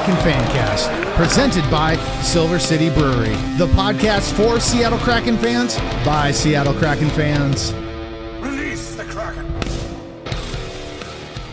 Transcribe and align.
Kraken 0.00 0.32
Fancast, 0.32 1.14
presented 1.14 1.70
by 1.70 1.94
Silver 2.22 2.58
City 2.58 2.88
Brewery, 2.88 3.34
the 3.58 3.66
podcast 3.74 4.32
for 4.32 4.58
Seattle 4.58 4.98
Kraken 5.00 5.36
fans 5.36 5.76
by 6.06 6.30
Seattle 6.30 6.72
Kraken 6.72 7.10
fans. 7.10 7.74
Release 8.40 8.94
the 8.94 9.04
Kraken. 9.04 9.46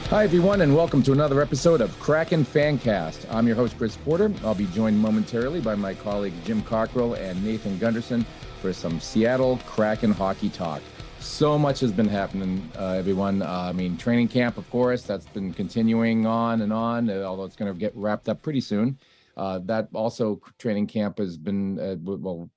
Hi, 0.10 0.24
everyone, 0.24 0.62
and 0.62 0.74
welcome 0.74 1.04
to 1.04 1.12
another 1.12 1.42
episode 1.42 1.82
of 1.82 2.00
Kraken 2.00 2.46
Fancast. 2.46 3.25
I'm 3.30 3.48
your 3.48 3.57
host, 3.57 3.78
Chris 3.78 3.98
Porter. 3.98 4.32
I'll 4.46 4.56
be 4.56 4.68
joined 4.68 4.98
momentarily 4.98 5.60
by 5.60 5.75
my 5.75 5.93
colleagues 5.93 6.38
Jim 6.46 6.61
Cockrell 6.61 7.16
and 7.16 7.43
Nathan 7.43 7.78
Gunderson 7.79 8.25
for 8.61 8.71
some 8.71 9.02
Seattle 9.02 9.60
Kraken 9.66 10.11
hockey 10.11 10.48
talk 10.48 10.82
so 11.20 11.57
much 11.57 11.80
has 11.80 11.92
been 11.92 12.07
happening, 12.07 12.70
uh, 12.78 12.92
everyone. 12.92 13.42
Uh, 13.42 13.68
I 13.70 13.71
mean, 13.71 13.98
training 13.98 14.28
camp, 14.28 14.58
of 14.58 14.70
course, 14.70 15.04
that's 15.04 15.28
been 15.28 15.54
continuing 15.54 16.25
on 16.25 16.62
and 16.62 16.74
on, 16.74 17.10
uh, 17.10 17.24
although 17.24 17.44
it's 17.46 17.56
going 17.56 17.71
to 17.71 17.78
get 17.78 17.96
wrapped 17.96 18.30
up 18.30 18.42
pretty 18.42 18.62
soon. 18.62 18.98
Uh, 19.36 19.60
that 19.66 19.88
also 19.94 20.42
training 20.58 20.88
camp 20.88 21.20
has 21.20 21.38
been, 21.38 21.80
uh, 21.80 21.96
well, 22.00 22.50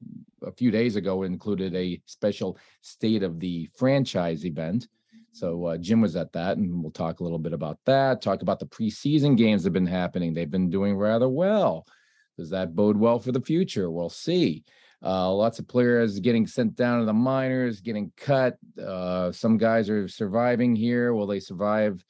a 0.43 0.53
few 0.53 0.71
days 0.71 0.97
ago 0.97 1.25
included 1.25 1.75
a 1.75 2.01
special 2.07 2.57
state 2.81 3.23
of 3.23 3.39
the 3.39 3.69
franchise 3.77 4.47
event. 4.47 4.89
So 5.33 5.67
uh, 5.67 5.77
Jim 5.77 6.01
was 6.01 6.17
at 6.17 6.33
that, 6.33 6.57
and 6.57 6.83
we'll 6.83 6.91
talk 6.91 7.21
a 7.21 7.23
little 7.23 7.39
bit 7.39 7.53
about 7.53 7.79
that. 7.85 8.23
Talk 8.23 8.43
about 8.43 8.59
the 8.59 8.67
preseason 8.67 9.37
games 9.37 9.63
that 9.63 9.69
have 9.69 9.75
been 9.75 9.87
happening. 9.87 10.33
They've 10.33 10.51
been 10.51 10.71
doing 10.71 10.97
rather 10.97 11.29
well. 11.29 11.87
Does 12.39 12.51
that 12.51 12.75
bode 12.75 12.97
well 12.97 13.19
for 13.19 13.33
the 13.33 13.41
future? 13.41 13.91
We'll 13.91 14.09
see. 14.09 14.65
Uh, 15.03 15.33
lots 15.33 15.59
of 15.59 15.67
players 15.67 16.21
getting 16.21 16.47
sent 16.47 16.77
down 16.77 17.01
to 17.01 17.07
the 17.07 17.13
minors, 17.13 17.81
getting 17.81 18.13
cut. 18.17 18.59
Uh, 18.81 19.33
some 19.33 19.57
guys 19.57 19.89
are 19.89 20.07
surviving 20.09 20.77
here. 20.77 21.15
Will 21.15 21.27
they 21.27 21.41
survive 21.41 22.05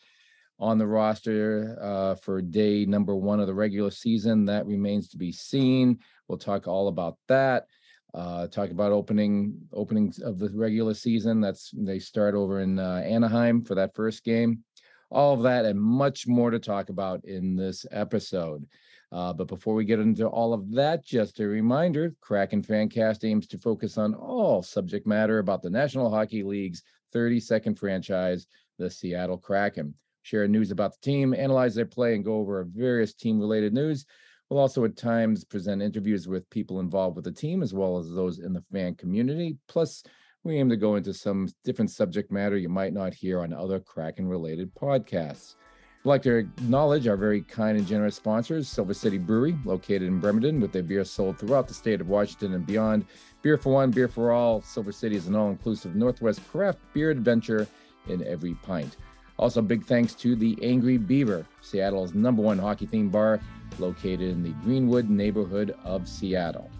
on 0.59 0.77
the 0.77 0.87
roster 0.87 1.79
uh, 1.81 2.15
for 2.17 2.43
day 2.43 2.85
number 2.85 3.15
one 3.15 3.39
of 3.39 3.47
the 3.47 3.55
regular 3.55 3.91
season? 3.91 4.45
That 4.45 4.67
remains 4.67 5.09
to 5.11 5.17
be 5.17 5.31
seen. 5.31 5.99
We'll 6.27 6.39
talk 6.39 6.67
all 6.67 6.89
about 6.89 7.17
that. 7.29 7.67
Uh, 8.13 8.49
talk 8.49 8.71
about 8.71 8.91
opening 8.91 9.57
openings 9.73 10.19
of 10.19 10.41
the 10.41 10.51
regular 10.53 10.95
season. 10.95 11.41
That's 11.41 11.71
they 11.73 12.01
start 12.01 12.35
over 12.35 12.61
in 12.61 12.81
uh, 12.81 13.03
Anaheim 13.07 13.63
for 13.63 13.77
that 13.77 13.95
first 13.95 14.25
game. 14.25 14.65
All 15.13 15.35
of 15.35 15.43
that 15.45 15.65
and 15.65 15.81
much 15.81 16.27
more 16.27 16.51
to 16.51 16.59
talk 16.59 16.89
about 16.89 17.25
in 17.25 17.55
this 17.55 17.87
episode. 17.93 18.67
Uh, 19.13 19.33
but 19.33 19.49
before 19.49 19.75
we 19.75 19.85
get 19.85 19.99
into 19.99 20.27
all 20.27 20.53
of 20.53 20.71
that, 20.73 21.05
just 21.05 21.41
a 21.41 21.47
reminder 21.47 22.15
Kraken 22.21 22.63
Fancast 22.63 23.29
aims 23.29 23.47
to 23.49 23.59
focus 23.59 23.99
on 23.99 24.15
all 24.15 24.63
subject 24.63 25.07
matter 25.07 25.41
about 25.41 25.63
the 25.63 25.71
National 25.71 26.11
Hockey 26.11 26.45
League's 26.45 26.83
32nd 27.13 27.77
franchise, 27.77 28.47
the 28.79 28.89
Seattle 28.89 29.39
Kraken. 29.39 29.95
Share 30.23 30.47
news 30.47 30.71
about 30.71 30.93
the 30.93 31.01
team, 31.01 31.35
analyze 31.35 31.75
their 31.75 31.87
play, 31.87 32.15
and 32.15 32.25
go 32.25 32.37
over 32.37 32.65
various 32.65 33.15
team 33.15 33.41
related 33.41 33.73
news. 33.73 34.07
We'll 34.49 34.61
also 34.61 34.85
at 34.85 34.97
times 34.97 35.45
present 35.45 35.83
interviews 35.83 36.29
with 36.29 36.49
people 36.51 36.81
involved 36.81 37.17
with 37.17 37.25
the 37.25 37.33
team 37.33 37.63
as 37.63 37.73
well 37.73 37.99
as 37.99 38.13
those 38.13 38.39
in 38.39 38.53
the 38.53 38.65
fan 38.73 38.95
community. 38.95 39.57
Plus, 39.67 40.05
we 40.45 40.57
aim 40.57 40.69
to 40.69 40.77
go 40.77 40.97
into 40.97 41.15
some 41.15 41.49
different 41.65 41.91
subject 41.91 42.31
matter 42.31 42.57
you 42.57 42.69
might 42.69 42.93
not 42.93 43.15
hear 43.15 43.41
on 43.41 43.53
other 43.53 43.81
Kraken 43.81 44.27
related 44.27 44.75
podcasts. 44.75 45.55
I'd 46.01 46.09
like 46.09 46.23
to 46.23 46.37
acknowledge 46.37 47.07
our 47.07 47.17
very 47.19 47.43
kind 47.43 47.77
and 47.77 47.87
generous 47.87 48.17
sponsors, 48.17 48.69
Silver 48.69 48.95
City 48.95 49.19
Brewery, 49.19 49.59
located 49.67 50.05
in 50.05 50.19
Bremerton, 50.19 50.59
with 50.59 50.73
their 50.73 50.83
beer 50.83 51.05
sold 51.05 51.39
throughout 51.39 51.69
the 51.69 51.75
state 51.75 52.01
of 52.01 52.09
Washington 52.09 52.55
and 52.55 52.65
beyond. 52.65 53.05
Beer 53.43 53.59
for 53.59 53.75
one, 53.75 53.91
beer 53.91 54.09
for 54.09 54.33
all. 54.33 54.63
Silver 54.63 54.93
City 54.93 55.17
is 55.17 55.27
an 55.27 55.37
all 55.37 55.51
inclusive 55.51 55.95
Northwest 55.95 56.41
craft 56.49 56.79
beer 56.95 57.11
adventure 57.11 57.67
in 58.09 58.27
every 58.27 58.55
pint. 58.55 58.97
Also, 59.39 59.61
big 59.61 59.85
thanks 59.85 60.15
to 60.15 60.35
the 60.35 60.59
Angry 60.63 60.97
Beaver, 60.97 61.47
Seattle's 61.61 62.15
number 62.15 62.41
one 62.41 62.59
hockey 62.59 62.87
themed 62.87 63.13
bar, 63.13 63.39
located 63.79 64.23
in 64.23 64.43
the 64.43 64.53
Greenwood 64.63 65.11
neighborhood 65.11 65.77
of 65.85 66.09
Seattle. 66.09 66.71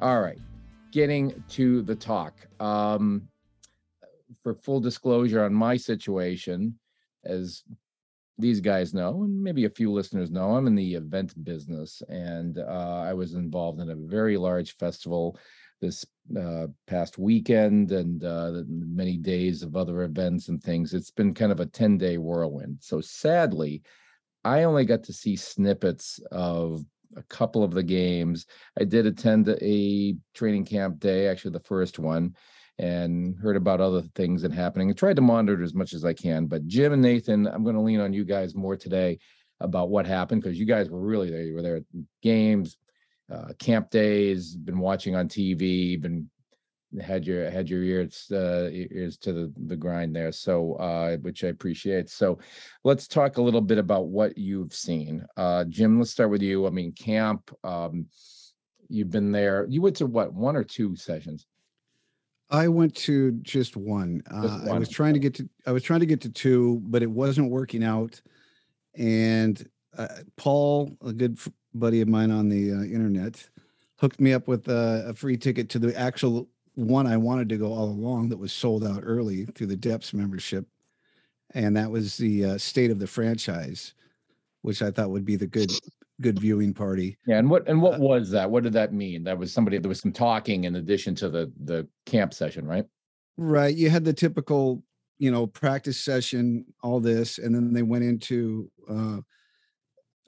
All 0.00 0.22
right, 0.22 0.38
getting 0.92 1.44
to 1.50 1.82
the 1.82 1.94
talk. 1.94 2.34
Um, 2.58 3.28
for 4.42 4.54
full 4.54 4.80
disclosure 4.80 5.44
on 5.44 5.52
my 5.52 5.76
situation, 5.76 6.78
as 7.26 7.64
these 8.42 8.60
guys 8.60 8.92
know, 8.92 9.22
and 9.22 9.42
maybe 9.42 9.64
a 9.64 9.70
few 9.70 9.90
listeners 9.90 10.30
know, 10.30 10.54
I'm 10.56 10.66
in 10.66 10.74
the 10.74 10.94
event 10.94 11.42
business, 11.44 12.02
and 12.08 12.58
uh, 12.58 13.04
I 13.06 13.14
was 13.14 13.34
involved 13.34 13.80
in 13.80 13.90
a 13.90 13.96
very 13.96 14.36
large 14.36 14.76
festival 14.76 15.38
this 15.80 16.04
uh, 16.38 16.66
past 16.86 17.18
weekend 17.18 17.90
and 17.92 18.22
uh, 18.24 18.62
many 18.68 19.16
days 19.16 19.62
of 19.62 19.76
other 19.76 20.02
events 20.02 20.48
and 20.48 20.62
things. 20.62 20.94
It's 20.94 21.10
been 21.10 21.34
kind 21.34 21.50
of 21.50 21.60
a 21.60 21.66
10 21.66 21.98
day 21.98 22.18
whirlwind. 22.18 22.78
So 22.80 23.00
sadly, 23.00 23.82
I 24.44 24.64
only 24.64 24.84
got 24.84 25.04
to 25.04 25.12
see 25.12 25.36
snippets 25.36 26.20
of 26.30 26.84
a 27.16 27.22
couple 27.24 27.64
of 27.64 27.72
the 27.72 27.82
games. 27.82 28.46
I 28.78 28.84
did 28.84 29.06
attend 29.06 29.48
a 29.48 30.16
training 30.34 30.64
camp 30.64 31.00
day, 31.00 31.28
actually, 31.28 31.52
the 31.52 31.60
first 31.60 31.98
one 31.98 32.36
and 32.78 33.36
heard 33.38 33.56
about 33.56 33.80
other 33.80 34.02
things 34.14 34.42
that 34.42 34.52
happening 34.52 34.88
and 34.88 34.98
tried 34.98 35.16
to 35.16 35.22
monitor 35.22 35.62
as 35.62 35.74
much 35.74 35.92
as 35.92 36.04
I 36.04 36.12
can. 36.12 36.46
But 36.46 36.66
Jim 36.66 36.92
and 36.92 37.02
Nathan, 37.02 37.46
I'm 37.46 37.64
going 37.64 37.76
to 37.76 37.82
lean 37.82 38.00
on 38.00 38.12
you 38.12 38.24
guys 38.24 38.54
more 38.54 38.76
today 38.76 39.18
about 39.60 39.90
what 39.90 40.06
happened 40.06 40.42
because 40.42 40.58
you 40.58 40.66
guys 40.66 40.88
were 40.88 41.00
really 41.00 41.30
there. 41.30 41.42
You 41.42 41.54
were 41.54 41.62
there 41.62 41.76
at 41.76 41.84
games, 42.22 42.76
uh, 43.30 43.52
camp 43.58 43.90
days, 43.90 44.56
been 44.56 44.78
watching 44.78 45.14
on 45.14 45.28
TV, 45.28 46.00
been 46.00 46.28
had 47.00 47.26
your 47.26 47.50
had 47.50 47.70
your 47.70 47.82
ears 47.82 48.26
uh, 48.32 48.68
ears 48.70 49.16
to 49.18 49.32
the 49.32 49.52
the 49.66 49.76
grind 49.76 50.14
there. 50.14 50.32
So 50.32 50.74
uh, 50.74 51.16
which 51.18 51.44
I 51.44 51.48
appreciate. 51.48 52.10
So 52.10 52.38
let's 52.84 53.06
talk 53.08 53.36
a 53.36 53.42
little 53.42 53.60
bit 53.60 53.78
about 53.78 54.08
what 54.08 54.36
you've 54.36 54.74
seen. 54.74 55.24
Uh, 55.36 55.64
Jim, 55.64 55.98
let's 55.98 56.10
start 56.10 56.30
with 56.30 56.42
you. 56.42 56.66
I 56.66 56.70
mean, 56.70 56.92
camp. 56.92 57.50
Um, 57.64 58.06
you've 58.88 59.10
been 59.10 59.32
there. 59.32 59.66
You 59.68 59.80
went 59.80 59.96
to 59.96 60.06
what 60.06 60.34
one 60.34 60.56
or 60.56 60.64
two 60.64 60.96
sessions? 60.96 61.46
I 62.52 62.68
went 62.68 62.94
to 62.96 63.32
just 63.42 63.76
one. 63.76 64.22
Uh, 64.30 64.42
just 64.42 64.64
one. 64.66 64.76
I 64.76 64.78
was 64.78 64.90
trying 64.90 65.14
to 65.14 65.18
get 65.18 65.34
to 65.34 65.48
I 65.66 65.72
was 65.72 65.82
trying 65.82 66.00
to 66.00 66.06
get 66.06 66.20
to 66.20 66.28
two, 66.28 66.80
but 66.84 67.02
it 67.02 67.10
wasn't 67.10 67.50
working 67.50 67.82
out. 67.82 68.20
And 68.94 69.66
uh, 69.96 70.08
Paul, 70.36 70.96
a 71.04 71.12
good 71.12 71.38
f- 71.38 71.48
buddy 71.74 72.02
of 72.02 72.08
mine 72.08 72.30
on 72.30 72.50
the 72.50 72.72
uh, 72.72 72.82
internet, 72.82 73.48
hooked 73.96 74.20
me 74.20 74.34
up 74.34 74.48
with 74.48 74.68
a 74.68 75.14
free 75.16 75.38
ticket 75.38 75.70
to 75.70 75.78
the 75.78 75.98
actual 75.98 76.48
one 76.74 77.06
I 77.06 77.16
wanted 77.16 77.48
to 77.50 77.56
go 77.56 77.72
all 77.72 77.86
along 77.86 78.28
that 78.28 78.38
was 78.38 78.52
sold 78.52 78.84
out 78.84 79.00
early 79.02 79.46
through 79.46 79.68
the 79.68 79.76
Depths 79.76 80.12
membership, 80.12 80.66
and 81.54 81.76
that 81.76 81.90
was 81.90 82.16
the 82.16 82.44
uh, 82.44 82.58
state 82.58 82.90
of 82.90 82.98
the 82.98 83.06
franchise, 83.06 83.94
which 84.62 84.82
I 84.82 84.90
thought 84.90 85.10
would 85.10 85.24
be 85.24 85.36
the 85.36 85.46
good 85.46 85.70
good 86.20 86.38
viewing 86.38 86.74
party. 86.74 87.18
Yeah, 87.26 87.38
and 87.38 87.50
what 87.50 87.68
and 87.68 87.80
what 87.80 87.94
uh, 87.94 87.98
was 87.98 88.30
that? 88.30 88.50
What 88.50 88.62
did 88.62 88.72
that 88.74 88.92
mean? 88.92 89.24
That 89.24 89.38
was 89.38 89.52
somebody 89.52 89.78
there 89.78 89.88
was 89.88 90.00
some 90.00 90.12
talking 90.12 90.64
in 90.64 90.76
addition 90.76 91.14
to 91.16 91.28
the 91.28 91.52
the 91.64 91.88
camp 92.06 92.34
session, 92.34 92.66
right? 92.66 92.84
Right. 93.36 93.74
You 93.74 93.90
had 93.90 94.04
the 94.04 94.12
typical, 94.12 94.82
you 95.18 95.30
know, 95.30 95.46
practice 95.46 95.98
session, 95.98 96.66
all 96.82 97.00
this, 97.00 97.38
and 97.38 97.54
then 97.54 97.72
they 97.72 97.82
went 97.82 98.04
into 98.04 98.70
uh 98.88 99.18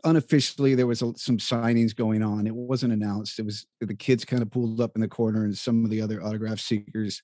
unofficially 0.04 0.74
there 0.74 0.86
was 0.86 1.00
a, 1.02 1.12
some 1.16 1.38
signings 1.38 1.96
going 1.96 2.22
on. 2.22 2.46
It 2.46 2.54
wasn't 2.54 2.92
announced. 2.92 3.38
It 3.38 3.46
was 3.46 3.66
the 3.80 3.94
kids 3.94 4.24
kind 4.24 4.42
of 4.42 4.50
pulled 4.50 4.80
up 4.80 4.92
in 4.94 5.00
the 5.00 5.08
corner 5.08 5.44
and 5.44 5.56
some 5.56 5.84
of 5.84 5.90
the 5.90 6.00
other 6.00 6.22
autograph 6.22 6.60
seekers 6.60 7.22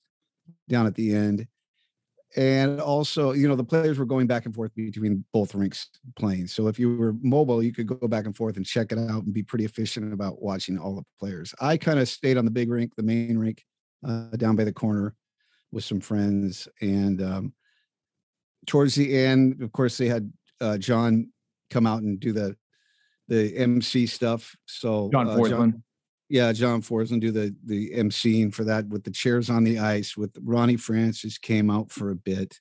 down 0.67 0.87
at 0.87 0.95
the 0.95 1.13
end 1.13 1.47
and 2.35 2.79
also 2.79 3.33
you 3.33 3.47
know 3.47 3.55
the 3.55 3.63
players 3.63 3.99
were 3.99 4.05
going 4.05 4.27
back 4.27 4.45
and 4.45 4.55
forth 4.55 4.73
between 4.75 5.23
both 5.33 5.53
rinks 5.53 5.89
playing. 6.15 6.47
So 6.47 6.67
if 6.67 6.79
you 6.79 6.95
were 6.95 7.13
mobile 7.21 7.61
you 7.61 7.73
could 7.73 7.87
go 7.87 8.07
back 8.07 8.25
and 8.25 8.35
forth 8.35 8.57
and 8.57 8.65
check 8.65 8.91
it 8.91 8.97
out 8.97 9.23
and 9.23 9.33
be 9.33 9.43
pretty 9.43 9.65
efficient 9.65 10.13
about 10.13 10.41
watching 10.41 10.77
all 10.77 10.95
the 10.95 11.03
players. 11.19 11.53
I 11.59 11.77
kind 11.77 11.99
of 11.99 12.07
stayed 12.07 12.37
on 12.37 12.45
the 12.45 12.51
big 12.51 12.69
rink 12.69 12.95
the 12.95 13.03
main 13.03 13.37
rink 13.37 13.63
uh, 14.07 14.29
down 14.37 14.55
by 14.55 14.63
the 14.63 14.73
corner 14.73 15.15
with 15.71 15.83
some 15.83 15.99
friends 15.99 16.67
and 16.81 17.21
um, 17.21 17.53
towards 18.67 18.95
the 18.95 19.17
end 19.17 19.61
of 19.61 19.71
course 19.71 19.97
they 19.97 20.07
had 20.07 20.31
uh, 20.59 20.77
john 20.77 21.29
come 21.69 21.87
out 21.87 22.01
and 22.01 22.19
do 22.19 22.31
the 22.31 22.55
the 23.27 23.55
mc 23.57 24.05
stuff. 24.07 24.55
So 24.65 25.09
john 25.11 25.27
uh, 25.27 25.47
John, 25.47 25.83
yeah, 26.31 26.53
John 26.53 26.81
Forslund 26.81 27.19
do 27.19 27.29
the 27.29 27.53
the 27.65 27.91
emceeing 27.91 28.53
for 28.53 28.63
that 28.63 28.87
with 28.87 29.03
the 29.03 29.11
chairs 29.11 29.49
on 29.49 29.65
the 29.65 29.79
ice. 29.79 30.15
With 30.15 30.37
Ronnie 30.41 30.77
Francis 30.77 31.37
came 31.37 31.69
out 31.69 31.91
for 31.91 32.09
a 32.09 32.15
bit, 32.15 32.57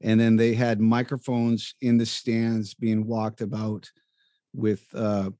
and 0.00 0.20
then 0.20 0.36
they 0.36 0.54
had 0.54 0.80
microphones 0.80 1.74
in 1.80 1.98
the 1.98 2.06
stands 2.06 2.74
being 2.74 3.04
walked 3.04 3.40
about 3.40 3.90
with 4.54 4.86
uh, 4.94 5.30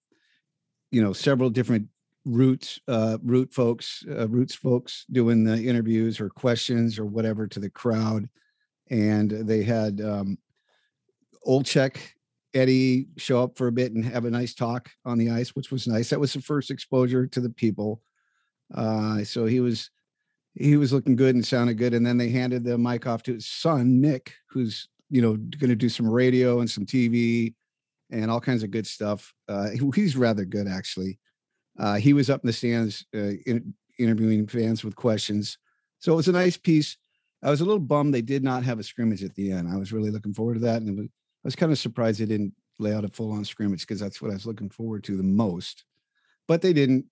you 0.91 1.00
know 1.00 1.12
several 1.12 1.50
different 1.50 1.87
roots 2.25 2.81
uh, 2.88 3.19
root 3.23 3.55
folks 3.55 4.05
uh, 4.11 4.26
roots 4.29 4.56
folks 4.56 5.06
doing 5.12 5.44
the 5.44 5.62
interviews 5.62 6.20
or 6.20 6.29
questions 6.29 6.99
or 6.99 7.06
whatever 7.06 7.47
to 7.47 7.61
the 7.61 7.70
crowd, 7.70 8.29
and 8.91 9.31
they 9.31 9.62
had 9.62 10.00
um, 10.00 10.37
Olczyk 11.47 11.97
Eddie 12.55 13.09
show 13.17 13.43
up 13.43 13.57
for 13.57 13.67
a 13.67 13.73
bit 13.73 13.93
and 13.93 14.05
have 14.05 14.25
a 14.25 14.31
nice 14.31 14.55
talk 14.55 14.91
on 15.05 15.19
the 15.19 15.31
ice, 15.31 15.51
which 15.51 15.71
was 15.71 15.87
nice. 15.87 16.11
That 16.11 16.21
was 16.21 16.33
the 16.33 16.43
first 16.43 16.71
exposure 16.71 17.27
to 17.27 17.41
the 17.41 17.51
people. 17.51 18.03
Uh, 18.75 19.25
so 19.25 19.47
he 19.47 19.61
was 19.61 19.91
he 20.55 20.77
was 20.77 20.93
looking 20.93 21.17
good 21.17 21.35
and 21.35 21.47
sounded 21.47 21.79
good. 21.79 21.95
And 21.95 22.05
then 22.05 22.19
they 22.19 22.29
handed 22.29 22.65
the 22.65 22.77
mic 22.77 23.07
off 23.07 23.23
to 23.25 23.35
his 23.35 23.47
son, 23.47 24.01
Nick, 24.01 24.35
who's 24.51 24.89
you 25.11 25.23
know 25.23 25.37
going 25.37 25.71
to 25.71 25.77
do 25.77 25.89
some 25.89 26.09
radio 26.09 26.61
and 26.61 26.71
some 26.71 26.87
TV. 26.87 27.55
and 28.11 28.31
all 28.31 28.41
kinds 28.41 28.63
of 28.63 28.71
good 28.71 28.87
stuff. 28.87 29.33
Uh, 29.49 29.71
he's 29.95 30.17
rather 30.17 30.45
good, 30.45 30.69
actually. 30.69 31.19
Uh, 31.79 31.95
he 31.95 32.13
was 32.13 32.29
up 32.29 32.43
in 32.43 32.47
the 32.47 32.53
stands 32.53 33.07
uh, 33.15 33.33
in, 33.47 33.75
interviewing 33.99 34.47
fans 34.47 34.85
with 34.85 34.95
questions. 34.97 35.59
So 35.99 36.13
it 36.13 36.17
was 36.17 36.29
a 36.29 36.33
nice 36.33 36.57
piece. 36.57 36.97
I 37.43 37.51
was 37.51 37.61
a 37.61 37.65
little 37.65 37.81
bummed 37.81 38.13
they 38.13 38.23
did 38.23 38.45
not 38.45 38.65
have 38.65 38.79
a 38.79 38.83
scrimmage 38.83 39.25
at 39.25 39.35
the 39.35 39.51
end. 39.51 39.69
I 39.69 39.77
was 39.77 39.93
really 39.93 40.11
looking 40.11 40.35
forward 40.35 40.55
to 40.55 40.61
that. 40.61 40.83
And 40.83 40.91
it 40.91 40.97
was, 41.01 41.09
was 41.44 41.56
kind 41.56 41.73
of 41.73 41.79
surprised 41.79 42.21
they 42.21 42.27
didn't 42.27 42.55
lay 42.79 42.94
out 42.94 43.05
a 43.05 43.09
full 43.09 43.33
on 43.33 43.44
scrimmage 43.44 43.81
because 43.81 44.00
that's 44.00 44.21
what 44.21 44.31
I 44.31 44.35
was 44.35 44.47
looking 44.47 44.71
forward 44.71 45.05
to 45.05 45.17
the 45.17 45.23
most. 45.23 45.85
But 46.49 46.62
they 46.62 46.73
didn't. 46.73 47.06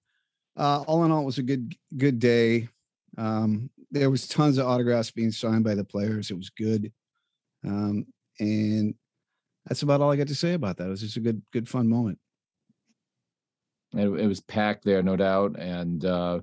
Uh, 0.57 0.83
all 0.87 1.05
in 1.05 1.11
all, 1.11 1.23
it 1.23 1.27
was 1.27 1.39
a 1.39 1.43
good 1.43 1.75
good 1.97 2.19
day. 2.19 2.69
Um, 3.17 3.71
there 3.91 4.11
was 4.11 4.29
tons 4.29 4.59
of 4.59 4.67
autographs 4.67 5.11
being 5.11 5.33
signed 5.33 5.65
by 5.65 5.75
the 5.75 5.85
players. 5.85 6.31
It 6.31 6.37
was 6.37 6.51
good, 6.51 6.93
um, 7.65 8.07
and 8.39 8.95
that's 9.67 9.83
about 9.83 10.01
all 10.01 10.11
I 10.11 10.17
got 10.17 10.29
to 10.29 10.35
say 10.35 10.55
about 10.55 10.77
that. 10.77 10.87
It 10.87 10.91
was 10.91 11.01
just 11.01 11.17
a 11.17 11.21
good 11.21 11.43
good 11.53 11.69
fun 11.69 11.89
moment. 11.89 12.19
It, 13.95 14.07
it 14.07 14.27
was 14.27 14.41
packed 14.41 14.85
there, 14.85 15.03
no 15.03 15.17
doubt. 15.17 15.59
And 15.59 16.05
uh, 16.05 16.41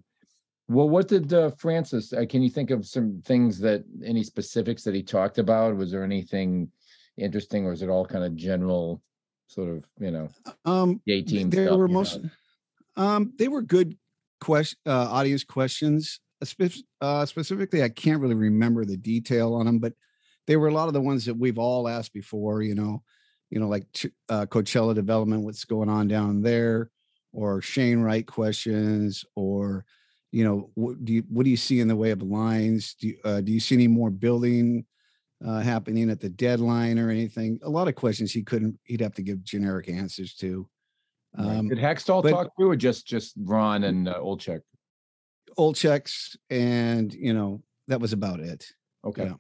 well, 0.68 0.89
what 0.89 1.07
did 1.07 1.34
uh, 1.34 1.51
Francis? 1.51 2.12
Uh, 2.12 2.25
can 2.28 2.42
you 2.42 2.50
think 2.50 2.72
of 2.72 2.86
some 2.86 3.22
things 3.25 3.60
that 3.60 3.84
any 4.04 4.24
specifics 4.24 4.84
that 4.84 4.95
he 4.95 5.04
talked 5.04 5.38
about? 5.38 5.75
Was 5.78 5.92
there 5.92 6.04
anything 6.04 6.69
interesting, 7.18 7.66
or 7.66 7.74
is 7.74 7.81
it 7.81 7.90
all 7.90 8.06
kind 8.06 8.24
of 8.24 8.36
general, 8.36 9.02
sort 9.48 9.69
of 9.69 9.84
you 10.00 10.12
know, 10.12 10.30
um, 10.66 11.02
the 11.06 11.24
team? 11.24 11.50
There 11.50 11.68
stuff, 11.68 11.78
were 11.78 11.88
most. 11.88 12.24
know? 12.24 12.30
Um, 12.96 13.34
they 13.38 13.48
were 13.48 13.62
good 13.62 13.98
question 14.40 14.80
uh, 14.86 15.10
audience 15.10 15.44
questions. 15.44 16.19
Uh, 16.62 16.69
uh, 17.02 17.25
specifically, 17.25 17.84
I 17.84 17.90
can't 17.90 18.22
really 18.22 18.36
remember 18.36 18.86
the 18.86 18.98
detail 18.98 19.56
on 19.56 19.66
them, 19.66 19.80
but 19.80 19.94
they 20.46 20.56
were 20.56 20.68
a 20.68 20.74
lot 20.74 20.88
of 20.88 20.94
the 20.94 21.02
ones 21.02 21.25
that 21.25 21.38
we've 21.38 21.58
all 21.58 21.88
asked 21.88 22.14
before. 22.14 22.62
You 22.62 22.75
know, 22.75 23.04
you 23.50 23.60
know, 23.60 23.68
like 23.68 23.86
uh, 24.30 24.46
Coachella 24.46 24.94
development, 24.94 25.44
what's 25.44 25.66
going 25.66 25.90
on 25.90 26.08
down 26.08 26.42
there, 26.42 26.92
or 27.34 27.62
Shane 27.62 28.00
Wright 28.00 28.25
questions, 28.25 29.25
or 29.36 29.86
you 30.31 30.44
know, 30.44 30.70
what 30.75 31.04
do 31.04 31.13
you 31.13 31.24
what 31.30 31.44
do 31.44 31.50
you 31.50 31.58
see 31.58 31.80
in 31.80 31.88
the 31.88 31.96
way 31.96 32.12
of 32.12 32.22
lines? 32.22 32.96
Do 32.96 33.08
you, 33.08 33.18
uh, 33.24 33.42
do 33.42 33.52
you 33.52 33.60
see 33.60 33.75
any 33.75 33.88
more 33.88 34.10
building 34.10 34.86
uh, 35.45 35.60
happening 35.62 36.10
at 36.10 36.19
the 36.19 36.30
deadline 36.30 36.98
or 37.00 37.10
anything? 37.10 37.60
A 37.63 37.69
lot 37.69 37.88
of 37.88 37.95
questions 37.95 38.31
he 38.31 38.44
couldn't. 38.44 38.78
He'd 38.84 39.01
have 39.01 39.13
to 39.16 39.22
give 39.22 39.44
generic 39.44 39.89
answers 39.89 40.34
to. 40.36 40.68
Right. 41.38 41.57
Um, 41.57 41.68
Did 41.69 41.78
Hakstol 41.78 42.24
but- 42.24 42.31
talk 42.31 42.56
to, 42.57 42.66
or 42.69 42.75
just 42.75 43.06
just 43.06 43.34
Ron 43.38 43.84
and 43.84 44.07
uh, 44.07 44.19
Olczyk? 44.19 44.62
old 45.60 45.75
checks 45.75 46.38
and 46.51 47.12
you 47.16 47.34
know 47.34 47.60
that 47.88 48.00
was 48.00 48.13
about 48.13 48.39
it 48.39 48.63
Okay, 49.04 49.24
Yeah. 49.25 49.34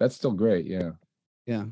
that's 0.00 0.14
still 0.16 0.30
great. 0.30 0.64
Yeah. 0.64 0.92
yeah 1.46 1.64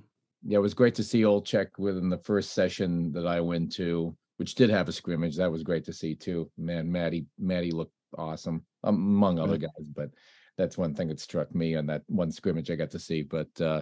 Yeah, 0.45 0.59
it 0.59 0.61
was 0.61 0.75
great 0.75 0.95
to 0.97 1.03
see 1.05 1.23
Olczyk 1.23 1.69
within 1.79 2.11
the 2.11 2.19
first 2.19 2.53
session 2.53 3.11
that 3.13 3.27
I 3.27 3.41
went 3.41 3.73
to, 3.77 4.15
which 4.37 4.55
did 4.55 4.69
have 4.71 4.89
a 4.89 4.93
scrimmage. 4.93 5.37
That 5.37 5.51
was 5.51 5.63
great 5.63 5.85
to 5.85 5.93
see 5.95 6.15
too. 6.15 6.51
Man, 6.59 6.91
Maddie, 6.93 7.25
Maddie 7.39 7.71
looked 7.71 7.95
awesome, 8.19 8.65
among 8.85 9.39
other 9.39 9.57
guys. 9.57 9.89
But 9.95 10.11
that's 10.57 10.79
one 10.79 10.95
thing 10.95 11.09
that 11.09 11.21
struck 11.21 11.55
me 11.55 11.77
on 11.77 11.87
that 11.87 12.03
one 12.07 12.31
scrimmage 12.31 12.71
I 12.71 12.77
got 12.77 12.91
to 12.93 12.99
see. 12.99 13.23
But 13.23 13.49
uh, 13.61 13.81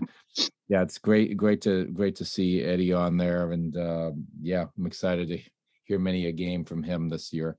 yeah, 0.69 0.83
it's 0.83 0.99
great, 0.99 1.37
great 1.37 1.61
to 1.63 1.87
great 1.87 2.17
to 2.17 2.25
see 2.25 2.63
Eddie 2.63 2.93
on 2.93 3.17
there, 3.17 3.53
and 3.53 3.77
uh, 3.77 4.13
yeah, 4.41 4.67
I'm 4.77 4.87
excited 4.87 5.29
to 5.29 5.39
hear 5.85 5.99
many 5.99 6.27
a 6.27 6.33
game 6.33 6.65
from 6.65 6.83
him 6.83 7.09
this 7.09 7.33
year. 7.33 7.57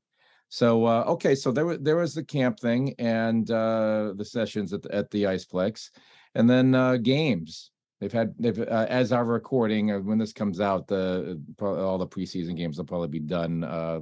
So 0.50 0.86
uh, 0.86 1.04
okay, 1.08 1.36
so 1.36 1.52
there 1.52 1.66
was 1.66 1.80
there 1.80 1.98
was 1.98 2.14
the 2.14 2.24
camp 2.24 2.60
thing 2.60 2.94
and 3.00 3.50
uh, 3.50 4.14
the 4.16 4.26
sessions 4.26 4.74
at 4.74 4.82
the, 4.84 4.94
at 4.94 5.12
the 5.12 5.24
Iceplex, 5.24 5.90
and 6.36 6.50
then 6.50 6.76
uh, 6.76 6.98
games. 6.98 7.72
They've 8.02 8.12
had 8.12 8.36
they've 8.38 8.60
uh, 8.60 8.86
as 8.90 9.12
our 9.12 9.24
recording 9.24 9.92
uh, 9.92 10.00
when 10.00 10.18
this 10.18 10.34
comes 10.34 10.60
out, 10.60 10.88
the 10.88 11.42
all 11.62 11.98
the 11.98 12.08
preseason 12.08 12.56
games 12.58 12.78
will 12.78 12.86
probably 12.86 13.08
be 13.08 13.20
done. 13.20 13.64
Uh, 13.64 14.02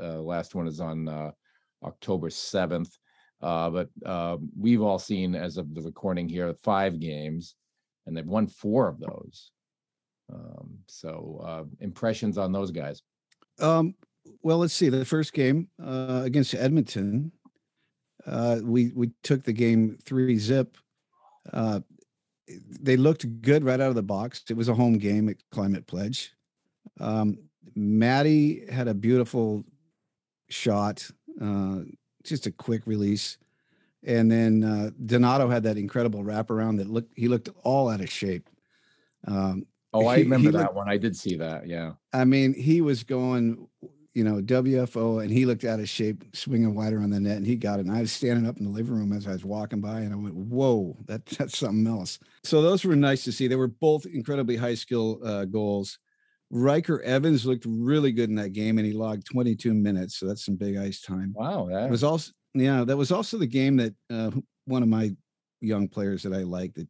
uh, 0.00 0.20
last 0.20 0.54
one 0.54 0.66
is 0.66 0.80
on 0.80 1.08
uh, 1.08 1.30
October 1.84 2.30
seventh, 2.30 2.96
uh, 3.42 3.70
but 3.70 3.88
uh, 4.04 4.36
we've 4.58 4.82
all 4.82 4.98
seen 4.98 5.34
as 5.34 5.56
of 5.56 5.74
the 5.74 5.82
recording 5.82 6.28
here 6.28 6.52
five 6.62 6.98
games, 7.00 7.54
and 8.06 8.16
they've 8.16 8.26
won 8.26 8.46
four 8.46 8.88
of 8.88 8.98
those. 9.00 9.50
Um, 10.32 10.78
so 10.86 11.40
uh, 11.44 11.64
impressions 11.80 12.36
on 12.38 12.52
those 12.52 12.70
guys. 12.70 13.02
um 13.60 13.94
well 14.42 14.58
let's 14.58 14.74
see 14.74 14.90
the 14.90 15.04
first 15.04 15.32
game 15.32 15.68
uh 15.82 16.20
against 16.24 16.54
edmonton 16.54 17.32
uh 18.26 18.58
we 18.62 18.92
we 18.94 19.10
took 19.22 19.42
the 19.42 19.52
game 19.52 19.96
three 20.04 20.36
zip 20.36 20.76
uh 21.54 21.80
they 22.80 22.96
looked 22.96 23.24
good 23.40 23.64
right 23.64 23.80
out 23.80 23.88
of 23.88 23.94
the 23.94 24.02
box 24.02 24.44
it 24.50 24.56
was 24.56 24.68
a 24.68 24.74
home 24.74 24.98
game 24.98 25.28
at 25.28 25.36
climate 25.50 25.86
pledge 25.86 26.34
um 27.00 27.38
maddie 27.74 28.64
had 28.70 28.86
a 28.88 28.94
beautiful 28.94 29.64
shot 30.50 31.10
just 32.28 32.46
a 32.46 32.50
quick 32.52 32.82
release 32.86 33.38
and 34.04 34.30
then 34.30 34.62
uh 34.62 34.90
donato 35.06 35.48
had 35.48 35.62
that 35.64 35.76
incredible 35.76 36.22
wraparound 36.22 36.76
that 36.78 36.88
looked 36.88 37.12
he 37.16 37.26
looked 37.28 37.48
all 37.64 37.88
out 37.88 38.00
of 38.00 38.10
shape 38.10 38.48
um 39.26 39.66
Oh, 39.94 40.06
I 40.06 40.18
He- 40.18 40.22
remember 40.24 40.50
he 40.50 40.52
that 40.52 40.62
looked- 40.64 40.74
one. 40.74 40.88
I 40.88 40.98
did 40.98 41.16
see 41.16 41.34
that. 41.36 41.66
Yeah. 41.66 41.92
I 42.12 42.26
mean, 42.26 42.52
he 42.52 42.82
was 42.82 43.04
going, 43.04 43.66
you 44.12 44.22
know, 44.22 44.42
WFO, 44.42 45.22
and 45.22 45.30
he 45.32 45.46
looked 45.46 45.64
out 45.64 45.80
of 45.80 45.88
shape, 45.88 46.24
swinging 46.34 46.74
wider 46.74 47.00
on 47.00 47.08
the 47.08 47.18
net, 47.18 47.38
and 47.38 47.46
he 47.46 47.56
got 47.56 47.78
it. 47.80 47.86
And 47.86 47.96
I 47.96 48.02
was 48.02 48.12
standing 48.12 48.46
up 48.46 48.58
in 48.58 48.64
the 48.64 48.70
living 48.70 48.92
room 48.94 49.14
as 49.14 49.26
I 49.26 49.32
was 49.32 49.46
walking 49.46 49.80
by, 49.80 50.00
and 50.00 50.12
I 50.12 50.16
went, 50.16 50.34
"Whoa, 50.34 50.94
that 51.06 51.24
that's 51.24 51.56
something 51.56 51.86
else." 51.86 52.18
So 52.44 52.60
those 52.60 52.84
were 52.84 52.96
nice 52.96 53.24
to 53.24 53.32
see. 53.32 53.48
They 53.48 53.56
were 53.56 53.66
both 53.66 54.04
incredibly 54.04 54.56
high 54.56 54.74
skill 54.74 55.20
uh, 55.24 55.46
goals. 55.46 55.98
Ryker 56.50 57.02
Evans 57.02 57.44
looked 57.44 57.66
really 57.68 58.12
good 58.12 58.30
in 58.30 58.36
that 58.36 58.52
game, 58.52 58.78
and 58.78 58.86
he 58.86 58.92
logged 58.92 59.26
22 59.26 59.74
minutes, 59.74 60.18
so 60.18 60.26
that's 60.26 60.44
some 60.44 60.56
big 60.56 60.76
ice 60.76 61.00
time. 61.00 61.32
Wow. 61.36 61.68
That 61.70 61.86
It 61.86 61.90
was 61.90 62.04
also, 62.04 62.32
yeah, 62.54 62.84
that 62.84 62.96
was 62.96 63.12
also 63.12 63.38
the 63.38 63.46
game 63.46 63.76
that 63.76 63.94
uh, 64.10 64.30
one 64.64 64.82
of 64.82 64.88
my 64.88 65.14
young 65.60 65.88
players 65.88 66.22
that 66.22 66.32
I 66.32 66.42
like 66.42 66.74
that 66.74 66.88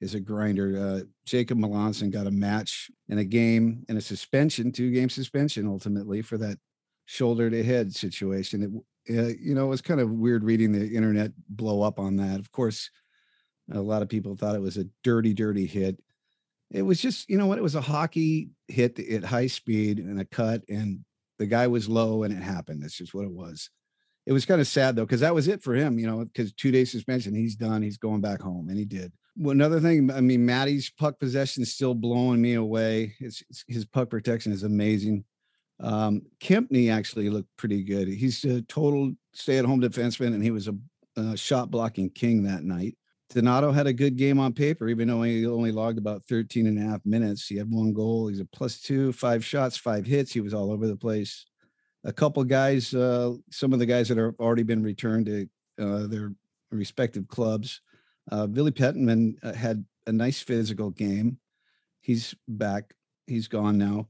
is 0.00 0.14
a 0.14 0.20
grinder. 0.20 0.76
Uh, 0.78 1.00
Jacob 1.26 1.58
Melanson 1.58 2.10
got 2.10 2.26
a 2.26 2.30
match 2.30 2.90
in 3.08 3.18
a 3.18 3.24
game 3.24 3.84
and 3.88 3.98
a 3.98 4.00
suspension, 4.02 4.72
two 4.72 4.90
game 4.90 5.10
suspension 5.10 5.66
ultimately 5.66 6.22
for 6.22 6.38
that 6.38 6.58
shoulder 7.06 7.50
to 7.50 7.62
head 7.62 7.94
situation. 7.94 8.62
It, 8.62 9.18
uh, 9.18 9.32
you 9.40 9.54
know, 9.54 9.66
it 9.66 9.70
was 9.70 9.82
kind 9.82 10.00
of 10.00 10.10
weird 10.10 10.44
reading 10.44 10.72
the 10.72 10.94
internet 10.94 11.32
blow 11.48 11.82
up 11.82 11.98
on 11.98 12.16
that. 12.16 12.38
Of 12.38 12.52
course, 12.52 12.90
a 13.72 13.80
lot 13.80 14.02
of 14.02 14.08
people 14.08 14.36
thought 14.36 14.54
it 14.54 14.62
was 14.62 14.76
a 14.76 14.86
dirty, 15.02 15.34
dirty 15.34 15.66
hit. 15.66 15.98
It 16.70 16.82
was 16.82 17.00
just, 17.00 17.28
you 17.28 17.36
know 17.36 17.46
what? 17.46 17.58
It 17.58 17.62
was 17.62 17.74
a 17.74 17.80
hockey 17.80 18.50
hit 18.68 18.98
at 18.98 19.24
high 19.24 19.48
speed 19.48 19.98
and 19.98 20.20
a 20.20 20.24
cut, 20.24 20.62
and 20.68 21.04
the 21.38 21.46
guy 21.46 21.66
was 21.66 21.88
low, 21.88 22.22
and 22.22 22.32
it 22.32 22.42
happened. 22.42 22.82
That's 22.82 22.96
just 22.96 23.14
what 23.14 23.24
it 23.24 23.32
was. 23.32 23.70
It 24.26 24.32
was 24.32 24.46
kind 24.46 24.60
of 24.60 24.66
sad 24.66 24.96
though 24.96 25.04
because 25.04 25.20
that 25.20 25.34
was 25.34 25.48
it 25.48 25.62
for 25.62 25.74
him 25.74 25.98
you 25.98 26.06
know 26.06 26.24
because 26.24 26.52
two 26.52 26.70
days 26.70 26.90
suspension 26.90 27.34
he's 27.34 27.56
done 27.56 27.82
he's 27.82 27.96
going 27.96 28.20
back 28.20 28.40
home 28.40 28.68
and 28.68 28.78
he 28.78 28.84
did. 28.84 29.12
Well, 29.36 29.52
another 29.52 29.80
thing 29.80 30.10
i 30.10 30.20
mean 30.20 30.44
maddie's 30.44 30.90
puck 30.90 31.18
possession 31.18 31.62
is 31.62 31.72
still 31.72 31.94
blowing 31.94 32.40
me 32.40 32.54
away. 32.54 33.14
His, 33.18 33.42
his 33.66 33.84
puck 33.84 34.10
protection 34.10 34.52
is 34.52 34.62
amazing. 34.62 35.24
Um 35.80 36.22
Kempny 36.40 36.92
actually 36.92 37.30
looked 37.30 37.48
pretty 37.56 37.82
good. 37.82 38.08
He's 38.08 38.44
a 38.44 38.62
total 38.62 39.12
stay-at-home 39.32 39.80
defenseman 39.80 40.34
and 40.34 40.42
he 40.42 40.50
was 40.50 40.68
a, 40.68 40.76
a 41.16 41.36
shot 41.36 41.70
blocking 41.70 42.10
king 42.10 42.44
that 42.44 42.62
night 42.62 42.96
donato 43.30 43.72
had 43.72 43.86
a 43.86 43.92
good 43.92 44.16
game 44.16 44.38
on 44.38 44.52
paper 44.52 44.88
even 44.88 45.08
though 45.08 45.22
he 45.22 45.46
only 45.46 45.72
logged 45.72 45.98
about 45.98 46.22
13 46.24 46.66
and 46.66 46.78
a 46.78 46.82
half 46.82 47.00
minutes 47.04 47.46
he 47.46 47.56
had 47.56 47.70
one 47.70 47.92
goal 47.92 48.28
he's 48.28 48.40
a 48.40 48.44
plus 48.44 48.80
two 48.80 49.12
five 49.12 49.44
shots 49.44 49.76
five 49.76 50.04
hits 50.04 50.32
he 50.32 50.40
was 50.40 50.52
all 50.52 50.70
over 50.72 50.86
the 50.86 50.96
place 50.96 51.46
a 52.04 52.12
couple 52.12 52.42
guys, 52.44 52.94
uh, 52.94 53.34
some 53.50 53.72
of 53.72 53.78
the 53.78 53.86
guys 53.86 54.08
that 54.08 54.18
have 54.18 54.34
already 54.38 54.62
been 54.62 54.82
returned 54.82 55.26
to 55.26 55.48
uh, 55.78 56.06
their 56.06 56.32
respective 56.70 57.28
clubs. 57.28 57.80
Uh, 58.30 58.46
Billy 58.46 58.70
Pettenman 58.70 59.34
uh, 59.42 59.52
had 59.52 59.84
a 60.06 60.12
nice 60.12 60.40
physical 60.40 60.90
game. 60.90 61.38
He's 62.00 62.34
back. 62.48 62.94
He's 63.26 63.48
gone 63.48 63.76
now. 63.76 64.08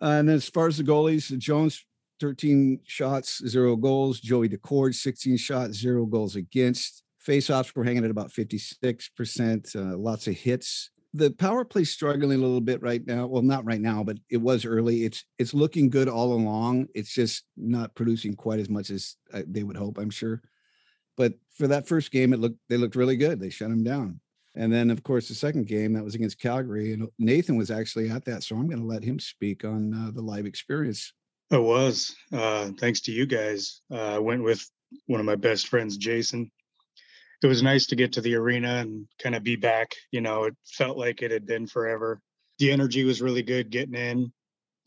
And 0.00 0.30
as 0.30 0.48
far 0.48 0.66
as 0.66 0.78
the 0.78 0.84
goalies, 0.84 1.36
Jones, 1.38 1.84
13 2.20 2.80
shots, 2.84 3.46
zero 3.46 3.76
goals. 3.76 4.20
Joey 4.20 4.48
Daccord, 4.48 4.94
16 4.94 5.36
shots, 5.36 5.74
zero 5.74 6.06
goals 6.06 6.36
against. 6.36 7.02
Face-offs 7.26 7.74
were 7.74 7.84
hanging 7.84 8.04
at 8.04 8.10
about 8.10 8.30
56%. 8.30 9.76
Uh, 9.76 9.98
lots 9.98 10.26
of 10.28 10.34
hits 10.34 10.90
the 11.16 11.30
power 11.30 11.64
play's 11.64 11.90
struggling 11.90 12.38
a 12.38 12.42
little 12.42 12.60
bit 12.60 12.82
right 12.82 13.04
now. 13.06 13.26
Well, 13.26 13.42
not 13.42 13.64
right 13.64 13.80
now, 13.80 14.04
but 14.04 14.18
it 14.28 14.36
was 14.36 14.64
early. 14.64 15.04
It's 15.04 15.24
it's 15.38 15.54
looking 15.54 15.88
good 15.88 16.08
all 16.08 16.32
along. 16.32 16.88
It's 16.94 17.12
just 17.12 17.44
not 17.56 17.94
producing 17.94 18.34
quite 18.34 18.60
as 18.60 18.68
much 18.68 18.90
as 18.90 19.16
uh, 19.32 19.42
they 19.46 19.62
would 19.62 19.76
hope, 19.76 19.98
I'm 19.98 20.10
sure. 20.10 20.42
But 21.16 21.34
for 21.54 21.68
that 21.68 21.88
first 21.88 22.10
game, 22.10 22.32
it 22.32 22.40
looked 22.40 22.58
they 22.68 22.76
looked 22.76 22.96
really 22.96 23.16
good. 23.16 23.40
They 23.40 23.50
shut 23.50 23.70
them 23.70 23.84
down. 23.84 24.20
And 24.54 24.72
then, 24.72 24.90
of 24.90 25.02
course, 25.02 25.28
the 25.28 25.34
second 25.34 25.66
game 25.66 25.92
that 25.92 26.04
was 26.04 26.14
against 26.14 26.40
Calgary, 26.40 26.94
and 26.94 27.08
Nathan 27.18 27.56
was 27.56 27.70
actually 27.70 28.08
at 28.08 28.24
that, 28.24 28.42
so 28.42 28.56
I'm 28.56 28.68
going 28.68 28.80
to 28.80 28.86
let 28.86 29.04
him 29.04 29.18
speak 29.18 29.66
on 29.66 29.92
uh, 29.92 30.10
the 30.12 30.22
live 30.22 30.46
experience. 30.46 31.12
It 31.50 31.62
was. 31.62 32.16
Uh, 32.32 32.70
thanks 32.78 33.02
to 33.02 33.12
you 33.12 33.26
guys. 33.26 33.82
Uh, 33.90 34.14
I 34.14 34.18
went 34.18 34.42
with 34.42 34.66
one 35.06 35.20
of 35.20 35.26
my 35.26 35.36
best 35.36 35.68
friends, 35.68 35.98
Jason. 35.98 36.50
It 37.42 37.46
was 37.46 37.62
nice 37.62 37.86
to 37.86 37.96
get 37.96 38.12
to 38.14 38.20
the 38.20 38.34
arena 38.34 38.76
and 38.76 39.06
kind 39.18 39.34
of 39.34 39.42
be 39.42 39.56
back. 39.56 39.94
You 40.10 40.20
know, 40.20 40.44
it 40.44 40.56
felt 40.64 40.96
like 40.96 41.22
it 41.22 41.30
had 41.30 41.46
been 41.46 41.66
forever. 41.66 42.20
The 42.58 42.72
energy 42.72 43.04
was 43.04 43.22
really 43.22 43.42
good 43.42 43.70
getting 43.70 43.94
in. 43.94 44.32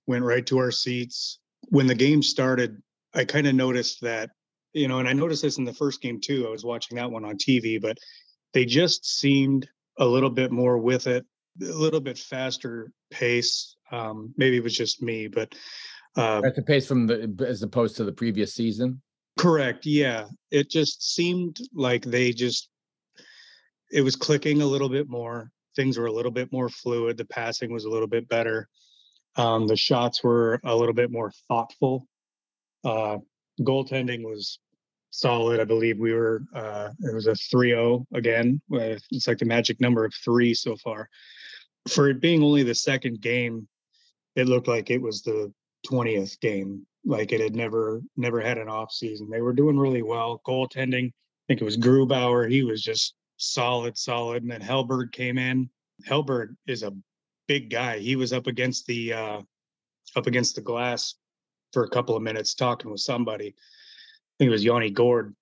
went 0.08 0.24
right 0.24 0.46
to 0.48 0.58
our 0.58 0.72
seats. 0.72 1.40
When 1.70 1.88
the 1.88 1.96
game 1.96 2.24
started, 2.24 2.82
I 3.14 3.26
kind 3.26 3.48
of 3.48 3.56
noticed 3.56 4.02
that, 4.02 4.32
you 4.74 4.88
know, 4.88 5.00
and 5.00 5.08
I 5.08 5.14
noticed 5.14 5.42
this 5.42 5.58
in 5.58 5.66
the 5.66 5.74
first 5.74 6.02
game 6.02 6.20
too. 6.20 6.48
I 6.48 6.50
was 6.50 6.66
watching 6.66 6.98
that 6.98 7.12
one 7.12 7.26
on 7.26 7.38
TV, 7.38 7.80
but 7.80 7.98
they 8.54 8.66
just 8.66 9.06
seemed 9.06 9.68
a 9.98 10.06
little 10.06 10.30
bit 10.30 10.52
more 10.52 10.78
with 10.78 11.08
it, 11.08 11.26
a 11.62 11.66
little 11.66 12.00
bit 12.00 12.18
faster 12.18 12.92
pace. 13.12 13.76
Um, 13.92 14.34
maybe 14.38 14.58
it 14.58 14.64
was 14.64 14.76
just 14.76 15.02
me, 15.02 15.28
but 15.28 15.54
uh, 16.16 16.42
That's 16.42 16.56
the 16.56 16.64
pace 16.64 16.88
from 16.88 17.08
the 17.08 17.46
as 17.48 17.62
opposed 17.62 17.96
to 17.98 18.04
the 18.04 18.12
previous 18.12 18.54
season. 18.54 19.02
Correct. 19.40 19.86
Yeah. 19.86 20.26
It 20.52 20.70
just 20.70 21.16
seemed 21.16 21.60
like 21.74 22.04
they 22.04 22.34
just, 22.34 22.70
it 23.90 24.02
was 24.02 24.18
clicking 24.18 24.62
a 24.62 24.66
little 24.66 24.90
bit 24.90 25.10
more. 25.10 25.50
Things 25.76 25.98
were 25.98 26.08
a 26.08 26.12
little 26.12 26.32
bit 26.32 26.52
more 26.52 26.68
fluid. 26.68 27.18
The 27.18 27.26
passing 27.26 27.72
was 27.72 27.86
a 27.86 27.90
little 27.90 28.08
bit 28.08 28.28
better. 28.28 28.68
Um, 29.38 29.66
the 29.66 29.78
shots 29.78 30.24
were 30.24 30.60
a 30.66 30.76
little 30.76 30.94
bit 30.94 31.10
more 31.10 31.32
thoughtful. 31.48 32.06
Uh, 32.84 33.20
goaltending 33.62 34.24
was 34.24 34.60
solid. 35.12 35.62
I 35.62 35.64
believe 35.64 36.00
we 36.00 36.14
were, 36.14 36.44
uh, 36.54 36.90
it 37.00 37.16
was 37.16 37.28
a 37.28 37.36
3 37.36 37.70
0 37.70 38.06
again. 38.14 38.62
With, 38.68 39.02
it's 39.12 39.28
like 39.28 39.38
the 39.38 39.46
magic 39.46 39.80
number 39.80 40.04
of 40.04 40.14
three 40.14 40.54
so 40.54 40.76
far. 40.76 41.10
For 41.88 42.10
it 42.10 42.20
being 42.20 42.44
only 42.44 42.64
the 42.64 42.76
second 42.76 43.22
game, 43.22 43.70
it 44.36 44.50
looked 44.50 44.68
like 44.68 44.90
it 44.90 45.02
was 45.02 45.22
the 45.22 45.54
20th 45.90 46.40
game. 46.42 46.86
Like 47.06 47.32
it 47.32 47.42
had 47.42 47.56
never, 47.56 48.02
never 48.18 48.42
had 48.42 48.58
an 48.58 48.70
off 48.70 48.92
season. 48.92 49.30
They 49.30 49.42
were 49.42 49.54
doing 49.54 49.78
really 49.78 50.02
well. 50.02 50.42
Goaltending, 50.46 51.08
I 51.08 51.44
think 51.48 51.62
it 51.62 51.66
was 51.66 51.78
Grubauer. 51.78 52.50
He 52.50 52.64
was 52.64 52.82
just 52.82 53.16
solid, 53.38 53.98
solid. 53.98 54.44
And 54.44 54.52
then 54.52 54.62
Hellberg 54.62 55.12
came 55.12 55.38
in. 55.38 55.70
Hellberg 56.08 56.56
is 56.68 56.84
a 56.84 56.94
big 57.48 57.70
guy. 57.70 58.00
He 58.00 58.16
was 58.16 58.34
up 58.34 58.48
against 58.48 58.86
the, 58.86 59.14
uh, 59.14 59.42
up 60.16 60.28
against 60.28 60.56
the 60.56 60.62
glass 60.62 61.16
for 61.72 61.84
a 61.84 61.90
couple 61.90 62.16
of 62.16 62.24
minutes 62.24 62.54
talking 62.54 62.92
with 62.92 63.02
somebody. 63.02 63.48
I 63.48 64.34
think 64.38 64.50
it 64.50 64.52
was 64.52 64.64
Yanni 64.64 64.90
Gourde. 64.90 65.36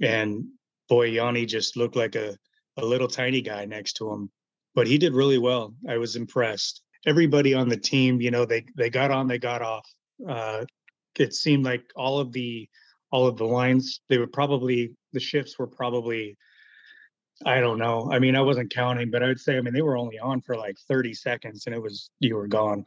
And 0.00 0.46
boy, 0.88 1.06
Yanni 1.06 1.46
just 1.46 1.76
looked 1.76 1.96
like 1.96 2.14
a, 2.16 2.36
a 2.76 2.84
little 2.84 3.08
tiny 3.08 3.40
guy 3.40 3.64
next 3.64 3.94
to 3.94 4.10
him. 4.10 4.30
But 4.74 4.86
he 4.86 4.98
did 4.98 5.14
really 5.14 5.38
well. 5.38 5.74
I 5.88 5.98
was 5.98 6.16
impressed. 6.16 6.82
Everybody 7.06 7.52
on 7.52 7.68
the 7.68 7.76
team, 7.76 8.20
you 8.20 8.30
know, 8.30 8.44
they 8.44 8.64
they 8.76 8.88
got 8.88 9.10
on, 9.10 9.26
they 9.26 9.38
got 9.38 9.60
off. 9.60 9.86
Uh, 10.26 10.64
it 11.18 11.34
seemed 11.34 11.64
like 11.64 11.84
all 11.96 12.18
of 12.18 12.32
the 12.32 12.68
all 13.10 13.26
of 13.26 13.36
the 13.36 13.44
lines, 13.44 14.00
they 14.08 14.18
were 14.18 14.26
probably 14.26 14.94
the 15.12 15.20
shifts 15.20 15.58
were 15.58 15.66
probably 15.66 16.36
I 17.44 17.60
don't 17.60 17.78
know. 17.78 18.08
I 18.12 18.20
mean, 18.20 18.36
I 18.36 18.40
wasn't 18.40 18.72
counting, 18.72 19.10
but 19.10 19.22
I 19.22 19.26
would 19.26 19.40
say, 19.40 19.56
I 19.56 19.60
mean, 19.60 19.74
they 19.74 19.82
were 19.82 19.96
only 19.96 20.18
on 20.18 20.40
for 20.40 20.54
like 20.54 20.78
30 20.88 21.12
seconds 21.12 21.66
and 21.66 21.74
it 21.74 21.82
was 21.82 22.10
you 22.20 22.36
were 22.36 22.46
gone 22.46 22.84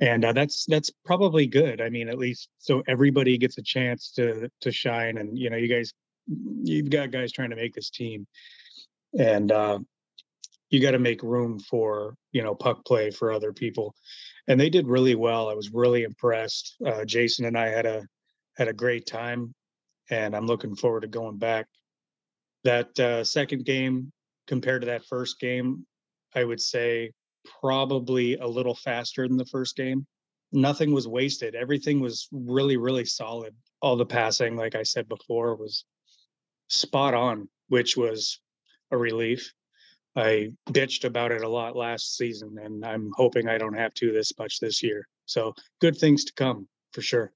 and 0.00 0.24
uh, 0.24 0.32
that's 0.32 0.64
that's 0.66 0.90
probably 1.04 1.46
good 1.46 1.80
i 1.80 1.88
mean 1.88 2.08
at 2.08 2.18
least 2.18 2.48
so 2.58 2.82
everybody 2.88 3.38
gets 3.38 3.58
a 3.58 3.62
chance 3.62 4.10
to 4.10 4.50
to 4.60 4.72
shine 4.72 5.18
and 5.18 5.38
you 5.38 5.50
know 5.50 5.56
you 5.56 5.68
guys 5.68 5.92
you've 6.62 6.90
got 6.90 7.10
guys 7.10 7.32
trying 7.32 7.50
to 7.50 7.56
make 7.56 7.74
this 7.74 7.90
team 7.90 8.26
and 9.18 9.52
uh 9.52 9.78
you 10.70 10.80
got 10.80 10.92
to 10.92 10.98
make 10.98 11.22
room 11.22 11.58
for 11.58 12.16
you 12.32 12.42
know 12.42 12.54
puck 12.54 12.84
play 12.84 13.10
for 13.10 13.30
other 13.30 13.52
people 13.52 13.94
and 14.48 14.60
they 14.60 14.70
did 14.70 14.86
really 14.86 15.14
well 15.14 15.48
i 15.48 15.54
was 15.54 15.70
really 15.72 16.02
impressed 16.02 16.76
uh 16.86 17.04
jason 17.04 17.44
and 17.44 17.58
i 17.58 17.66
had 17.66 17.86
a 17.86 18.02
had 18.56 18.68
a 18.68 18.72
great 18.72 19.06
time 19.06 19.54
and 20.10 20.34
i'm 20.34 20.46
looking 20.46 20.76
forward 20.76 21.00
to 21.00 21.08
going 21.08 21.38
back 21.38 21.66
that 22.64 22.98
uh 23.00 23.24
second 23.24 23.64
game 23.64 24.12
compared 24.46 24.82
to 24.82 24.86
that 24.86 25.04
first 25.06 25.40
game 25.40 25.86
i 26.34 26.44
would 26.44 26.60
say 26.60 27.10
probably 27.60 28.36
a 28.36 28.46
little 28.46 28.74
faster 28.74 29.26
than 29.26 29.36
the 29.36 29.44
first 29.46 29.76
game. 29.76 30.06
Nothing 30.52 30.92
was 30.92 31.08
wasted. 31.08 31.54
Everything 31.54 32.00
was 32.00 32.28
really, 32.32 32.76
really 32.76 33.04
solid. 33.04 33.54
All 33.80 33.96
the 33.96 34.06
passing, 34.06 34.56
like 34.56 34.74
I 34.74 34.82
said 34.82 35.08
before, 35.08 35.56
was 35.56 35.84
spot 36.68 37.14
on, 37.14 37.48
which 37.68 37.96
was 37.96 38.40
a 38.90 38.96
relief. 38.96 39.52
I 40.16 40.52
bitched 40.70 41.04
about 41.04 41.32
it 41.32 41.42
a 41.42 41.48
lot 41.48 41.76
last 41.76 42.16
season, 42.16 42.56
and 42.62 42.84
I'm 42.84 43.10
hoping 43.16 43.48
I 43.48 43.58
don't 43.58 43.76
have 43.76 43.94
to 43.94 44.12
this 44.12 44.32
much 44.38 44.60
this 44.60 44.82
year. 44.82 45.08
So 45.26 45.54
good 45.80 45.96
things 45.96 46.24
to 46.26 46.32
come 46.34 46.68
for 46.92 47.02
sure. 47.02 47.32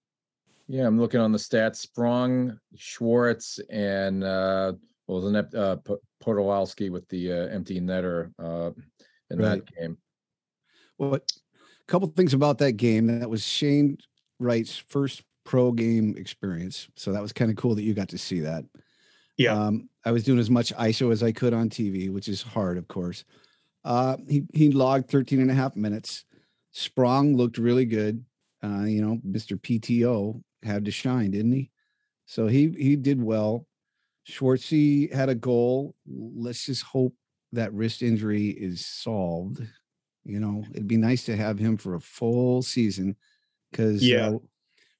Yeah, 0.68 0.86
I'm 0.86 1.00
looking 1.00 1.20
on 1.20 1.32
the 1.32 1.38
stats. 1.38 1.76
Sprong, 1.76 2.58
Schwartz, 2.76 3.58
and 3.70 4.22
uh, 4.22 4.74
well, 5.06 5.20
the 5.22 5.30
net, 5.30 5.54
uh, 5.54 5.76
P- 5.76 5.96
Podolski 6.22 6.90
with 6.90 7.08
the 7.08 7.32
uh, 7.32 7.46
empty 7.46 7.80
netter 7.80 8.32
uh, 8.38 8.70
in 9.30 9.38
Right. 9.38 9.64
that 9.64 9.74
game. 9.76 9.96
Well, 10.98 11.14
a 11.14 11.20
couple 11.86 12.08
things 12.08 12.34
about 12.34 12.58
that 12.58 12.72
game. 12.72 13.06
That 13.18 13.30
was 13.30 13.42
Shane 13.44 13.98
Wright's 14.38 14.76
first 14.76 15.22
pro 15.44 15.72
game 15.72 16.14
experience. 16.18 16.88
So 16.96 17.12
that 17.12 17.22
was 17.22 17.32
kind 17.32 17.50
of 17.50 17.56
cool 17.56 17.74
that 17.74 17.82
you 17.82 17.94
got 17.94 18.10
to 18.10 18.18
see 18.18 18.40
that. 18.40 18.64
Yeah. 19.38 19.54
Um, 19.54 19.88
I 20.04 20.10
was 20.12 20.24
doing 20.24 20.38
as 20.38 20.50
much 20.50 20.74
ISO 20.74 21.10
as 21.12 21.22
I 21.22 21.32
could 21.32 21.54
on 21.54 21.70
TV, 21.70 22.10
which 22.10 22.28
is 22.28 22.42
hard, 22.42 22.76
of 22.76 22.88
course. 22.88 23.24
Uh, 23.84 24.16
he, 24.28 24.42
he 24.52 24.70
logged 24.70 25.10
13 25.10 25.40
and 25.40 25.50
a 25.50 25.54
half 25.54 25.76
minutes. 25.76 26.24
Sprong 26.72 27.36
looked 27.36 27.56
really 27.58 27.84
good. 27.86 28.24
Uh, 28.62 28.84
you 28.84 29.00
know, 29.00 29.18
Mr. 29.26 29.58
PTO 29.58 30.42
had 30.62 30.84
to 30.84 30.90
shine, 30.90 31.30
didn't 31.30 31.52
he? 31.52 31.70
So 32.26 32.46
he 32.48 32.68
he 32.76 32.96
did 32.96 33.22
well. 33.22 33.66
Schwartzy 34.28 35.12
had 35.12 35.28
a 35.28 35.34
goal. 35.34 35.94
Let's 36.06 36.66
just 36.66 36.82
hope 36.82 37.14
that 37.52 37.72
wrist 37.72 38.02
injury 38.02 38.48
is 38.48 38.84
solved. 38.84 39.62
You 40.24 40.40
know, 40.40 40.64
it'd 40.72 40.88
be 40.88 40.98
nice 40.98 41.24
to 41.26 41.36
have 41.36 41.58
him 41.58 41.76
for 41.78 41.94
a 41.94 42.00
full 42.00 42.60
season 42.62 43.16
because 43.70 44.06
Yeah. 44.06 44.30
uh, 44.30 44.38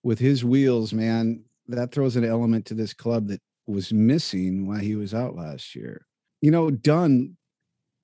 with 0.02 0.18
his 0.18 0.44
wheels, 0.44 0.94
man, 0.94 1.44
that 1.66 1.92
throws 1.92 2.16
an 2.16 2.24
element 2.24 2.64
to 2.66 2.74
this 2.74 2.94
club 2.94 3.28
that 3.28 3.42
was 3.68 3.92
missing 3.92 4.66
while 4.66 4.78
he 4.78 4.94
was 4.96 5.12
out 5.14 5.36
last 5.36 5.74
year. 5.74 6.06
You 6.40 6.50
know, 6.50 6.70
Dunn, 6.70 7.36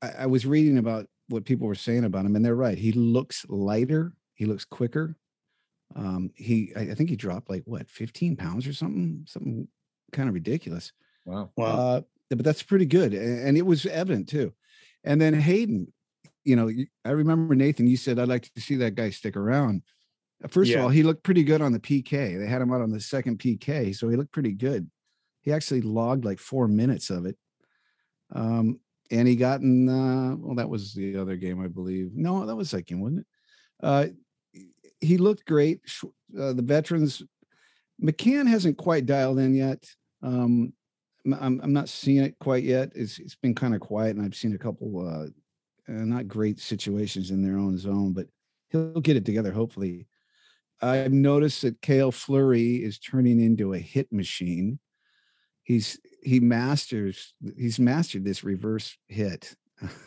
I, 0.02 0.10
I 0.20 0.26
was 0.26 0.46
reading 0.46 0.78
about 0.78 1.06
what 1.28 1.44
people 1.44 1.66
were 1.66 1.74
saying 1.74 2.04
about 2.04 2.26
him, 2.26 2.36
and 2.36 2.44
they're 2.44 2.54
right. 2.54 2.76
He 2.78 2.92
looks 2.92 3.44
lighter, 3.48 4.12
he 4.34 4.44
looks 4.44 4.64
quicker. 4.64 5.16
Um, 5.96 6.30
he, 6.34 6.72
I, 6.76 6.80
I 6.90 6.94
think 6.94 7.08
he 7.10 7.16
dropped 7.16 7.48
like 7.50 7.62
what, 7.66 7.88
15 7.88 8.36
pounds 8.36 8.66
or 8.66 8.72
something, 8.72 9.24
something 9.28 9.68
kind 10.12 10.28
of 10.28 10.34
ridiculous. 10.34 10.92
Wow. 11.24 11.50
Wow. 11.56 11.66
Uh, 11.66 12.00
but 12.30 12.44
that's 12.44 12.62
pretty 12.62 12.86
good, 12.86 13.14
a- 13.14 13.46
and 13.46 13.56
it 13.56 13.64
was 13.64 13.86
evident 13.86 14.28
too. 14.28 14.52
And 15.04 15.20
then 15.20 15.34
Hayden, 15.34 15.92
you 16.44 16.56
know, 16.56 16.70
I 17.04 17.10
remember 17.10 17.54
Nathan. 17.54 17.86
You 17.86 17.96
said 17.96 18.18
I'd 18.18 18.28
like 18.28 18.50
to 18.54 18.60
see 18.60 18.76
that 18.76 18.94
guy 18.96 19.10
stick 19.10 19.36
around. 19.36 19.82
First 20.48 20.70
Yeah. 20.70 20.78
of 20.78 20.84
all, 20.84 20.88
he 20.90 21.02
looked 21.02 21.22
pretty 21.22 21.44
good 21.44 21.62
on 21.62 21.72
the 21.72 21.78
PK. 21.78 22.38
They 22.38 22.46
had 22.46 22.60
him 22.60 22.72
out 22.72 22.82
on 22.82 22.90
the 22.90 23.00
second 23.00 23.38
PK, 23.38 23.94
so 23.96 24.08
he 24.08 24.16
looked 24.16 24.32
pretty 24.32 24.52
good. 24.52 24.90
He 25.44 25.52
actually 25.52 25.82
logged 25.82 26.24
like 26.24 26.38
four 26.38 26.66
minutes 26.66 27.10
of 27.10 27.26
it. 27.26 27.36
Um, 28.32 28.80
and 29.10 29.28
he 29.28 29.36
got 29.36 29.60
in. 29.60 29.88
Uh, 29.88 30.36
well, 30.36 30.56
that 30.56 30.68
was 30.68 30.94
the 30.94 31.16
other 31.16 31.36
game, 31.36 31.62
I 31.62 31.68
believe. 31.68 32.12
No, 32.14 32.46
that 32.46 32.56
was 32.56 32.70
that 32.70 32.86
game, 32.86 33.00
wasn't 33.00 33.20
it? 33.20 33.26
Uh, 33.82 34.06
he 35.00 35.18
looked 35.18 35.44
great. 35.44 35.80
Uh, 36.38 36.54
the 36.54 36.62
veterans, 36.62 37.22
McCann 38.02 38.48
hasn't 38.48 38.78
quite 38.78 39.06
dialed 39.06 39.38
in 39.38 39.54
yet. 39.54 39.84
Um, 40.22 40.72
I'm- 41.26 41.60
I'm, 41.62 41.72
not 41.72 41.88
seeing 41.88 42.24
it 42.24 42.38
quite 42.38 42.64
yet. 42.64 42.92
It's 42.94 43.18
it's 43.18 43.36
been 43.36 43.54
kind 43.54 43.74
of 43.74 43.80
quiet, 43.80 44.16
and 44.16 44.24
I've 44.24 44.34
seen 44.34 44.54
a 44.54 44.58
couple 44.58 45.06
uh, 45.06 45.26
uh, 45.92 46.04
not 46.04 46.28
great 46.28 46.60
situations 46.60 47.30
in 47.30 47.42
their 47.42 47.58
own 47.58 47.78
zone, 47.78 48.12
but 48.12 48.26
he'll 48.70 49.00
get 49.00 49.16
it 49.16 49.24
together. 49.24 49.52
Hopefully, 49.52 50.06
I've 50.82 51.12
noticed 51.12 51.62
that 51.62 51.80
Cale 51.80 52.12
Fleury 52.12 52.82
is 52.82 52.98
turning 52.98 53.40
into 53.40 53.74
a 53.74 53.78
hit 53.78 54.12
machine. 54.12 54.78
He's 55.64 55.98
he 56.22 56.40
masters 56.40 57.34
he's 57.58 57.78
mastered 57.80 58.24
this 58.24 58.44
reverse 58.44 58.96
hit. 59.08 59.54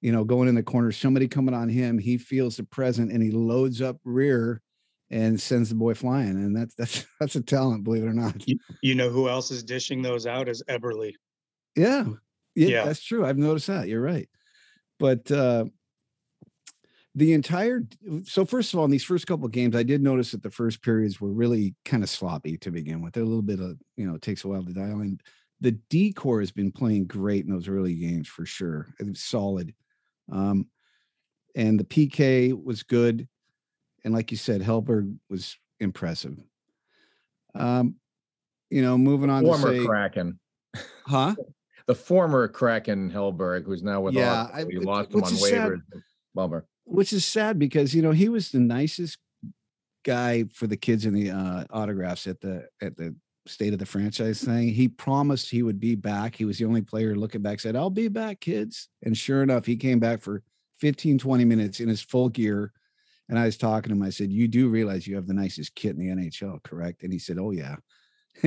you 0.00 0.12
know, 0.12 0.24
going 0.24 0.48
in 0.48 0.54
the 0.54 0.62
corner, 0.62 0.92
somebody 0.92 1.28
coming 1.28 1.54
on 1.54 1.68
him, 1.68 1.98
he 1.98 2.16
feels 2.16 2.56
the 2.56 2.64
present 2.64 3.10
and 3.12 3.22
he 3.22 3.30
loads 3.30 3.82
up 3.82 3.96
rear 4.04 4.62
and 5.10 5.40
sends 5.40 5.68
the 5.68 5.74
boy 5.74 5.94
flying. 5.94 6.30
And 6.30 6.56
that's 6.56 6.74
that's 6.74 7.06
that's 7.20 7.34
a 7.34 7.42
talent, 7.42 7.84
believe 7.84 8.04
it 8.04 8.08
or 8.08 8.14
not. 8.14 8.44
You 8.82 8.94
know 8.94 9.10
who 9.10 9.28
else 9.28 9.50
is 9.50 9.62
dishing 9.62 10.02
those 10.02 10.26
out 10.26 10.48
is 10.48 10.62
Eberle. 10.68 11.12
Yeah. 11.76 12.04
Yeah, 12.54 12.68
Yeah. 12.68 12.84
that's 12.84 13.02
true. 13.02 13.24
I've 13.26 13.38
noticed 13.38 13.66
that. 13.68 13.88
You're 13.88 14.00
right. 14.00 14.28
But 14.98 15.30
uh 15.30 15.64
the 17.14 17.32
entire 17.32 17.82
so 18.24 18.44
first 18.44 18.72
of 18.72 18.78
all, 18.78 18.84
in 18.84 18.90
these 18.90 19.04
first 19.04 19.26
couple 19.26 19.46
of 19.46 19.52
games, 19.52 19.74
I 19.74 19.82
did 19.82 20.02
notice 20.02 20.30
that 20.32 20.42
the 20.42 20.50
first 20.50 20.80
periods 20.82 21.20
were 21.20 21.32
really 21.32 21.74
kind 21.84 22.02
of 22.02 22.08
sloppy 22.10 22.56
to 22.58 22.70
begin 22.70 23.02
with. 23.02 23.14
They're 23.14 23.22
a 23.24 23.26
little 23.26 23.42
bit 23.42 23.60
of, 23.60 23.76
you 23.96 24.06
know, 24.06 24.14
it 24.14 24.22
takes 24.22 24.44
a 24.44 24.48
while 24.48 24.64
to 24.64 24.72
dial 24.72 25.00
in. 25.00 25.18
The 25.60 25.72
decor 25.90 26.40
has 26.40 26.52
been 26.52 26.70
playing 26.72 27.06
great 27.06 27.44
in 27.44 27.50
those 27.52 27.68
early 27.68 27.94
games 27.94 28.28
for 28.28 28.46
sure. 28.46 28.94
It 29.00 29.06
was 29.08 29.20
solid. 29.20 29.74
Um, 30.30 30.68
and 31.56 31.78
the 31.80 31.84
PK 31.84 32.52
was 32.64 32.82
good. 32.84 33.26
And 34.04 34.14
like 34.14 34.30
you 34.30 34.36
said, 34.36 34.62
Hellberg 34.62 35.14
was 35.28 35.58
impressive. 35.80 36.38
Um, 37.54 37.96
you 38.70 38.82
know, 38.82 38.96
moving 38.96 39.28
on 39.30 39.44
Former 39.44 39.72
to 39.72 39.80
say, 39.80 39.84
Kraken. 39.84 40.38
huh? 41.06 41.34
The 41.86 41.94
former 41.94 42.46
Kraken 42.46 43.10
Hellberg, 43.10 43.64
who's 43.66 43.82
now 43.82 44.00
with 44.00 44.14
Yeah. 44.14 44.48
I- 44.52 44.64
We 44.64 44.76
it- 44.76 44.84
lost 44.84 45.12
him 45.12 45.24
on 45.24 45.32
is 45.32 45.48
sad. 45.48 45.70
waivers. 45.72 45.82
Bummer. 46.34 46.64
Which 46.90 47.12
is 47.12 47.24
sad 47.24 47.58
because 47.58 47.94
you 47.94 48.02
know 48.02 48.10
he 48.10 48.28
was 48.28 48.50
the 48.50 48.58
nicest 48.58 49.18
guy 50.04 50.44
for 50.52 50.66
the 50.66 50.76
kids 50.76 51.06
in 51.06 51.14
the 51.14 51.30
uh, 51.30 51.64
autographs 51.70 52.26
at 52.26 52.40
the 52.40 52.66
at 52.82 52.96
the 52.96 53.14
state 53.46 53.72
of 53.72 53.78
the 53.78 53.86
franchise 53.86 54.42
thing. 54.42 54.68
He 54.68 54.88
promised 54.88 55.50
he 55.50 55.62
would 55.62 55.80
be 55.80 55.94
back. 55.94 56.34
He 56.34 56.44
was 56.44 56.58
the 56.58 56.66
only 56.66 56.82
player 56.82 57.16
looking 57.16 57.42
back, 57.42 57.58
said, 57.58 57.74
I'll 57.74 57.90
be 57.90 58.08
back, 58.08 58.40
kids. 58.40 58.88
And 59.02 59.16
sure 59.16 59.42
enough, 59.42 59.64
he 59.66 59.76
came 59.76 59.98
back 59.98 60.20
for 60.20 60.42
15, 60.78 61.18
20 61.18 61.44
minutes 61.44 61.80
in 61.80 61.88
his 61.88 62.02
full 62.02 62.28
gear. 62.28 62.72
And 63.28 63.38
I 63.38 63.46
was 63.46 63.56
talking 63.56 63.90
to 63.90 63.96
him. 63.96 64.02
I 64.02 64.10
said, 64.10 64.30
You 64.30 64.48
do 64.48 64.68
realize 64.68 65.06
you 65.06 65.16
have 65.16 65.26
the 65.26 65.34
nicest 65.34 65.74
kit 65.74 65.96
in 65.96 65.98
the 65.98 66.14
NHL, 66.14 66.62
correct? 66.62 67.02
And 67.02 67.12
he 67.12 67.18
said, 67.18 67.38
Oh, 67.38 67.50
yeah. 67.50 67.76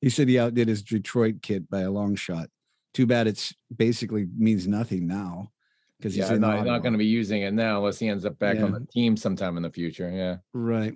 he 0.00 0.10
said 0.10 0.28
he 0.28 0.38
outdid 0.38 0.68
his 0.68 0.82
Detroit 0.82 1.36
kit 1.42 1.68
by 1.70 1.80
a 1.80 1.90
long 1.90 2.14
shot. 2.14 2.48
Too 2.94 3.06
bad 3.06 3.26
it's 3.26 3.54
basically 3.74 4.26
means 4.36 4.66
nothing 4.66 5.06
now 5.06 5.50
because 5.98 6.14
he's 6.14 6.28
Yeah, 6.30 6.36
not, 6.36 6.66
not 6.66 6.82
going 6.82 6.92
to 6.92 6.98
be 6.98 7.06
using 7.06 7.42
it 7.42 7.52
now 7.54 7.78
unless 7.78 7.98
he 7.98 8.08
ends 8.08 8.24
up 8.24 8.38
back 8.38 8.58
on 8.58 8.72
the 8.72 8.86
team 8.92 9.16
sometime 9.16 9.56
in 9.56 9.62
the 9.62 9.70
future. 9.70 10.10
Yeah. 10.10 10.36
right. 10.52 10.94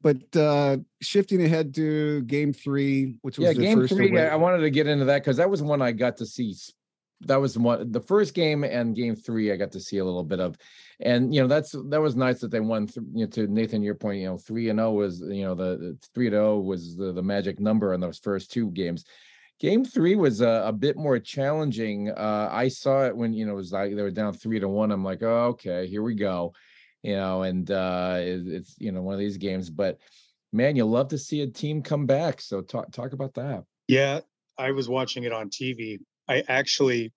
But 0.00 0.36
uh 0.36 0.76
shifting 1.00 1.42
ahead 1.42 1.74
to 1.74 2.22
game 2.22 2.52
three, 2.52 3.16
which 3.22 3.36
was 3.38 3.48
yeah, 3.48 3.52
game 3.54 3.84
three. 3.88 4.16
I 4.16 4.28
I 4.28 4.36
wanted 4.36 4.58
to 4.60 4.70
get 4.70 4.86
into 4.86 5.06
that 5.06 5.22
because 5.22 5.38
that 5.38 5.50
was 5.50 5.60
one 5.60 5.82
I 5.82 5.90
got 5.90 6.18
to 6.18 6.26
see. 6.26 6.54
That 7.22 7.40
was 7.40 7.54
the 7.54 7.60
one, 7.60 7.90
the 7.90 8.00
first 8.00 8.32
game 8.34 8.62
and 8.62 8.94
game 8.94 9.16
three. 9.16 9.50
I 9.52 9.56
got 9.56 9.72
to 9.72 9.80
see 9.80 9.98
a 9.98 10.04
little 10.04 10.22
bit 10.24 10.38
of, 10.38 10.56
and 11.00 11.34
you 11.34 11.40
know 11.40 11.48
that's 11.48 11.72
that 11.90 12.00
was 12.00 12.14
nice 12.14 12.40
that 12.40 12.52
they 12.52 12.60
won. 12.60 12.86
th- 12.86 13.04
You 13.12 13.24
know, 13.24 13.30
to 13.30 13.46
Nathan, 13.48 13.82
your 13.82 13.96
point, 13.96 14.20
you 14.20 14.26
know, 14.26 14.38
three 14.38 14.68
and 14.68 14.78
zero 14.78 14.92
was 14.92 15.20
you 15.20 15.42
know 15.42 15.56
the 15.56 15.76
the 15.76 15.98
three 16.14 16.26
and 16.26 16.34
zero 16.34 16.58
was 16.60 16.96
the 16.96 17.12
the 17.12 17.22
magic 17.22 17.58
number 17.58 17.92
in 17.92 18.00
those 18.00 18.18
first 18.20 18.52
two 18.52 18.70
games. 18.70 19.04
Game 19.62 19.84
three 19.84 20.16
was 20.16 20.40
a, 20.40 20.64
a 20.66 20.72
bit 20.72 20.96
more 20.96 21.20
challenging. 21.20 22.10
Uh, 22.10 22.48
I 22.50 22.66
saw 22.66 23.06
it 23.06 23.16
when 23.16 23.32
you 23.32 23.46
know 23.46 23.52
it 23.52 23.54
was 23.54 23.70
like 23.70 23.94
they 23.94 24.02
were 24.02 24.10
down 24.10 24.32
three 24.32 24.58
to 24.58 24.68
one. 24.68 24.90
I'm 24.90 25.04
like, 25.04 25.22
oh, 25.22 25.50
okay, 25.50 25.86
here 25.86 26.02
we 26.02 26.16
go, 26.16 26.52
you 27.04 27.14
know, 27.14 27.42
and 27.42 27.70
uh, 27.70 28.16
it, 28.18 28.42
it's 28.48 28.74
you 28.80 28.90
know 28.90 29.02
one 29.02 29.14
of 29.14 29.20
these 29.20 29.36
games, 29.36 29.70
but 29.70 29.98
man, 30.52 30.74
you 30.74 30.84
love 30.84 31.06
to 31.10 31.18
see 31.18 31.42
a 31.42 31.46
team 31.46 31.80
come 31.80 32.06
back. 32.06 32.40
So 32.40 32.60
talk 32.60 32.90
talk 32.90 33.12
about 33.12 33.34
that. 33.34 33.62
Yeah, 33.86 34.22
I 34.58 34.72
was 34.72 34.88
watching 34.88 35.22
it 35.22 35.32
on 35.32 35.48
TV. 35.48 36.00
I 36.26 36.42
actually, 36.48 37.12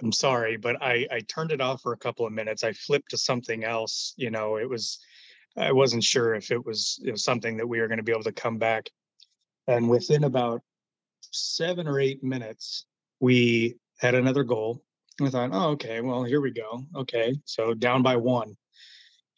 I'm 0.00 0.12
sorry, 0.12 0.58
but 0.58 0.80
I 0.80 1.08
I 1.10 1.22
turned 1.26 1.50
it 1.50 1.60
off 1.60 1.82
for 1.82 1.92
a 1.92 1.98
couple 1.98 2.24
of 2.24 2.32
minutes. 2.32 2.62
I 2.62 2.72
flipped 2.72 3.10
to 3.10 3.18
something 3.18 3.64
else. 3.64 4.14
You 4.16 4.30
know, 4.30 4.58
it 4.58 4.70
was 4.70 5.00
I 5.56 5.72
wasn't 5.72 6.04
sure 6.04 6.36
if 6.36 6.52
it 6.52 6.64
was, 6.64 7.00
it 7.04 7.10
was 7.10 7.24
something 7.24 7.56
that 7.56 7.66
we 7.66 7.80
were 7.80 7.88
going 7.88 7.98
to 7.98 8.04
be 8.04 8.12
able 8.12 8.22
to 8.22 8.32
come 8.32 8.58
back. 8.58 8.88
And 9.66 9.90
within 9.90 10.22
about 10.22 10.62
seven 11.30 11.86
or 11.86 12.00
eight 12.00 12.22
minutes, 12.22 12.86
we 13.20 13.76
had 13.98 14.14
another 14.14 14.44
goal. 14.44 14.82
And 15.18 15.28
I 15.28 15.30
thought, 15.30 15.50
oh, 15.52 15.68
okay, 15.70 16.00
well, 16.00 16.24
here 16.24 16.40
we 16.40 16.50
go. 16.50 16.84
Okay, 16.96 17.34
so 17.44 17.74
down 17.74 18.02
by 18.02 18.16
one, 18.16 18.56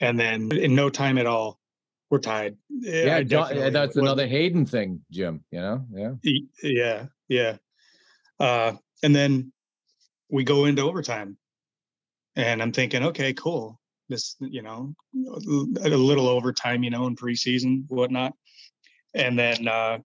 and 0.00 0.18
then 0.18 0.52
in 0.52 0.74
no 0.74 0.88
time 0.90 1.18
at 1.18 1.26
all, 1.26 1.58
we're 2.10 2.20
tied. 2.20 2.56
Eh, 2.86 3.06
Yeah, 3.06 3.16
I 3.16 3.22
that's 3.70 3.88
wasn't- 3.96 4.06
another 4.06 4.26
Hayden 4.26 4.64
thing, 4.66 5.04
Jim. 5.10 5.44
You 5.50 5.60
know, 5.60 5.86
yeah. 5.92 6.12
Yeah, 6.62 7.06
yeah. 7.28 7.56
Uh, 8.38 8.74
and 9.02 9.14
then 9.16 9.52
we 10.30 10.44
go 10.44 10.66
into 10.66 10.82
overtime, 10.82 11.36
and 12.36 12.62
I'm 12.62 12.72
thinking, 12.72 13.02
okay, 13.04 13.32
cool. 13.32 13.80
This, 14.08 14.36
you 14.40 14.62
know, 14.62 14.94
a 15.14 15.88
little 15.88 16.28
overtime, 16.28 16.82
you 16.82 16.90
know, 16.90 17.06
in 17.06 17.16
preseason, 17.16 17.84
whatnot. 17.88 18.34
And 19.14 19.38
then, 19.38 19.66
uh, 19.68 19.98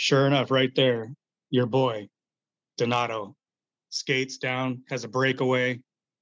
sure 0.00 0.26
enough, 0.26 0.50
right 0.50 0.74
there, 0.74 1.12
your 1.50 1.66
boy, 1.66 2.08
Donato, 2.78 3.36
skates 3.90 4.38
down, 4.38 4.82
has 4.88 5.04
a 5.04 5.08
breakaway, 5.08 5.78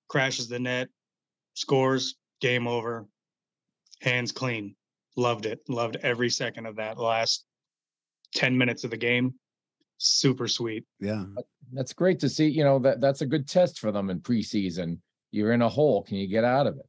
crashes 0.08 0.48
the 0.48 0.58
net, 0.58 0.88
scores, 1.54 2.16
game 2.40 2.66
over, 2.66 3.06
hands 4.00 4.32
clean. 4.32 4.74
Loved 5.16 5.46
it. 5.46 5.60
Loved 5.68 5.96
every 6.02 6.28
second 6.28 6.66
of 6.66 6.74
that 6.76 6.98
last 6.98 7.44
10 8.34 8.58
minutes 8.58 8.82
of 8.82 8.90
the 8.90 8.96
game. 8.96 9.34
Super 9.98 10.48
sweet. 10.48 10.84
yeah. 10.98 11.24
That's 11.72 11.92
great 11.92 12.18
to 12.20 12.28
see. 12.28 12.48
You 12.48 12.64
know, 12.64 12.80
that 12.80 13.00
that's 13.00 13.20
a 13.20 13.26
good 13.26 13.46
test 13.46 13.78
for 13.78 13.92
them 13.92 14.10
in 14.10 14.20
preseason. 14.20 14.98
You're 15.30 15.52
in 15.52 15.62
a 15.62 15.68
hole. 15.68 16.02
Can 16.02 16.16
you 16.16 16.26
get 16.26 16.42
out 16.42 16.66
of 16.66 16.78
it? 16.78 16.86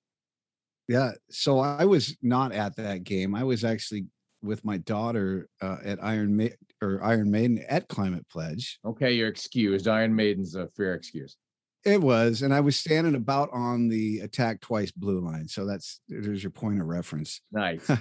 Yeah. 0.88 1.12
So 1.30 1.60
I 1.60 1.86
was 1.86 2.18
not 2.24 2.52
at 2.54 2.78
that 2.78 3.04
game. 3.04 3.36
I 3.36 3.44
was 3.44 3.64
actually 3.64 4.06
with 4.42 4.64
my 4.64 4.78
daughter 4.78 5.50
uh, 5.62 5.78
at 5.84 6.04
Iron 6.04 6.36
Ma- 6.36 6.56
or 6.82 7.04
Iron 7.04 7.30
Maiden 7.30 7.64
at 7.68 7.88
Climate 7.88 8.26
Pledge. 8.32 8.80
Okay, 8.86 9.14
you're 9.14 9.28
excused. 9.28 9.88
Iron 9.88 10.16
Maiden's 10.16 10.56
a 10.56 10.68
fair 10.70 10.94
excuse. 10.94 11.38
It 11.86 12.02
was, 12.02 12.42
and 12.42 12.54
I 12.54 12.60
was 12.60 12.76
standing 12.76 13.16
about 13.16 13.50
on 13.54 13.88
the 13.88 14.20
attack 14.20 14.60
twice 14.60 14.92
blue 14.92 15.22
line. 15.22 15.48
So 15.48 15.66
that's 15.66 16.02
there's 16.10 16.44
your 16.44 16.52
point 16.52 16.82
of 16.82 16.88
reference. 16.88 17.42
Nice. 17.52 17.90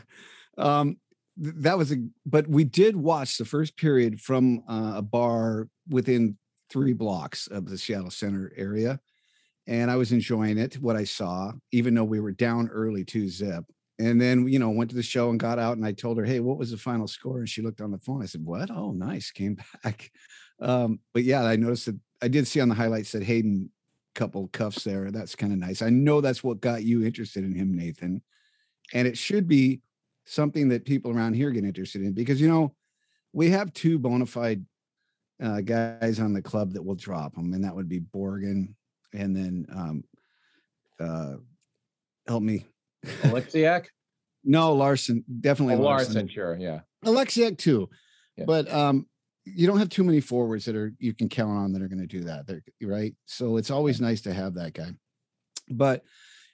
Um, 0.57 0.97
th- 1.41 1.55
that 1.59 1.79
was 1.79 1.93
a, 1.93 1.99
but 2.27 2.49
we 2.49 2.65
did 2.65 2.97
watch 2.97 3.39
the 3.39 3.45
first 3.45 3.77
period 3.77 4.21
from 4.21 4.65
uh, 4.69 4.95
a 4.97 5.03
bar 5.03 5.69
within 5.89 6.37
three 6.69 6.93
blocks 6.93 7.47
of 7.47 7.69
the 7.69 7.79
Seattle 7.79 8.11
Center 8.11 8.53
area, 8.57 8.99
and 9.69 9.89
I 9.89 9.95
was 9.95 10.11
enjoying 10.11 10.59
it. 10.59 10.75
What 10.81 10.97
I 10.97 11.05
saw, 11.05 11.53
even 11.71 11.95
though 11.95 12.03
we 12.03 12.19
were 12.19 12.33
down 12.33 12.69
early 12.71 13.05
two 13.05 13.29
zip, 13.29 13.65
and 13.99 14.21
then 14.21 14.47
you 14.49 14.59
know 14.59 14.71
went 14.71 14.91
to 14.91 14.97
the 14.97 15.03
show 15.03 15.31
and 15.31 15.41
got 15.41 15.59
out, 15.59 15.77
and 15.77 15.87
I 15.87 15.93
told 15.93 16.19
her, 16.19 16.25
"Hey, 16.25 16.41
what 16.41 16.59
was 16.59 16.71
the 16.71 16.77
final 16.77 17.07
score?" 17.07 17.39
And 17.39 17.49
she 17.49 17.63
looked 17.63 17.81
on 17.81 17.91
the 17.91 17.99
phone. 17.99 18.23
I 18.23 18.27
said, 18.27 18.45
"What? 18.45 18.71
Oh, 18.71 18.93
nice, 18.93 19.31
came 19.31 19.59
back." 19.85 20.11
Um, 20.61 20.99
but 21.15 21.23
yeah, 21.23 21.45
I 21.45 21.55
noticed 21.55 21.87
that 21.87 22.01
I 22.21 22.27
did 22.27 22.49
see 22.49 22.61
on 22.61 22.69
the 22.69 22.75
highlights 22.75 23.13
that 23.13 23.23
Hayden 23.23 23.71
couple 24.17 24.49
cuffs 24.49 24.83
there. 24.83 25.13
That's 25.13 25.37
kind 25.37 25.53
of 25.53 25.61
nice. 25.61 25.83
I 25.83 25.91
know 25.91 26.21
that's 26.21 26.43
what 26.43 26.61
got 26.61 26.83
you 26.83 27.07
interested 27.07 27.45
in 27.45 27.55
him, 27.55 27.77
Nathan, 27.77 28.23
and 28.93 29.07
it 29.07 29.17
should 29.17 29.47
be 29.47 29.83
something 30.25 30.69
that 30.71 30.85
people 30.85 31.13
around 31.13 31.35
here 31.35 31.53
get 31.53 31.63
interested 31.63 32.03
in 32.03 32.13
because 32.13 32.41
you 32.41 32.49
know 32.49 32.75
we 33.33 33.51
have 33.51 33.73
two 33.73 34.01
bona 34.01 34.27
fide 34.27 34.67
uh, 35.41 35.61
guys 35.61 36.19
on 36.19 36.33
the 36.33 36.43
club 36.43 36.73
that 36.73 36.85
will 36.85 36.97
drop 36.97 37.37
them, 37.37 37.53
and 37.53 37.63
that 37.63 37.77
would 37.77 37.89
be 37.89 38.01
Borgen 38.01 38.75
and 39.13 39.35
then 39.35 39.67
um, 39.73 40.05
uh, 41.01 41.37
help 42.27 42.43
me. 42.43 42.65
Oleksiak? 43.07 43.87
No, 44.45 44.73
Larsson, 44.73 45.25
definitely 45.41 45.75
Oh, 45.75 45.81
Larsson. 45.81 46.15
Larsson, 46.15 46.29
sure. 46.29 46.57
Yeah. 46.59 46.81
Oleksiak 47.05 47.59
too, 47.59 47.91
Yeah. 48.37 48.45
but 48.47 48.73
um, 48.73 49.07
you 49.45 49.67
don't 49.67 49.79
have 49.81 49.89
too 49.91 50.05
many 50.05 50.21
forwards 50.21 50.65
that 50.67 50.77
are 50.77 50.95
you 50.99 51.13
can 51.13 51.29
count 51.29 51.51
on 51.59 51.73
that 51.73 51.83
are 51.83 51.89
going 51.89 52.01
to 52.01 52.07
do 52.07 52.21
that. 52.25 52.47
They're, 52.47 52.63
right, 52.83 53.15
so 53.27 53.57
it's 53.57 53.71
always 53.71 54.01
nice 54.01 54.23
to 54.23 54.33
have 54.33 54.55
that 54.55 54.75
guy. 54.75 54.93
But 55.69 56.03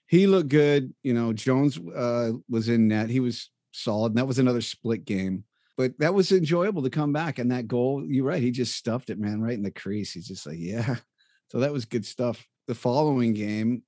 he 0.07 0.27
looked 0.27 0.49
good. 0.49 0.93
You 1.03 1.13
know, 1.15 1.33
Jones 1.35 1.79
uh, 1.79 2.33
was 2.49 2.69
in 2.69 2.89
net. 2.89 3.11
He 3.11 3.21
was 3.21 3.51
solid. 3.73 4.13
And 4.13 4.19
that 4.19 4.27
was 4.27 4.39
another 4.39 4.63
split 4.63 5.05
game. 5.05 5.45
But 5.77 5.93
that 5.99 6.15
was 6.15 6.33
enjoyable 6.33 6.83
to 6.85 6.91
come 6.91 7.13
back. 7.13 7.39
And 7.39 7.51
that 7.53 7.69
goal, 7.69 8.05
you're 8.07 8.25
right. 8.25 8.43
He 8.43 8.51
just 8.51 8.75
stuffed 8.77 9.11
it, 9.11 9.19
man, 9.19 9.41
right 9.41 9.55
in 9.55 9.63
the 9.63 9.71
crease. 9.71 10.13
He's 10.13 10.27
just 10.27 10.47
like, 10.47 10.59
yeah. 10.59 10.97
So 11.51 11.61
that 11.61 11.73
was 11.73 11.85
good 11.85 12.07
stuff. 12.07 12.45
The 12.67 12.75
following 12.75 13.35
game 13.35 13.83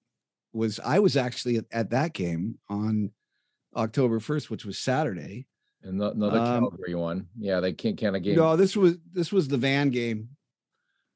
was 0.52 0.80
I 0.80 0.98
was 0.98 1.16
actually 1.16 1.56
at, 1.56 1.64
at 1.72 1.90
that 1.90 2.12
game 2.12 2.58
on 2.68 3.10
October 3.74 4.20
1st, 4.20 4.50
which 4.50 4.64
was 4.64 4.78
Saturday. 4.78 5.46
And 5.82 6.00
the- 6.00 6.10
another 6.12 6.38
Um, 6.38 6.60
Calgary 6.62 6.94
one. 6.94 7.28
Yeah, 7.38 7.60
they 7.60 7.72
can't 7.72 8.00
kind 8.00 8.16
of 8.16 8.22
game. 8.22 8.36
No, 8.36 8.56
this 8.56 8.76
was 8.76 8.96
this 9.12 9.32
was 9.32 9.48
the 9.48 9.58
van 9.58 9.90
game. 9.90 10.30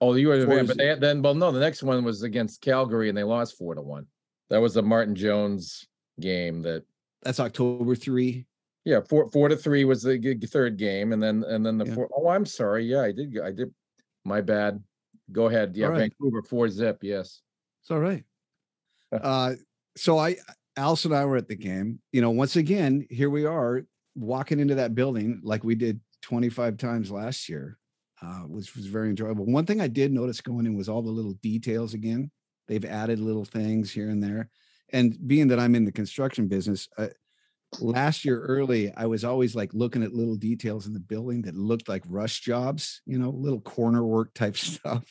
oh, 0.00 0.14
you 0.14 0.28
were 0.28 0.38
the 0.38 0.46
van, 0.46 0.66
but 0.66 0.76
they 0.78 0.94
then 0.94 1.22
well, 1.22 1.34
no, 1.34 1.50
the 1.50 1.60
next 1.60 1.82
one 1.82 2.04
was 2.04 2.22
against 2.22 2.60
Calgary 2.60 3.08
and 3.08 3.16
they 3.18 3.24
lost 3.24 3.56
four 3.58 3.74
to 3.74 3.82
one. 3.82 4.06
That 4.48 4.58
was 4.58 4.74
the 4.74 4.82
Martin 4.82 5.14
Jones 5.14 5.86
game 6.20 6.62
that 6.62 6.84
That's 7.22 7.40
October 7.40 7.94
3. 7.94 8.46
yeah, 8.84 9.00
four 9.00 9.28
four 9.30 9.48
to 9.48 9.56
three 9.56 9.84
was 9.84 10.02
the 10.02 10.38
third 10.50 10.76
game, 10.76 11.12
and 11.12 11.22
then 11.22 11.42
and 11.44 11.64
then 11.64 11.78
the 11.78 11.86
Yeah. 11.86 11.94
four 11.94 12.08
oh 12.14 12.28
I'm 12.28 12.46
sorry. 12.46 12.84
Yeah, 12.84 13.02
I 13.02 13.12
did 13.12 13.38
I 13.40 13.52
did 13.52 13.72
my 14.24 14.40
bad. 14.40 14.82
Go 15.32 15.46
ahead. 15.46 15.76
Yeah, 15.76 15.86
right. 15.88 15.98
Vancouver 16.00 16.42
four 16.42 16.68
zip, 16.68 16.98
yes. 17.02 17.42
It's 17.82 17.90
all 17.90 18.00
right. 18.00 18.24
Uh, 19.22 19.54
so 19.96 20.18
I, 20.18 20.36
Alice 20.76 21.04
and 21.04 21.14
I 21.14 21.24
were 21.24 21.36
at 21.36 21.48
the 21.48 21.56
game. 21.56 21.98
You 22.12 22.20
know, 22.20 22.30
once 22.30 22.54
again, 22.54 23.06
here 23.10 23.28
we 23.28 23.44
are 23.44 23.82
walking 24.14 24.60
into 24.60 24.76
that 24.76 24.94
building 24.94 25.40
like 25.42 25.64
we 25.64 25.74
did 25.74 26.00
25 26.22 26.76
times 26.76 27.10
last 27.10 27.48
year, 27.48 27.76
uh, 28.22 28.42
which 28.42 28.76
was 28.76 28.86
very 28.86 29.08
enjoyable. 29.08 29.46
One 29.46 29.66
thing 29.66 29.80
I 29.80 29.88
did 29.88 30.12
notice 30.12 30.40
going 30.40 30.66
in 30.66 30.76
was 30.76 30.88
all 30.88 31.02
the 31.02 31.10
little 31.10 31.34
details 31.42 31.94
again. 31.94 32.30
They've 32.68 32.84
added 32.84 33.18
little 33.18 33.44
things 33.44 33.90
here 33.90 34.10
and 34.10 34.22
there. 34.22 34.48
And 34.92 35.16
being 35.26 35.48
that 35.48 35.60
I'm 35.60 35.74
in 35.74 35.84
the 35.84 35.92
construction 35.92 36.46
business, 36.48 36.88
uh, 36.98 37.08
last 37.80 38.24
year 38.24 38.40
early, 38.40 38.92
I 38.96 39.06
was 39.06 39.24
always 39.24 39.54
like 39.54 39.72
looking 39.74 40.02
at 40.02 40.12
little 40.12 40.36
details 40.36 40.86
in 40.86 40.92
the 40.92 41.00
building 41.00 41.42
that 41.42 41.54
looked 41.54 41.88
like 41.88 42.02
rush 42.06 42.40
jobs, 42.40 43.02
you 43.06 43.18
know, 43.18 43.30
little 43.30 43.60
corner 43.60 44.04
work 44.04 44.34
type 44.34 44.56
stuff. 44.56 45.04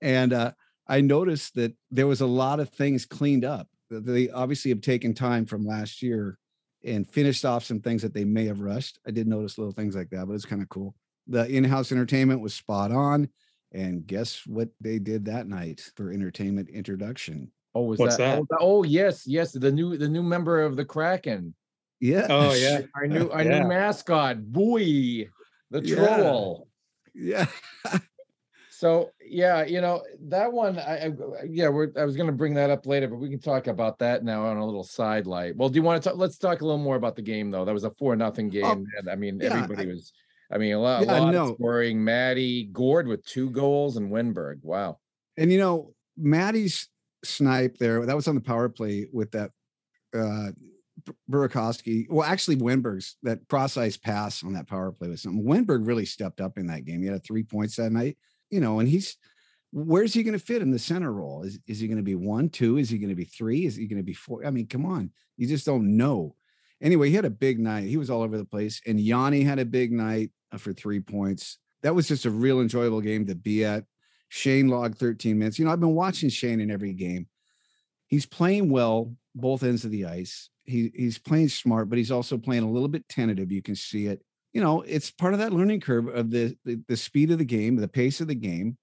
And 0.00 0.32
uh, 0.32 0.52
I 0.86 1.00
noticed 1.00 1.54
that 1.54 1.74
there 1.90 2.06
was 2.06 2.20
a 2.20 2.26
lot 2.26 2.60
of 2.60 2.68
things 2.70 3.06
cleaned 3.06 3.44
up. 3.44 3.68
They 3.90 4.30
obviously 4.30 4.70
have 4.70 4.80
taken 4.80 5.14
time 5.14 5.46
from 5.46 5.64
last 5.64 6.02
year 6.02 6.38
and 6.84 7.08
finished 7.08 7.44
off 7.44 7.64
some 7.64 7.80
things 7.80 8.02
that 8.02 8.12
they 8.12 8.24
may 8.24 8.44
have 8.46 8.60
rushed. 8.60 8.98
I 9.06 9.10
did 9.10 9.26
notice 9.26 9.56
little 9.56 9.72
things 9.72 9.94
like 9.96 10.10
that, 10.10 10.26
but 10.26 10.34
it's 10.34 10.44
kind 10.44 10.62
of 10.62 10.68
cool. 10.68 10.94
The 11.26 11.46
in-house 11.48 11.92
entertainment 11.92 12.40
was 12.40 12.54
spot 12.54 12.92
on. 12.92 13.28
And 13.72 14.06
guess 14.06 14.46
what 14.46 14.68
they 14.80 14.98
did 15.00 15.24
that 15.24 15.48
night 15.48 15.90
for 15.96 16.12
entertainment 16.12 16.68
introduction? 16.68 17.50
Oh, 17.74 17.82
was 17.82 17.98
What's 17.98 18.18
that? 18.18 18.38
Oh, 18.38 18.46
that? 18.50 18.58
Oh, 18.60 18.78
oh, 18.78 18.82
yes, 18.84 19.26
yes. 19.26 19.50
The 19.52 19.72
new 19.72 19.96
the 19.96 20.08
new 20.08 20.22
member 20.22 20.62
of 20.62 20.76
the 20.76 20.84
Kraken. 20.84 21.54
Yeah. 21.98 22.28
Oh 22.30 22.54
yeah. 22.54 22.82
Our 22.94 23.08
new 23.08 23.30
our 23.30 23.42
Yeah. 23.42 23.62
new 23.62 23.68
mascot, 23.68 24.52
Buoy, 24.52 25.28
the 25.70 25.80
Yeah. 25.82 25.96
troll. 25.96 26.68
Yeah. 27.14 27.46
So 28.84 29.12
yeah, 29.26 29.64
you 29.64 29.80
know 29.80 30.02
that 30.28 30.52
one. 30.52 30.78
I, 30.78 31.06
I 31.06 31.12
yeah, 31.48 31.70
we're, 31.70 31.90
I 31.98 32.04
was 32.04 32.16
going 32.16 32.26
to 32.26 32.34
bring 32.34 32.52
that 32.52 32.68
up 32.68 32.84
later, 32.84 33.08
but 33.08 33.16
we 33.16 33.30
can 33.30 33.40
talk 33.40 33.66
about 33.66 33.98
that 34.00 34.22
now 34.24 34.44
on 34.44 34.58
a 34.58 34.64
little 34.66 34.84
side 34.84 35.26
light. 35.26 35.56
Well, 35.56 35.70
do 35.70 35.76
you 35.76 35.82
want 35.82 36.02
to 36.02 36.06
talk? 36.10 36.18
Let's 36.18 36.36
talk 36.36 36.60
a 36.60 36.64
little 36.66 36.76
more 36.76 36.96
about 36.96 37.16
the 37.16 37.22
game 37.22 37.50
though. 37.50 37.64
That 37.64 37.72
was 37.72 37.84
a 37.84 37.90
four 37.92 38.14
nothing 38.14 38.50
game. 38.50 38.84
and 38.98 39.08
I 39.08 39.14
mean, 39.14 39.38
Oh, 39.40 39.44
yeah, 39.46 39.54
everybody 39.54 39.88
I- 39.88 39.94
was. 39.94 40.12
I 40.52 40.58
mean, 40.58 40.74
a 40.74 40.78
lot, 40.78 41.06
Yeah, 41.06 41.18
a 41.18 41.22
lot 41.22 41.32
no. 41.32 41.48
of 41.48 41.54
scoring. 41.54 42.04
Maddie 42.04 42.64
Gourde 42.74 43.06
with 43.08 43.24
two 43.24 43.48
goals 43.48 43.96
and 43.96 44.12
Wennberg. 44.12 44.56
Wow. 44.62 44.98
And 45.38 45.50
you 45.50 45.56
know, 45.56 45.94
Maddie's 46.18 46.88
snipe 47.24 47.78
there, 47.78 48.04
that 48.04 48.14
was 48.14 48.28
on 48.28 48.34
the 48.34 48.42
power 48.42 48.68
play 48.68 49.06
with 49.10 49.30
that 49.30 49.50
uh 50.14 50.50
Burakovsky. 51.30 52.06
Well, 52.10 52.28
actually 52.28 52.56
Wennberg's 52.56 53.16
that 53.22 53.40
cross 53.48 53.78
ice 53.78 53.96
pass 53.96 54.44
on 54.44 54.52
that 54.52 54.68
power 54.68 54.92
play 54.92 55.08
was 55.08 55.22
something. 55.22 55.42
Wennberg 55.42 55.86
really 55.86 56.04
stepped 56.04 56.42
up 56.42 56.58
in 56.58 56.66
that 56.66 56.84
game. 56.84 57.00
He 57.02 57.08
had 57.08 57.24
three 57.24 57.42
points 57.44 57.76
that 57.76 57.90
night, 57.90 58.18
you 58.54 58.60
know, 58.60 58.78
and 58.78 58.88
he's 58.88 59.16
where's 59.72 60.14
he 60.14 60.22
going 60.22 60.38
to 60.38 60.44
fit 60.44 60.62
in 60.62 60.70
the 60.70 60.78
center 60.78 61.12
role? 61.12 61.42
Is 61.42 61.58
is 61.66 61.80
he 61.80 61.88
going 61.88 61.98
to 61.98 62.04
be 62.04 62.14
one, 62.14 62.48
two? 62.48 62.78
Is 62.78 62.88
he 62.88 62.98
going 62.98 63.10
to 63.10 63.16
be 63.16 63.24
three? 63.24 63.66
Is 63.66 63.74
he 63.74 63.88
going 63.88 63.98
to 63.98 64.04
be 64.04 64.14
four? 64.14 64.46
I 64.46 64.50
mean, 64.50 64.68
come 64.68 64.86
on. 64.86 65.10
You 65.36 65.48
just 65.48 65.66
don't 65.66 65.96
know. 65.96 66.36
Anyway, 66.80 67.08
he 67.08 67.16
had 67.16 67.24
a 67.24 67.30
big 67.30 67.58
night. 67.58 67.88
He 67.88 67.96
was 67.96 68.10
all 68.10 68.22
over 68.22 68.38
the 68.38 68.44
place. 68.44 68.80
And 68.86 69.00
Yanni 69.00 69.42
had 69.42 69.58
a 69.58 69.64
big 69.64 69.90
night 69.90 70.30
uh, 70.52 70.58
for 70.58 70.72
three 70.72 71.00
points. 71.00 71.58
That 71.82 71.94
was 71.94 72.06
just 72.06 72.26
a 72.26 72.30
real 72.30 72.60
enjoyable 72.60 73.00
game 73.00 73.26
to 73.26 73.34
be 73.34 73.64
at. 73.64 73.84
Shane 74.28 74.68
logged 74.68 74.98
13 74.98 75.38
minutes. 75.38 75.58
You 75.58 75.64
know, 75.64 75.72
I've 75.72 75.80
been 75.80 75.94
watching 75.94 76.28
Shane 76.28 76.60
in 76.60 76.70
every 76.70 76.92
game. 76.92 77.26
He's 78.06 78.26
playing 78.26 78.70
well 78.70 79.16
both 79.34 79.64
ends 79.64 79.84
of 79.84 79.90
the 79.90 80.06
ice. 80.06 80.50
He 80.64 80.92
he's 80.94 81.18
playing 81.18 81.48
smart, 81.48 81.88
but 81.88 81.98
he's 81.98 82.12
also 82.12 82.38
playing 82.38 82.62
a 82.62 82.70
little 82.70 82.88
bit 82.88 83.08
tentative. 83.08 83.50
You 83.50 83.62
can 83.62 83.74
see 83.74 84.06
it. 84.06 84.22
You 84.54 84.62
know, 84.62 84.82
it's 84.82 85.10
part 85.12 85.34
of 85.34 85.40
that 85.40 85.52
learning 85.52 85.80
curve 85.82 86.08
of 86.08 86.30
the 86.30 86.56
the, 86.64 86.80
the 86.88 86.96
speed 86.98 87.32
of 87.32 87.38
the 87.38 87.46
game, 87.46 87.76
the 87.76 87.88
pace 87.88 88.22
of 88.22 88.28
the 88.28 88.36
game, 88.36 88.78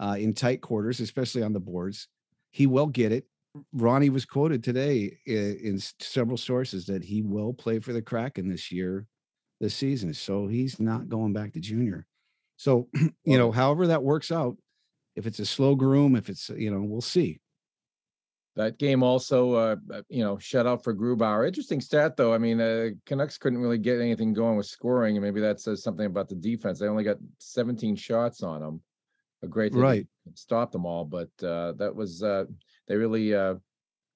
uh, 0.00 0.16
in 0.18 0.34
tight 0.34 0.60
quarters, 0.62 1.00
especially 1.00 1.42
on 1.42 1.52
the 1.52 1.60
boards. 1.60 2.08
He 2.52 2.66
will 2.66 2.86
get 2.86 3.12
it. 3.12 3.26
Ronnie 3.72 4.10
was 4.10 4.26
quoted 4.26 4.64
today 4.64 5.18
i- 5.28 5.30
in, 5.30 5.80
several 6.00 6.36
sources 6.36 6.86
that 6.86 7.04
he 7.04 7.22
will 7.22 7.54
play 7.54 7.80
for 7.80 7.92
the 7.92 8.02
Kraken 8.02 8.48
this 8.48 8.72
year, 8.72 9.06
this 9.60 9.74
season. 9.74 10.14
So 10.14 10.46
he's 10.48 10.80
not 10.80 11.08
going 11.08 11.32
back 11.32 11.52
to 11.54 11.60
junior. 11.60 12.06
So 12.56 12.88
you 13.24 13.38
know, 13.38 13.52
however 13.52 13.88
that 13.88 14.02
works 14.02 14.32
out, 14.32 14.56
if 15.16 15.26
it's 15.26 15.40
a 15.40 15.46
slow 15.46 15.76
groom, 15.76 16.16
if 16.16 16.28
it's 16.28 16.50
you 16.50 16.70
know, 16.70 16.82
we'll 16.82 17.00
see. 17.02 17.40
That 18.56 18.78
game 18.78 19.02
also, 19.02 19.52
uh, 19.52 19.76
uh, 19.92 20.02
you 20.08 20.24
know, 20.24 20.38
shut 20.38 20.66
out 20.66 20.82
for 20.82 20.94
Grubauer. 20.94 21.46
Interesting 21.46 21.80
stat, 21.80 22.16
though. 22.16 22.32
I 22.32 22.38
mean, 22.38 22.58
uh, 22.58 22.88
Canucks 23.04 23.36
couldn't 23.36 23.58
really 23.58 23.76
get 23.76 24.00
anything 24.00 24.32
going 24.32 24.56
with 24.56 24.64
scoring, 24.64 25.16
and 25.16 25.22
maybe 25.22 25.42
that 25.42 25.60
says 25.60 25.82
something 25.82 26.06
about 26.06 26.30
the 26.30 26.36
defense. 26.36 26.78
They 26.78 26.88
only 26.88 27.04
got 27.04 27.18
17 27.38 27.96
shots 27.96 28.42
on 28.42 28.62
them. 28.62 28.80
A 29.42 29.46
great 29.46 29.74
Right. 29.74 30.06
stop 30.34 30.72
them 30.72 30.86
all, 30.86 31.04
but 31.04 31.28
uh, 31.42 31.72
that 31.72 31.94
was 31.94 32.22
uh, 32.22 32.44
they 32.88 32.96
really. 32.96 33.34
Uh, 33.34 33.56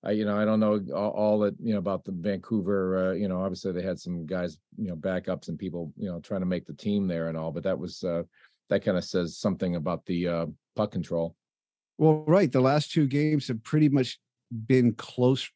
I, 0.03 0.13
you 0.13 0.25
know, 0.25 0.39
I 0.39 0.47
don't 0.47 0.61
know 0.61 0.81
all, 0.95 1.11
all 1.11 1.39
that 1.41 1.55
you 1.63 1.75
know 1.75 1.79
about 1.79 2.07
the 2.07 2.13
Vancouver. 2.13 3.11
Uh, 3.11 3.13
you 3.13 3.29
know, 3.29 3.43
obviously 3.43 3.73
they 3.73 3.83
had 3.83 4.01
some 4.01 4.25
guys, 4.25 4.57
you 4.79 4.89
know, 4.89 4.97
backups 4.97 5.49
and 5.49 5.59
people, 5.59 5.93
you 5.99 6.11
know, 6.11 6.21
trying 6.21 6.41
to 6.41 6.47
make 6.47 6.65
the 6.65 6.73
team 6.73 7.07
there 7.07 7.29
and 7.29 7.37
all. 7.37 7.53
But 7.53 7.65
that 7.65 7.79
was 7.79 8.03
uh, 8.03 8.23
that 8.71 8.83
kind 8.83 8.97
of 8.97 9.05
says 9.05 9.37
something 9.37 9.77
about 9.77 10.07
the 10.07 10.27
uh, 10.27 10.47
puck 10.75 10.93
control. 10.93 11.37
Well, 11.99 12.25
right. 12.27 12.51
The 12.51 12.63
last 12.63 12.93
two 12.93 13.07
games 13.07 13.49
have 13.49 13.63
pretty 13.63 13.91
much 13.91 14.19
been 14.67 14.93
close 14.95 15.51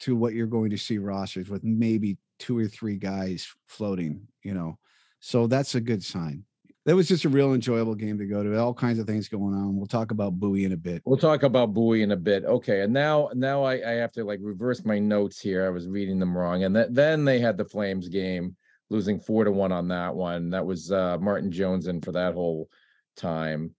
to 0.00 0.16
what 0.16 0.34
you're 0.34 0.46
going 0.46 0.70
to 0.70 0.78
see 0.78 0.98
rosters 0.98 1.48
with 1.48 1.64
maybe 1.64 2.16
two 2.38 2.56
or 2.56 2.66
three 2.66 2.96
guys 2.96 3.48
floating, 3.66 4.26
you 4.42 4.54
know. 4.54 4.78
So 5.20 5.46
that's 5.46 5.74
a 5.74 5.80
good 5.80 6.04
sign. 6.04 6.44
That 6.86 6.96
was 6.96 7.08
just 7.08 7.26
a 7.26 7.28
real 7.28 7.52
enjoyable 7.52 7.94
game 7.94 8.16
to 8.18 8.24
go 8.24 8.42
to. 8.42 8.58
All 8.58 8.72
kinds 8.72 8.98
of 8.98 9.06
things 9.06 9.28
going 9.28 9.52
on. 9.52 9.76
We'll 9.76 9.86
talk 9.86 10.10
about 10.10 10.40
Buoy 10.40 10.64
in 10.64 10.72
a 10.72 10.76
bit. 10.76 11.02
We'll 11.04 11.18
talk 11.18 11.42
about 11.42 11.74
Buoy 11.74 12.02
in 12.02 12.12
a 12.12 12.16
bit. 12.16 12.44
Okay, 12.44 12.80
and 12.80 12.92
now 12.92 13.28
now 13.34 13.62
I, 13.62 13.74
I 13.74 13.94
have 13.96 14.12
to 14.12 14.24
like 14.24 14.38
reverse 14.40 14.84
my 14.86 14.98
notes 14.98 15.38
here. 15.38 15.66
I 15.66 15.68
was 15.68 15.86
reading 15.86 16.18
them 16.18 16.36
wrong, 16.36 16.64
and 16.64 16.74
th- 16.74 16.88
then 16.90 17.24
they 17.26 17.40
had 17.40 17.58
the 17.58 17.64
Flames 17.64 18.08
game, 18.08 18.56
losing 18.88 19.20
four 19.20 19.44
to 19.44 19.52
one 19.52 19.72
on 19.72 19.88
that 19.88 20.14
one. 20.14 20.48
That 20.50 20.64
was 20.64 20.90
uh, 20.90 21.18
Martin 21.18 21.52
Jones 21.52 21.88
in 21.88 22.00
for 22.00 22.12
that 22.12 22.32
whole 22.32 22.70
time. 23.16 23.74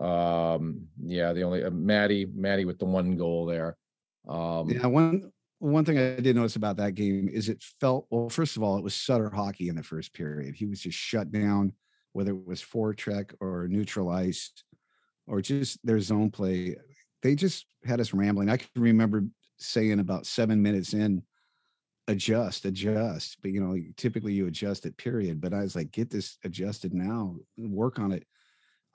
Um, 0.00 0.82
yeah, 1.02 1.32
the 1.32 1.42
only 1.42 1.64
uh, 1.64 1.70
Maddie 1.70 2.26
Maddie 2.32 2.64
with 2.64 2.78
the 2.78 2.84
one 2.84 3.16
goal 3.16 3.44
there. 3.44 3.76
Um, 4.28 4.68
Yeah, 4.70 4.86
one 4.86 5.32
one 5.58 5.84
thing 5.84 5.96
I 5.96 6.16
did 6.20 6.34
notice 6.34 6.56
about 6.56 6.76
that 6.78 6.96
game 6.96 7.28
is 7.28 7.48
it 7.48 7.62
felt 7.80 8.06
well. 8.10 8.28
First 8.28 8.56
of 8.56 8.62
all, 8.64 8.76
it 8.76 8.84
was 8.84 8.94
Sutter 8.94 9.30
hockey 9.30 9.68
in 9.68 9.76
the 9.76 9.82
first 9.82 10.12
period. 10.12 10.56
He 10.56 10.66
was 10.66 10.80
just 10.80 10.98
shut 10.98 11.30
down, 11.30 11.72
whether 12.12 12.32
it 12.32 12.46
was 12.46 12.60
forecheck 12.60 13.32
or 13.40 13.68
neutral 13.68 14.10
ice, 14.10 14.50
or 15.26 15.40
just 15.40 15.78
their 15.86 16.00
zone 16.00 16.30
play. 16.30 16.76
They 17.22 17.36
just 17.36 17.66
had 17.84 18.00
us 18.00 18.12
rambling. 18.12 18.50
I 18.50 18.56
can 18.56 18.68
remember 18.74 19.24
saying 19.58 20.00
about 20.00 20.26
seven 20.26 20.60
minutes 20.60 20.94
in, 20.94 21.22
adjust, 22.08 22.64
adjust. 22.64 23.36
But 23.40 23.52
you 23.52 23.60
know, 23.60 23.76
typically 23.96 24.32
you 24.32 24.48
adjust 24.48 24.84
it. 24.84 24.96
Period. 24.96 25.40
But 25.40 25.54
I 25.54 25.60
was 25.60 25.76
like, 25.76 25.92
get 25.92 26.10
this 26.10 26.38
adjusted 26.44 26.92
now. 26.92 27.36
Work 27.56 28.00
on 28.00 28.10
it. 28.10 28.26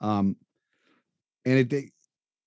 Um, 0.02 0.36
and 1.46 1.72
it. 1.72 1.92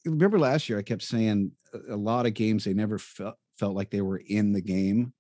Remember 0.06 0.40
last 0.40 0.68
year 0.70 0.80
I 0.80 0.84
kept 0.84 1.04
saying 1.04 1.52
a- 1.90 1.96
lot 1.96 2.26
of 2.26 2.34
games 2.34 2.64
they 2.64 2.74
never 2.74 2.98
felt 2.98 3.36
felt 3.58 3.76
like 3.76 3.92
they 3.92 4.02
were 4.02 4.18
in 4.26 4.52
the 4.54 4.62
game. 4.62 5.14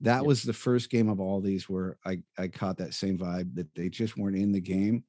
That 0.00 0.22
Yeah. 0.22 0.28
was 0.28 0.42
the 0.44 0.52
first 0.52 0.90
game 0.90 1.08
of 1.08 1.18
all 1.20 1.40
these 1.40 1.68
where 1.68 1.98
I 2.04 2.22
I 2.38 2.48
caught 2.48 2.78
that 2.78 2.94
same 2.94 3.18
vibe 3.18 3.54
that 3.54 3.74
they 3.74 3.88
just 3.88 4.16
weren't 4.16 4.36
in 4.36 4.52
the 4.52 4.60
game. 4.60 5.04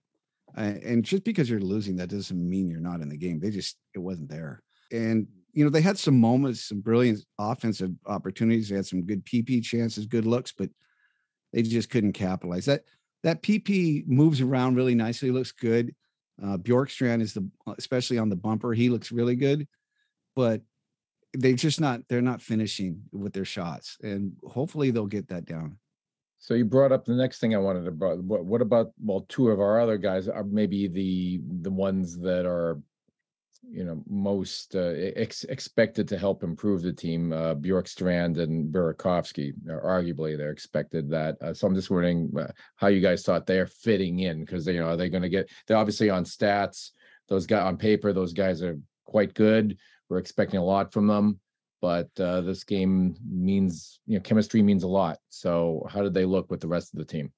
Uh, 0.58 0.74
and 0.84 1.06
just 1.06 1.24
because 1.24 1.50
you're 1.50 1.60
losing, 1.60 1.96
that 1.98 2.10
doesn't 2.10 2.50
mean 2.50 2.70
you're 2.72 2.80
not 2.80 3.02
in 3.02 3.10
the 3.10 3.18
game. 3.18 3.40
They 3.40 3.52
just 3.52 3.78
it 3.94 4.00
wasn't 4.00 4.30
there. 4.30 4.64
And 4.92 5.28
you 5.54 5.64
know 5.64 5.70
they 5.70 5.82
had 5.82 5.98
some 6.00 6.20
moments, 6.20 6.62
some 6.62 6.82
brilliant 6.82 7.24
offensive 7.38 7.92
opportunities. 8.08 8.70
They 8.70 8.76
had 8.78 8.86
some 8.88 9.04
good 9.04 9.24
PP 9.26 9.62
chances, 9.62 10.08
good 10.08 10.26
looks, 10.26 10.52
but 10.52 10.72
they 11.54 11.62
just 11.62 11.90
couldn't 11.92 12.14
capitalize. 12.14 12.66
That 12.66 12.86
that 13.24 13.44
PP 13.44 14.06
moves 14.08 14.42
around 14.42 14.76
really 14.76 14.96
nicely, 14.96 15.30
looks 15.32 15.52
good. 15.52 15.94
Uh, 16.44 16.58
Bjorkstrand 16.58 17.22
is 17.22 17.34
the 17.34 17.50
especially 17.78 18.18
on 18.18 18.30
the 18.30 18.36
bumper, 18.36 18.74
he 18.74 18.90
looks 18.90 19.12
really 19.12 19.36
good, 19.36 19.68
but 20.36 20.62
they 21.38 21.54
just 21.54 21.80
not 21.80 22.02
they're 22.08 22.22
not 22.22 22.42
finishing 22.42 23.04
with 23.12 23.34
their 23.34 23.46
shots, 23.46 23.98
and 24.02 24.34
hopefully 24.44 24.92
they'll 24.92 25.06
get 25.06 25.28
that 25.30 25.46
down. 25.46 25.78
So 26.40 26.54
you 26.54 26.64
brought 26.64 26.94
up 26.94 27.04
the 27.04 27.14
next 27.14 27.40
thing 27.40 27.54
I 27.54 27.58
wanted 27.58 27.84
to 27.84 27.92
brought. 27.92 28.20
What, 28.20 28.46
what 28.46 28.62
about 28.62 28.94
well, 29.04 29.26
two 29.28 29.50
of 29.50 29.60
our 29.60 29.80
other 29.80 29.98
guys 29.98 30.28
are 30.30 30.44
maybe 30.44 30.88
the 30.88 31.42
the 31.62 31.72
ones 31.72 32.18
that 32.20 32.46
are, 32.46 32.82
you 33.62 33.84
know, 33.84 34.04
most 34.08 34.76
uh, 34.76 34.94
ex- 35.16 35.44
expected 35.46 36.08
to 36.08 36.18
help 36.18 36.44
improve 36.44 36.82
the 36.82 36.94
team. 36.94 37.34
Uh, 37.34 37.56
Bjorkstrand 37.56 38.40
and 38.40 38.74
Burakovsky, 38.74 39.54
are 39.70 39.82
arguably, 39.82 40.38
they're 40.38 40.52
expected 40.52 41.10
that. 41.10 41.38
Uh, 41.42 41.54
so 41.54 41.68
I'm 41.68 41.76
just 41.76 41.90
wondering 41.90 42.32
uh, 42.40 42.52
how 42.76 42.88
you 42.88 43.02
guys 43.02 43.24
thought 43.24 43.46
they're 43.46 43.68
fitting 43.68 44.20
in 44.20 44.42
because 44.42 44.66
you 44.68 44.80
know, 44.80 44.90
are 44.90 44.98
they 44.98 45.10
going 45.10 45.24
to 45.24 45.30
get? 45.30 45.50
They're 45.68 45.78
obviously 45.78 46.10
on 46.10 46.24
stats. 46.24 46.92
Those 47.28 47.46
guys 47.46 47.64
on 47.64 47.78
paper, 47.78 48.14
those 48.14 48.34
guys 48.34 48.64
are 48.64 48.80
quite 49.06 49.34
good. 49.34 49.78
We're 50.10 50.18
expecting 50.18 50.60
a 50.60 50.66
lot 50.66 50.92
from 50.92 51.08
them 51.08 51.40
but 51.82 52.10
uh, 52.20 52.42
this 52.42 52.64
game 52.64 53.16
means 53.30 54.00
you 54.06 54.18
know 54.18 54.22
chemistry 54.22 54.62
means 54.62 54.84
a 54.84 54.88
lot. 54.88 55.18
So 55.30 55.86
how 55.90 56.02
did 56.02 56.14
they 56.14 56.26
look 56.26 56.52
with 56.52 56.60
the 56.60 56.68
rest 56.68 56.94
of 56.94 57.00
the 57.00 57.06
team? 57.06 57.32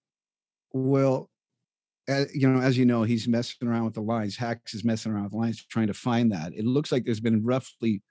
Well, 0.73 1.29
you 2.07 2.47
know, 2.47 2.61
as 2.61 2.77
you 2.77 2.85
know, 2.85 3.03
he's 3.03 3.27
messing 3.27 3.67
around 3.67 3.85
with 3.85 3.93
the 3.93 4.01
lines. 4.01 4.35
Hacks 4.35 4.73
is 4.73 4.83
messing 4.83 5.11
around 5.11 5.23
with 5.23 5.31
the 5.33 5.37
lines, 5.37 5.65
trying 5.65 5.87
to 5.87 5.93
find 5.93 6.31
that. 6.31 6.53
It 6.53 6.65
looks 6.65 6.91
like 6.91 7.05
there's 7.05 7.19
been 7.19 7.43
roughly 7.43 8.01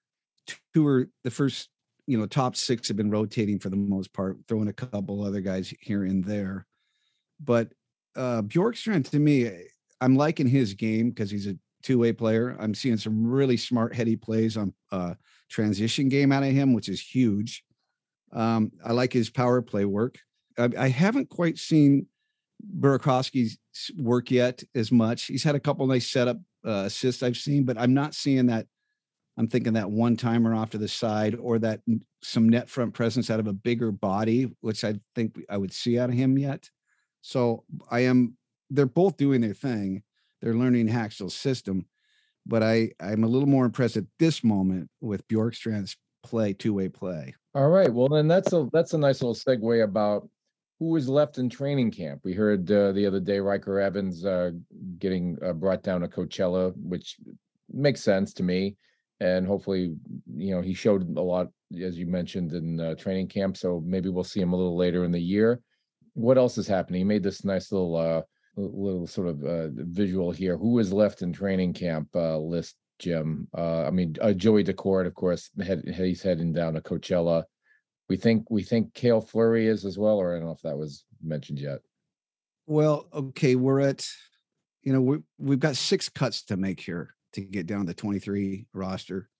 two 0.75 0.87
or 0.87 1.09
the 1.25 1.31
first, 1.31 1.69
you 2.07 2.19
know, 2.19 2.27
top 2.27 2.57
six 2.57 2.89
have 2.89 2.97
been 2.97 3.11
rotating 3.11 3.59
for 3.59 3.69
the 3.69 3.77
most 3.77 4.13
part, 4.13 4.39
throwing 4.49 4.69
a 4.69 4.73
couple 4.73 5.23
other 5.23 5.41
guys 5.41 5.73
here 5.81 6.05
and 6.05 6.25
there. 6.25 6.67
But 7.39 7.73
uh 8.17 8.43
Bjorkstrand, 8.43 9.11
to 9.11 9.19
me, 9.19 9.51
I'm 10.01 10.17
liking 10.17 10.49
his 10.49 10.75
game 10.75 11.11
because 11.11 11.31
he's 11.31 11.47
a 11.47 11.57
two-way 11.83 12.13
player. 12.13 12.57
I'm 12.59 12.75
seeing 12.75 12.97
some 12.97 13.27
really 13.27 13.57
smart, 13.57 13.95
heady 13.95 14.17
plays 14.17 14.57
on 14.57 14.73
uh 14.93 15.15
transition 15.49 16.09
game 16.09 16.33
out 16.33 16.43
of 16.43 16.51
him, 16.51 16.73
which 16.73 16.89
is 16.89 17.01
huge. 17.01 17.65
Um, 18.33 18.71
I 18.85 18.93
like 18.93 19.13
his 19.13 19.31
power 19.31 19.61
play 19.63 19.85
work. 19.85 20.19
I, 20.59 20.69
I 20.79 20.89
haven't 20.89 21.29
quite 21.29 21.59
seen 21.59 22.07
Burakovsky's 22.79 23.59
work 23.97 24.31
yet 24.31 24.63
as 24.75 24.93
much. 24.93 25.25
He's 25.25 25.45
had 25.45 25.55
a 25.55 25.61
couple 25.61 25.87
nice 25.87 26.11
setup 26.11 26.39
uh, 26.67 26.85
assists 26.87 27.23
I've 27.23 27.37
seen, 27.37 27.65
but 27.65 27.79
I'm 27.79 27.95
not 27.95 28.15
seeing 28.15 28.47
that. 28.47 28.67
I'm 29.39 29.49
thinking 29.49 29.73
that 29.75 29.91
one 29.91 30.17
timer 30.17 30.55
off 30.55 30.71
to 30.71 30.79
the 30.79 30.89
side 30.89 31.35
or 31.37 31.59
that 31.61 31.81
some 32.23 32.49
net 32.49 32.69
front 32.69 32.93
presence 32.93 33.31
out 33.31 33.41
of 33.41 33.47
a 33.47 33.53
bigger 33.53 33.91
body, 33.91 34.51
which 34.61 34.85
I 34.85 34.97
think 35.15 35.39
I 35.49 35.57
would 35.57 35.73
see 35.73 35.99
out 35.99 36.11
of 36.11 36.17
him 36.17 36.37
yet. 36.37 36.69
So 37.23 37.65
I 37.91 38.01
am. 38.01 38.37
They're 38.69 38.87
both 38.87 39.17
doing 39.17 39.41
their 39.41 39.55
thing. 39.55 40.03
They're 40.43 40.55
learning 40.55 40.89
Hakstol's 40.89 41.35
system, 41.35 41.87
but 42.47 42.63
I 42.63 42.91
I'm 43.01 43.25
a 43.25 43.29
little 43.29 43.49
more 43.49 43.65
impressed 43.65 43.97
at 43.97 44.05
this 44.19 44.45
moment 44.45 44.91
with 45.01 45.27
Bjorkstrand's 45.29 45.97
play, 46.23 46.53
two 46.53 46.75
way 46.75 46.89
play. 46.89 47.35
All 47.55 47.69
right, 47.69 47.93
well 47.93 48.09
then 48.09 48.29
that's 48.29 48.53
a 48.53 48.69
that's 48.73 48.95
a 48.95 48.99
nice 48.99 49.23
little 49.23 49.35
segue 49.35 49.85
about 49.85 50.29
who 50.81 50.97
is 50.97 51.09
left 51.09 51.37
in 51.37 51.51
training 51.51 51.91
camp? 51.91 52.23
We 52.25 52.33
heard 52.33 52.71
uh, 52.73 52.93
the 52.93 53.07
other 53.07 53.21
day 53.21 53.39
Ryker 53.39 53.79
Evans 53.79 54.25
uh, 54.25 54.53
getting 54.99 55.37
uh, 55.45 55.53
brought 55.53 55.83
down 55.83 56.01
to 56.01 56.09
Coachella, 56.09 56.73
which 56.75 57.19
makes 57.71 58.01
sense 58.01 58.33
to 58.35 58.43
me. 58.43 58.77
And 59.21 59.47
hopefully, 59.47 59.95
you 60.35 60.55
know, 60.55 60.63
he 60.63 60.73
showed 60.73 61.15
a 61.19 61.21
lot, 61.21 61.49
as 61.79 61.99
you 61.99 62.07
mentioned, 62.07 62.55
in 62.55 62.81
uh, 62.81 62.95
training 62.95 63.29
camp. 63.29 63.59
So 63.59 63.83
maybe 63.85 64.09
we'll 64.09 64.25
see 64.25 64.41
him 64.41 64.55
a 64.55 64.57
little 64.57 64.79
later 64.79 65.05
in 65.05 65.13
the 65.13 65.21
year. 65.21 65.61
What 66.15 66.39
else 66.39 66.57
is 66.57 66.67
happening? 66.67 67.01
He 67.01 67.05
made 67.05 67.23
this 67.23 67.45
nice 67.45 67.71
little, 67.71 67.97
uh, 67.97 68.23
little 68.57 69.07
sort 69.07 69.29
of 69.29 69.45
uh, 69.45 69.69
visual 69.75 70.31
here. 70.31 70.57
Who 70.57 70.79
is 70.79 70.95
left 70.95 71.21
in 71.21 71.35
training 71.35 71.75
camp 71.75 72.09
list, 72.15 72.77
Jim? 72.99 73.47
I 73.55 73.91
mean, 73.91 74.17
Joey 74.37 74.65
Daccord, 74.65 75.07
of 75.07 75.15
course, 75.15 75.51
he's 75.95 76.23
heading 76.23 76.55
down 76.55 76.73
to 76.73 76.81
Coachella. 76.81 77.45
We 78.11 78.17
think 78.17 78.51
we 78.51 78.65
think 78.65 78.93
Cale 78.93 79.21
Fleury 79.21 79.69
is 79.69 79.85
as 79.85 79.97
well, 79.97 80.17
or 80.17 80.35
I 80.35 80.39
don't 80.39 80.47
know 80.47 80.53
if 80.53 80.63
that 80.63 80.77
was 80.77 81.05
mentioned 81.23 81.61
yet. 81.61 81.79
Well, 82.67 83.07
okay, 83.15 83.55
we're 83.55 83.79
at, 83.79 84.05
you 84.83 84.93
know, 84.93 85.01
we 85.01 85.19
we've 85.39 85.61
got 85.61 85.77
six 85.77 86.09
cuts 86.09 86.43
to 86.47 86.57
make 86.57 86.81
here 86.81 87.15
to 87.35 87.41
get 87.41 87.69
down 87.69 87.87
the 87.87 87.95
23 87.95 88.67
roster. 88.75 89.31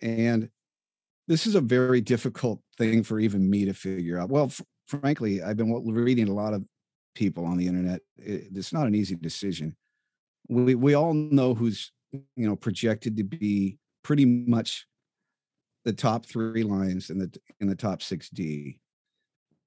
And 0.00 0.48
this 1.26 1.44
is 1.44 1.56
a 1.56 1.60
very 1.60 2.00
difficult 2.00 2.60
thing 2.78 3.02
for 3.02 3.18
even 3.18 3.50
me 3.50 3.64
to 3.64 3.74
figure 3.74 4.16
out. 4.16 4.30
Well, 4.30 4.44
f- 4.44 4.62
frankly, 4.86 5.42
I've 5.42 5.56
been 5.56 5.72
reading 5.84 6.28
a 6.28 6.32
lot 6.32 6.54
of 6.54 6.62
people 7.16 7.44
on 7.44 7.56
the 7.56 7.66
internet. 7.66 8.00
It, 8.16 8.44
it's 8.54 8.72
not 8.72 8.86
an 8.86 8.94
easy 8.94 9.16
decision. 9.16 9.74
We 10.48 10.76
we 10.76 10.94
all 10.94 11.14
know 11.14 11.52
who's 11.52 11.90
you 12.12 12.48
know 12.48 12.54
projected 12.54 13.16
to 13.16 13.24
be 13.24 13.78
pretty 14.04 14.24
much 14.24 14.86
the 15.90 15.96
top 15.96 16.24
three 16.24 16.62
lines 16.62 17.10
in 17.10 17.18
the 17.18 17.28
in 17.58 17.66
the 17.66 17.74
top 17.74 18.00
six 18.00 18.28
D. 18.30 18.78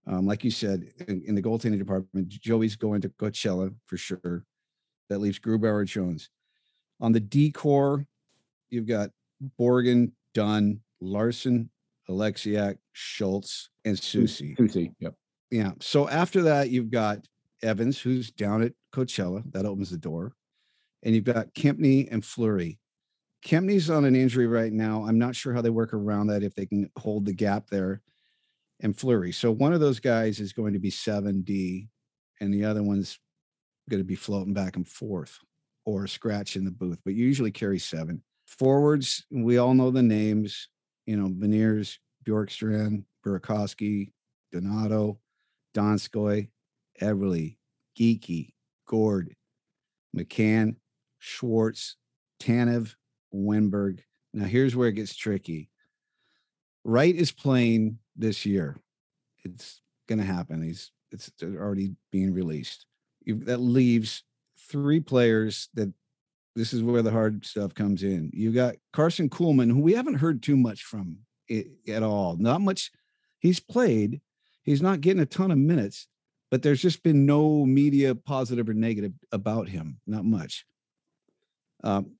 Um, 0.08 0.26
like 0.26 0.44
you 0.44 0.52
said, 0.52 0.86
in, 1.08 1.22
in, 1.26 1.36
the 1.36 1.42
goaltending 1.42 1.80
department, 1.80 2.28
Joey's 2.28 2.76
going 2.76 3.02
to 3.02 3.10
Coachella 3.10 3.74
for 3.86 3.98
sure. 3.98 4.46
That 5.10 5.20
leaves 5.20 5.40
Grubauer 5.40 5.86
Jones. 5.86 6.30
On 7.00 7.12
the 7.12 7.20
D 7.20 7.52
core, 7.52 8.06
you've 8.70 8.88
got 8.88 9.12
Borgen, 9.60 10.12
Dunn, 10.34 10.80
Larsson, 11.02 11.70
Oleksiak, 12.10 12.78
Schultz, 12.94 13.70
and 13.86 13.98
Soucy. 13.98 14.58
Soucy, 14.58 14.94
yep. 15.00 15.16
Yeah. 15.52 15.72
So 15.82 16.10
after 16.10 16.42
that, 16.44 16.70
you've 16.70 16.92
got 16.92 17.20
Evans, 17.62 18.00
who's 18.00 18.32
down 18.32 18.62
at 18.62 18.74
Coachella. 18.94 19.44
That 19.52 19.66
opens 19.66 19.90
the 19.90 19.98
door. 19.98 20.34
And 21.04 21.16
you've 21.16 21.26
got 21.26 21.54
Kempny 21.54 22.08
and 22.12 22.24
Fleury. 22.24 22.80
Kempny's 23.44 23.90
on 23.90 24.06
an 24.06 24.16
injury 24.16 24.48
right 24.48 24.72
now. 24.72 25.06
I'm 25.06 25.20
not 25.20 25.36
sure 25.36 25.54
how 25.54 25.62
they 25.62 25.70
work 25.70 25.94
around 25.94 26.28
that 26.28 26.44
if 26.44 26.56
they 26.56 26.66
can 26.66 26.90
hold 26.98 27.26
the 27.26 27.34
gap 27.34 27.70
there. 27.70 28.02
And 28.80 28.98
Fleury. 28.98 29.32
So 29.32 29.52
one 29.52 29.74
of 29.74 29.80
those 29.80 30.00
guys 30.00 30.40
is 30.40 30.52
going 30.52 30.74
to 30.74 30.80
be 30.80 30.92
7D, 30.92 31.88
and 32.42 32.54
the 32.54 32.66
other 32.66 32.84
one's 32.84 33.20
going 33.90 34.02
to 34.02 34.06
be 34.06 34.16
floating 34.16 34.54
back 34.54 34.76
and 34.76 34.88
forth 34.88 35.40
or 35.86 36.08
scratch 36.08 36.56
in 36.56 36.66
the 36.66 36.72
booth, 36.72 37.00
but 37.04 37.14
usually 37.14 37.52
carry 37.52 37.80
seven. 37.80 38.22
Forwards, 38.48 39.26
we 39.32 39.58
all 39.58 39.74
know 39.74 39.92
the 39.92 40.04
names, 40.04 40.70
you 41.06 41.18
know, 41.18 41.28
Beniers, 41.28 41.98
Bjorkstrand, 42.26 43.04
Burakovsky, 43.26 44.12
Donato, 44.52 45.20
Donskoy, 45.76 46.50
Eberle, 47.02 47.58
Geekie, 48.00 48.54
Gourde, 48.88 49.36
McCann, 50.16 50.76
Schwartz, 51.20 51.96
Tanev, 52.42 52.96
Wennberg. 53.34 54.00
Now 54.34 54.46
here's 54.46 54.76
where 54.76 54.90
it 54.90 54.94
gets 54.94 55.16
tricky. 55.16 55.70
Wright 56.84 57.16
is 57.16 57.32
playing 57.32 58.00
this 58.16 58.46
year. 58.46 58.78
It's 59.44 59.82
going 60.08 60.20
to 60.20 60.26
happen. 60.26 60.62
He's 60.62 60.92
it's 61.12 61.32
already 61.44 61.96
being 62.12 62.34
released. 62.34 62.88
that 63.26 63.60
leaves 63.60 64.24
three 64.70 65.00
players 65.00 65.70
that 65.76 65.94
this 66.56 66.74
is 66.74 66.84
where 66.84 67.02
the 67.02 67.12
hard 67.12 67.46
stuff 67.46 67.74
comes 67.74 68.04
in. 68.04 68.32
You 68.34 68.52
got 68.52 68.76
Karson 68.94 69.30
Kuhlman, 69.30 69.72
who 69.72 69.80
we 69.80 69.94
haven't 69.94 70.16
heard 70.16 70.42
too 70.42 70.58
much 70.58 70.84
from 70.84 71.20
at 71.88 72.04
all. 72.04 72.36
Not 72.38 72.62
much. 72.62 72.92
He's 73.40 73.60
played. 73.60 74.22
He's 74.64 74.82
not 74.82 75.02
getting 75.02 75.22
a 75.22 75.26
ton 75.26 75.52
of 75.52 75.58
minutes, 75.58 76.08
but 76.50 76.62
there's 76.62 76.82
just 76.82 77.04
been 77.04 77.26
no 77.26 77.66
media 77.66 78.16
positive 78.16 78.70
or 78.70 78.74
negative 78.74 79.14
about 79.32 79.68
him. 79.68 80.00
Not 80.08 80.26
much. 80.26 80.66
Um, 81.84 82.12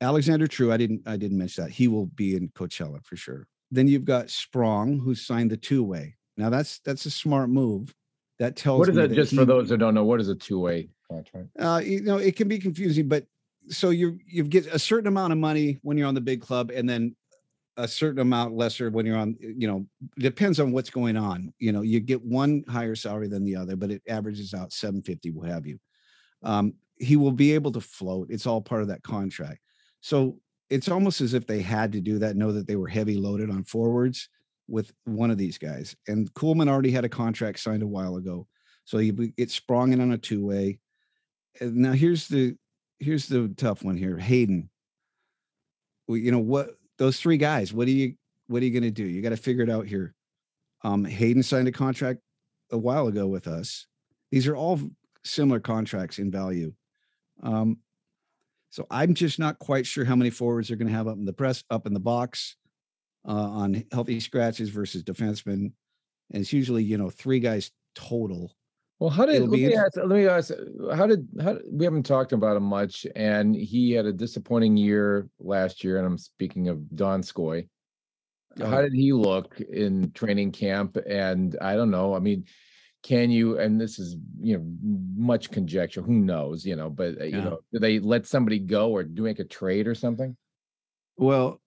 Alexander 0.00 0.46
True, 0.46 0.72
I 0.72 0.76
didn't 0.76 1.02
I 1.06 1.16
didn't 1.16 1.38
mention 1.38 1.64
that. 1.64 1.70
He 1.70 1.88
will 1.88 2.06
be 2.06 2.36
in 2.36 2.48
Coachella 2.50 3.04
for 3.04 3.16
sure. 3.16 3.46
Then 3.70 3.88
you've 3.88 4.04
got 4.04 4.30
Sprong, 4.30 4.98
who 4.98 5.14
signed 5.14 5.50
the 5.50 5.56
two 5.56 5.82
way. 5.82 6.16
Now 6.36 6.50
that's 6.50 6.80
that's 6.80 7.06
a 7.06 7.10
smart 7.10 7.48
move. 7.48 7.94
That 8.38 8.56
tells 8.56 8.80
what 8.80 8.88
is 8.90 8.96
that? 8.96 9.12
Just 9.12 9.30
he, 9.30 9.36
for 9.36 9.44
those 9.44 9.70
who 9.70 9.76
don't 9.76 9.94
know, 9.94 10.04
what 10.04 10.20
is 10.20 10.28
a 10.28 10.34
two 10.34 10.60
way 10.60 10.88
contract? 11.10 11.48
Uh, 11.58 11.80
you 11.82 12.02
know, 12.02 12.18
it 12.18 12.36
can 12.36 12.48
be 12.48 12.58
confusing, 12.58 13.08
but 13.08 13.26
so 13.68 13.90
you 13.90 14.18
you 14.26 14.44
get 14.44 14.66
a 14.66 14.78
certain 14.78 15.08
amount 15.08 15.32
of 15.32 15.38
money 15.38 15.78
when 15.82 15.96
you're 15.96 16.08
on 16.08 16.14
the 16.14 16.20
big 16.20 16.42
club, 16.42 16.70
and 16.70 16.88
then 16.88 17.16
a 17.78 17.88
certain 17.88 18.20
amount 18.20 18.54
lesser 18.54 18.90
when 18.90 19.06
you're 19.06 19.16
on. 19.16 19.36
You 19.40 19.66
know, 19.66 19.86
depends 20.18 20.60
on 20.60 20.72
what's 20.72 20.90
going 20.90 21.16
on. 21.16 21.54
You 21.58 21.72
know, 21.72 21.80
you 21.80 22.00
get 22.00 22.22
one 22.22 22.64
higher 22.68 22.94
salary 22.94 23.28
than 23.28 23.44
the 23.44 23.56
other, 23.56 23.76
but 23.76 23.90
it 23.90 24.02
averages 24.06 24.52
out 24.52 24.72
750, 24.72 25.30
what 25.30 25.48
have 25.48 25.66
you. 25.66 25.78
Um, 26.42 26.74
he 26.98 27.16
will 27.16 27.32
be 27.32 27.52
able 27.52 27.72
to 27.72 27.80
float. 27.80 28.28
It's 28.30 28.46
all 28.46 28.60
part 28.60 28.82
of 28.82 28.88
that 28.88 29.02
contract. 29.02 29.60
So 30.06 30.38
it's 30.70 30.88
almost 30.88 31.20
as 31.20 31.34
if 31.34 31.48
they 31.48 31.60
had 31.60 31.90
to 31.90 32.00
do 32.00 32.20
that, 32.20 32.36
know 32.36 32.52
that 32.52 32.68
they 32.68 32.76
were 32.76 32.86
heavy 32.86 33.16
loaded 33.16 33.50
on 33.50 33.64
forwards 33.64 34.28
with 34.68 34.92
one 35.04 35.32
of 35.32 35.36
these 35.36 35.58
guys. 35.58 35.96
And 36.06 36.32
Kuhlman 36.32 36.68
already 36.68 36.92
had 36.92 37.04
a 37.04 37.08
contract 37.08 37.58
signed 37.58 37.82
a 37.82 37.88
while 37.88 38.14
ago. 38.14 38.46
So 38.84 38.98
you 38.98 39.12
get 39.12 39.50
Sprong 39.50 39.92
in 39.92 40.00
on 40.00 40.12
a 40.12 40.16
two 40.16 40.46
way. 40.46 40.78
Now 41.60 41.90
here's 41.90 42.28
the 42.28 42.54
here's 43.00 43.26
the 43.26 43.52
tough 43.56 43.82
one 43.82 43.96
here. 43.96 44.16
Hayden. 44.16 44.70
Well, 46.06 46.18
you 46.18 46.30
know 46.30 46.38
what 46.38 46.76
those 46.98 47.18
three 47.18 47.36
guys, 47.36 47.72
what 47.72 47.88
are 47.88 47.90
you 47.90 48.14
what 48.46 48.62
are 48.62 48.64
you 48.64 48.78
gonna 48.78 48.92
do? 48.92 49.02
You 49.02 49.22
got 49.22 49.30
to 49.30 49.36
figure 49.36 49.64
it 49.64 49.70
out 49.70 49.88
here. 49.88 50.14
Um, 50.84 51.04
Hayden 51.04 51.42
signed 51.42 51.66
a 51.66 51.72
contract 51.72 52.20
a 52.70 52.78
while 52.78 53.08
ago 53.08 53.26
with 53.26 53.48
us. 53.48 53.88
These 54.30 54.46
are 54.46 54.54
all 54.54 54.78
similar 55.24 55.58
contracts 55.58 56.20
in 56.20 56.30
value. 56.30 56.74
Um, 57.42 57.78
so 58.76 58.86
I'm 58.90 59.14
just 59.14 59.38
not 59.38 59.58
quite 59.58 59.86
sure 59.86 60.04
how 60.04 60.16
many 60.16 60.28
forwards 60.28 60.68
they're 60.68 60.76
going 60.76 60.88
to 60.88 60.94
have 60.94 61.08
up 61.08 61.16
in 61.16 61.24
the 61.24 61.32
press, 61.32 61.64
up 61.70 61.86
in 61.86 61.94
the 61.94 61.98
box, 61.98 62.56
uh, 63.26 63.30
on 63.32 63.84
healthy 63.90 64.20
scratches 64.20 64.68
versus 64.68 65.02
defensemen, 65.02 65.72
and 66.30 66.42
it's 66.42 66.52
usually 66.52 66.84
you 66.84 66.98
know 66.98 67.08
three 67.08 67.40
guys 67.40 67.70
total. 67.94 68.54
Well, 68.98 69.08
how 69.08 69.24
did 69.24 69.48
let 69.48 69.50
me, 69.50 69.74
ask, 69.74 69.96
let 69.96 70.08
me 70.08 70.26
ask? 70.26 70.52
How 70.94 71.06
did 71.06 71.26
how 71.40 71.56
we 71.72 71.86
haven't 71.86 72.02
talked 72.02 72.34
about 72.34 72.58
him 72.58 72.64
much, 72.64 73.06
and 73.16 73.56
he 73.56 73.92
had 73.92 74.04
a 74.04 74.12
disappointing 74.12 74.76
year 74.76 75.26
last 75.40 75.82
year, 75.82 75.96
and 75.96 76.06
I'm 76.06 76.18
speaking 76.18 76.68
of 76.68 76.76
Donskoy. 76.94 77.68
Oh. 78.60 78.66
How 78.66 78.82
did 78.82 78.92
he 78.92 79.14
look 79.14 79.58
in 79.58 80.10
training 80.10 80.52
camp? 80.52 80.98
And 81.06 81.56
I 81.62 81.76
don't 81.76 81.90
know. 81.90 82.14
I 82.14 82.18
mean, 82.18 82.44
can 83.06 83.30
you 83.30 83.56
and 83.58 83.80
this 83.80 84.00
is 84.00 84.16
you 84.40 84.58
know 84.58 84.64
much 85.16 85.52
conjecture 85.52 86.02
who 86.02 86.14
knows 86.14 86.66
you 86.66 86.74
know 86.74 86.90
but 86.90 87.20
uh, 87.20 87.24
you 87.24 87.40
know 87.40 87.60
do 87.72 87.78
they 87.78 88.00
let 88.00 88.26
somebody 88.26 88.58
go 88.58 88.90
or 88.90 89.04
do 89.04 89.22
make 89.22 89.38
a 89.38 89.44
trade 89.44 89.86
or 89.86 89.94
something? 89.94 90.36
Well 91.16 91.60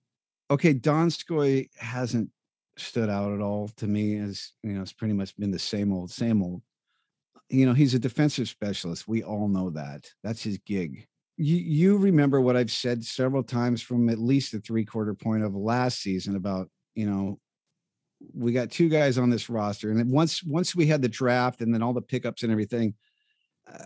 okay 0.52 0.74
donskoy 0.74 1.70
hasn't 1.78 2.30
stood 2.76 3.10
out 3.10 3.32
at 3.32 3.40
all 3.40 3.70
to 3.78 3.88
me 3.88 4.18
as 4.18 4.52
you 4.64 4.74
know 4.74 4.82
it's 4.82 4.92
pretty 4.92 5.14
much 5.14 5.36
been 5.38 5.52
the 5.52 5.60
same 5.60 5.94
old 5.94 6.12
same 6.12 6.44
old. 6.44 6.62
You 7.50 7.66
know 7.66 7.74
he's 7.74 7.94
a 7.94 8.00
defensive 8.00 8.50
specialist 8.50 9.08
we 9.08 9.24
all 9.24 9.48
know 9.48 9.70
that 9.70 10.12
that's 10.24 10.44
his 10.44 10.58
gig. 10.58 11.08
You, 11.38 11.56
you 11.56 11.98
remember 11.98 12.42
what 12.42 12.58
i've 12.58 12.72
said 12.72 13.06
several 13.06 13.44
times 13.44 13.82
from 13.82 14.10
at 14.10 14.20
least 14.20 14.52
the 14.52 14.60
three 14.60 14.84
quarter 14.84 15.14
point 15.14 15.46
of 15.46 15.56
last 15.56 16.02
season 16.02 16.36
about 16.36 16.70
you 16.96 17.10
know 17.10 17.40
we 18.34 18.52
got 18.52 18.72
two 18.72 18.90
guys 18.90 19.18
on 19.18 19.30
this 19.30 19.50
roster, 19.50 19.92
and 19.92 20.12
once 20.12 20.44
once 20.44 20.76
we 20.76 20.88
had 20.88 21.02
the 21.02 21.10
draft 21.10 21.62
and 21.62 21.74
then 21.74 21.82
all 21.82 21.94
the 21.94 22.02
pickups 22.02 22.44
and 22.44 22.52
everything, 22.52 22.94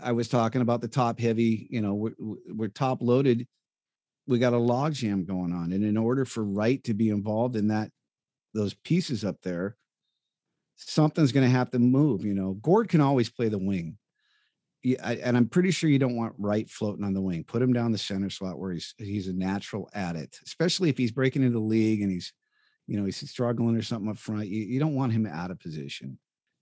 I 0.02 0.12
was 0.12 0.28
talking 0.28 0.62
about 0.62 0.82
the 0.82 0.88
top 0.88 1.19
heavy. 1.19 1.67
You 1.69 1.82
know, 1.82 1.93
we're, 1.93 2.13
we're 2.48 2.67
top 2.67 3.02
loaded. 3.02 3.48
We 4.28 4.39
got 4.39 4.54
a 4.54 4.58
logjam 4.58 5.28
going 5.28 5.54
on, 5.54 5.72
and 5.72 5.84
in 5.84 5.98
order 5.98 6.26
for 6.26 6.43
Wright 6.43 6.84
to 6.86 6.93
be 6.93 7.10
involved 7.10 7.56
in 7.56 7.67
that, 7.67 7.91
those 8.54 8.74
pieces 8.74 9.24
up 9.24 9.38
there, 9.43 9.76
something's 10.76 11.32
going 11.32 11.46
to 11.46 11.58
have 11.58 11.72
to 11.72 11.80
move. 11.80 12.26
You 12.26 12.34
know, 12.34 12.54
Gourde 12.54 12.89
can 12.89 13.02
always 13.02 13.30
play 13.30 13.50
the 13.50 13.58
wing. 13.58 13.98
Yeah, 14.82 15.08
and 15.08 15.38
I'm 15.38 15.48
pretty 15.48 15.72
sure 15.72 15.89
you 15.89 16.00
don't 16.00 16.17
want 16.17 16.36
Wright 16.38 16.69
floating 16.69 17.06
on 17.06 17.13
the 17.13 17.22
wing. 17.22 17.46
Put 17.46 17.62
him 17.62 17.72
down 17.72 17.93
the 17.93 17.98
center 17.98 18.30
slot 18.30 18.60
where 18.60 18.74
he's 18.74 18.96
he's 18.98 19.28
a 19.28 19.34
natural 19.34 19.89
at 19.93 20.15
it, 20.15 20.39
especially 20.46 20.89
if 20.89 20.98
he's 20.98 21.12
breaking 21.12 21.43
into 21.43 21.58
the 21.58 21.63
league 21.63 22.02
and 22.02 22.12
he's 22.12 22.34
you 22.88 23.00
know, 23.00 23.06
he's 23.06 23.30
struggling 23.30 23.76
or 23.76 23.82
something 23.82 24.10
up 24.10 24.17
front. 24.17 24.48
You, 24.48 24.63
you 24.63 24.80
don't 24.80 24.96
want 24.96 25.13
him 25.13 25.26
out 25.26 25.52
of 25.52 25.60
position. 25.60 26.17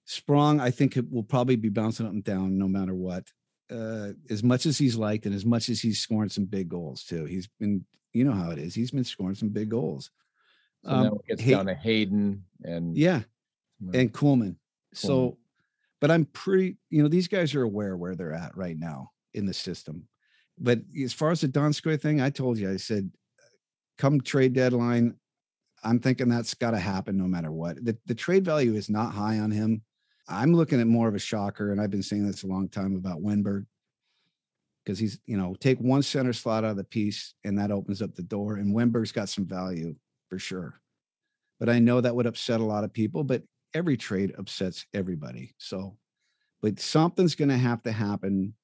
Sprong, 0.05 0.60
I 0.60 0.71
think 0.71 0.97
it 0.97 1.12
will 1.12 1.23
probably 1.23 1.55
be 1.55 1.69
bouncing 1.69 2.05
up 2.05 2.12
and 2.12 2.23
down 2.23 2.57
no 2.57 2.67
matter 2.67 2.93
what. 2.93 3.27
Uh, 3.71 4.10
as 4.29 4.43
much 4.43 4.65
as 4.65 4.77
he's 4.77 4.97
liked 4.97 5.25
and 5.25 5.34
as 5.34 5.45
much 5.45 5.69
as 5.69 5.79
he's 5.79 5.99
scoring 5.99 6.29
some 6.29 6.45
big 6.45 6.67
goals 6.67 7.03
too. 7.03 7.25
He's 7.25 7.47
been, 7.60 7.86
you 8.12 8.25
know 8.25 8.34
how 8.34 8.51
it 8.51 8.60
is. 8.60 8.75
He's 8.75 8.91
been 8.91 9.05
scoring 9.05 9.36
some 9.36 9.49
big 9.49 9.69
goals. 9.69 10.12
So 10.84 10.91
um, 10.91 11.03
now 11.03 11.13
it 11.13 11.27
gets 11.27 11.41
Hay- 11.41 11.51
down 11.51 11.67
to 11.67 11.75
Hayden 11.75 12.43
and 12.63 12.97
yeah, 12.97 13.21
and 13.93 14.12
Kuhlman. 14.12 14.57
So 14.93 15.38
but 16.01 16.10
I'm 16.10 16.25
pretty, 16.25 16.77
you 16.89 17.01
know, 17.01 17.07
these 17.07 17.27
guys 17.27 17.55
are 17.55 17.62
aware 17.62 17.95
where 17.95 18.15
they're 18.15 18.34
at 18.34 18.57
right 18.57 18.77
now 18.77 19.12
in 19.36 19.45
the 19.45 19.53
system. 19.53 20.07
But 20.57 20.79
as 21.01 21.13
far 21.13 21.31
as 21.31 21.41
the 21.41 21.47
Donskoy 21.47 22.01
thing, 22.01 22.19
I 22.19 22.31
told 22.31 22.57
you, 22.57 22.71
I 22.71 22.77
said, 22.77 23.10
come 23.97 24.19
trade 24.19 24.53
deadline, 24.53 25.15
I'm 25.83 25.99
thinking 25.99 26.29
that's 26.29 26.53
got 26.53 26.71
to 26.71 26.79
happen 26.79 27.17
no 27.17 27.25
matter 27.25 27.51
what. 27.51 27.83
The, 27.83 27.97
the 28.05 28.15
trade 28.15 28.45
value 28.45 28.75
is 28.75 28.89
not 28.89 29.13
high 29.13 29.39
on 29.39 29.51
him. 29.51 29.81
I'm 30.27 30.53
looking 30.53 30.79
at 30.79 30.87
more 30.87 31.07
of 31.07 31.15
a 31.15 31.19
shocker, 31.19 31.71
and 31.71 31.81
I've 31.81 31.89
been 31.89 32.03
saying 32.03 32.25
this 32.25 32.43
a 32.43 32.47
long 32.47 32.69
time 32.69 32.95
about 32.95 33.21
Wennberg 33.21 33.65
because 34.83 34.99
he's, 34.99 35.19
you 35.25 35.37
know, 35.37 35.55
take 35.59 35.79
one 35.79 36.01
center 36.01 36.33
slot 36.33 36.63
out 36.63 36.71
of 36.71 36.77
the 36.77 36.83
piece 36.83 37.33
and 37.43 37.57
that 37.59 37.71
opens 37.71 38.01
up 38.01 38.15
the 38.15 38.23
door. 38.23 38.55
And 38.55 38.75
Wennberg's 38.75 39.11
got 39.11 39.29
some 39.29 39.45
value 39.45 39.95
for 40.29 40.39
sure. 40.39 40.79
But 41.59 41.69
I 41.69 41.79
know 41.79 42.01
that 42.01 42.15
would 42.15 42.25
upset 42.25 42.61
a 42.61 42.65
lot 42.65 42.83
of 42.83 42.93
people, 42.93 43.23
but 43.23 43.43
every 43.73 43.97
trade 43.97 44.33
upsets 44.37 44.85
everybody. 44.93 45.53
So, 45.57 45.97
but 46.61 46.79
something's 46.79 47.35
going 47.35 47.49
to 47.49 47.57
have 47.57 47.83
to 47.83 47.91
happen. 47.91 48.55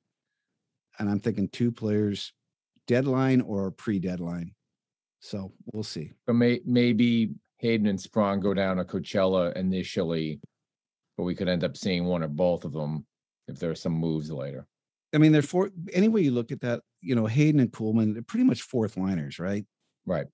And 0.98 1.10
I'm 1.10 1.20
thinking 1.20 1.50
two 1.50 1.72
players, 1.72 2.34
deadline 2.88 3.42
or 3.42 3.70
pre 3.70 4.00
deadline. 4.00 4.54
So 5.20 5.52
we'll 5.74 5.84
see. 5.84 6.14
But 6.26 6.34
may, 6.34 6.60
maybe 6.66 7.32
Hayden 7.58 7.88
and 7.88 8.00
Sprong 8.00 8.40
go 8.40 8.54
down 8.54 8.78
to 8.78 8.86
Coachella 8.86 9.56
initially, 9.56 10.40
but 11.18 11.24
we 11.24 11.36
could 11.36 11.50
end 11.50 11.64
up 11.64 11.76
seeing 11.76 12.06
one 12.06 12.24
or 12.24 12.28
both 12.28 12.66
of 12.66 12.74
them 12.74 13.06
if 13.48 13.60
there 13.60 13.72
are 13.72 13.76
some 13.76 13.94
moves 13.94 14.32
later. 14.32 14.68
I 15.14 15.18
mean, 15.20 15.32
they're 15.32 15.42
four. 15.42 15.72
Any 15.94 16.10
way 16.10 16.22
you 16.22 16.32
look 16.32 16.52
at 16.52 16.62
that, 16.62 16.82
you 17.02 17.16
know, 17.16 17.26
Hayden 17.26 17.60
and 17.60 17.72
Kuhlman, 17.72 18.14
they're 18.14 18.22
pretty 18.22 18.44
much 18.44 18.62
fourth 18.62 18.98
liners, 18.98 19.40
right? 19.40 19.66
Right. 20.06 20.28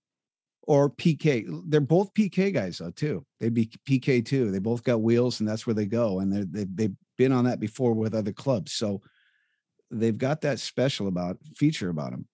Or 0.63 0.89
PK. 0.89 1.45
They're 1.67 1.81
both 1.81 2.13
PK 2.13 2.53
guys 2.53 2.79
though 2.79 2.91
too. 2.91 3.25
They'd 3.39 3.53
be 3.53 3.71
PK 3.87 4.25
too. 4.25 4.49
They 4.49 4.59
both 4.59 4.83
got 4.83 5.01
wheels, 5.01 5.39
and 5.39 5.47
that's 5.47 5.67
where 5.67 5.73
they 5.73 5.85
go. 5.85 6.19
And 6.19 6.31
they 6.31 6.63
they 6.63 6.67
they've 6.73 6.95
been 7.17 7.31
on 7.31 7.45
that 7.45 7.59
before 7.59 7.93
with 7.93 8.15
other 8.15 8.31
clubs, 8.31 8.73
so 8.73 9.01
they've 9.91 10.17
got 10.17 10.41
that 10.41 10.59
special 10.59 11.07
about 11.07 11.37
feature 11.55 11.89
about 11.89 12.11
them. 12.11 12.27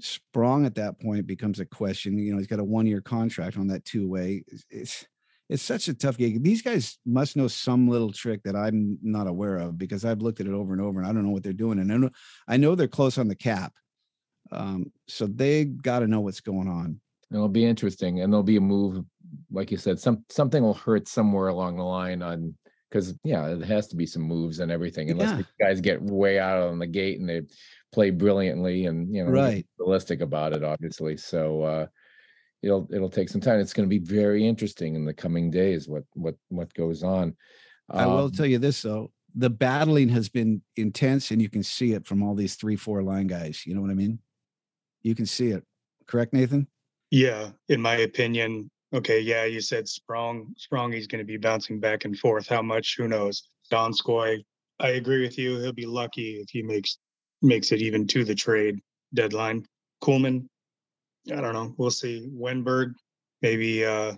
Sprong 0.00 0.66
at 0.66 0.74
that 0.76 1.00
point 1.00 1.26
becomes 1.26 1.60
a 1.60 1.64
question. 1.64 2.18
You 2.18 2.32
know, 2.32 2.38
he's 2.38 2.46
got 2.46 2.58
a 2.58 2.64
one 2.64 2.86
year 2.86 3.00
contract 3.00 3.56
on 3.56 3.68
that 3.68 3.84
two 3.84 4.08
way. 4.08 4.44
It's, 4.48 4.64
it's 4.70 5.06
it's 5.48 5.62
such 5.62 5.88
a 5.88 5.94
tough 5.94 6.16
gig. 6.16 6.42
These 6.42 6.62
guys 6.62 6.98
must 7.04 7.36
know 7.36 7.48
some 7.48 7.86
little 7.86 8.12
trick 8.12 8.42
that 8.44 8.56
I'm 8.56 8.98
not 9.02 9.26
aware 9.26 9.58
of 9.58 9.76
because 9.76 10.04
I've 10.04 10.22
looked 10.22 10.40
at 10.40 10.46
it 10.46 10.52
over 10.54 10.72
and 10.72 10.80
over 10.80 11.00
and 11.00 11.08
I 11.08 11.12
don't 11.12 11.24
know 11.24 11.32
what 11.32 11.42
they're 11.42 11.52
doing. 11.52 11.78
And 11.78 11.92
I 11.92 11.96
know, 11.98 12.10
I 12.48 12.56
know 12.56 12.74
they're 12.74 12.88
close 12.88 13.18
on 13.18 13.28
the 13.28 13.34
cap. 13.34 13.72
Um, 14.50 14.90
so 15.06 15.26
they 15.26 15.66
got 15.66 15.98
to 15.98 16.06
know 16.06 16.20
what's 16.20 16.40
going 16.40 16.68
on. 16.68 16.98
It'll 17.30 17.48
be 17.48 17.64
interesting. 17.64 18.20
And 18.20 18.32
there'll 18.32 18.42
be 18.42 18.56
a 18.56 18.60
move, 18.60 19.04
like 19.50 19.70
you 19.70 19.76
said, 19.76 19.98
some 19.98 20.24
something 20.30 20.62
will 20.62 20.74
hurt 20.74 21.08
somewhere 21.08 21.48
along 21.48 21.76
the 21.76 21.82
line 21.82 22.22
on 22.22 22.54
because 22.90 23.14
yeah, 23.24 23.46
it 23.48 23.64
has 23.64 23.88
to 23.88 23.96
be 23.96 24.06
some 24.06 24.22
moves 24.22 24.60
and 24.60 24.70
everything, 24.70 25.10
unless 25.10 25.30
Yeah. 25.30 25.36
the 25.38 25.64
guys 25.64 25.80
get 25.80 26.00
way 26.00 26.38
out 26.38 26.68
on 26.68 26.78
the 26.78 26.86
gate 26.86 27.18
and 27.18 27.28
they 27.28 27.42
play 27.94 28.10
brilliantly 28.10 28.86
and 28.86 29.14
you 29.14 29.24
know 29.24 29.30
Right. 29.30 29.66
realistic 29.78 30.20
about 30.20 30.52
it, 30.52 30.64
obviously. 30.64 31.16
So 31.16 31.62
uh 31.62 31.86
it'll 32.62 32.88
it'll 32.92 33.10
take 33.10 33.28
some 33.28 33.40
time. 33.40 33.60
It's 33.60 33.72
going 33.72 33.88
to 33.88 33.98
be 33.98 34.04
very 34.04 34.46
interesting 34.46 34.96
in 34.96 35.04
the 35.04 35.14
coming 35.14 35.50
days 35.50 35.88
what 35.88 36.04
what 36.14 36.34
what 36.48 36.74
goes 36.74 37.02
on. 37.02 37.36
I 37.90 38.06
will 38.06 38.24
Um, 38.24 38.32
tell 38.32 38.46
you 38.46 38.58
this 38.58 38.82
though, 38.82 39.12
the 39.34 39.50
battling 39.50 40.08
has 40.08 40.28
been 40.28 40.62
intense 40.76 41.30
and 41.30 41.40
you 41.40 41.48
can 41.48 41.62
see 41.62 41.92
it 41.92 42.06
from 42.06 42.22
all 42.22 42.34
these 42.34 42.56
three, 42.56 42.76
four 42.76 43.02
line 43.02 43.26
guys. 43.26 43.64
You 43.66 43.74
know 43.74 43.80
what 43.80 43.90
I 43.90 43.94
mean? 43.94 44.18
You 45.02 45.14
can 45.14 45.26
see 45.26 45.48
it. 45.50 45.62
Correct, 46.06 46.32
Nathan? 46.32 46.66
Yeah, 47.10 47.50
in 47.68 47.80
my 47.80 47.96
opinion. 47.96 48.70
Okay, 48.92 49.20
yeah, 49.20 49.44
you 49.44 49.60
said 49.60 49.86
Sprong. 49.88 50.54
Sprong, 50.56 50.92
he's 50.92 51.06
going 51.06 51.18
to 51.18 51.26
be 51.26 51.36
bouncing 51.36 51.80
back 51.80 52.04
and 52.04 52.16
forth. 52.18 52.48
How 52.48 52.62
much? 52.62 52.96
Who 52.96 53.08
knows? 53.08 53.48
Donskoy, 53.70 54.42
I 54.80 54.88
agree 54.90 55.22
with 55.22 55.36
you. 55.36 55.58
He'll 55.58 55.72
be 55.72 55.86
lucky 55.86 56.36
if 56.42 56.48
he 56.50 56.62
makes 56.62 56.98
makes 57.44 57.70
it 57.72 57.80
even 57.80 58.06
to 58.08 58.24
the 58.24 58.34
trade 58.34 58.80
deadline. 59.12 59.64
Kuhlman, 60.02 60.46
I 61.32 61.40
don't 61.40 61.52
know. 61.54 61.74
We'll 61.78 61.90
see. 61.90 62.28
Wennberg, 62.34 62.92
maybe 63.42 63.84
uh 63.84 64.14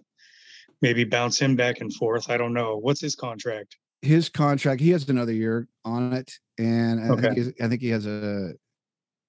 maybe 0.82 1.04
bounce 1.04 1.38
him 1.38 1.56
back 1.56 1.80
and 1.80 1.92
forth. 1.94 2.30
I 2.30 2.36
don't 2.36 2.52
know. 2.52 2.76
What's 2.76 3.00
his 3.00 3.14
contract? 3.14 3.76
his 4.02 4.28
contract 4.28 4.80
he 4.80 4.90
has 4.90 5.08
another 5.08 5.32
year 5.32 5.66
on 5.84 6.12
it 6.12 6.30
and 6.58 7.00
I, 7.00 7.08
Okay. 7.08 7.34
think, 7.34 7.60
I 7.62 7.66
think 7.66 7.80
he 7.80 7.88
has 7.88 8.06
a, 8.06 8.52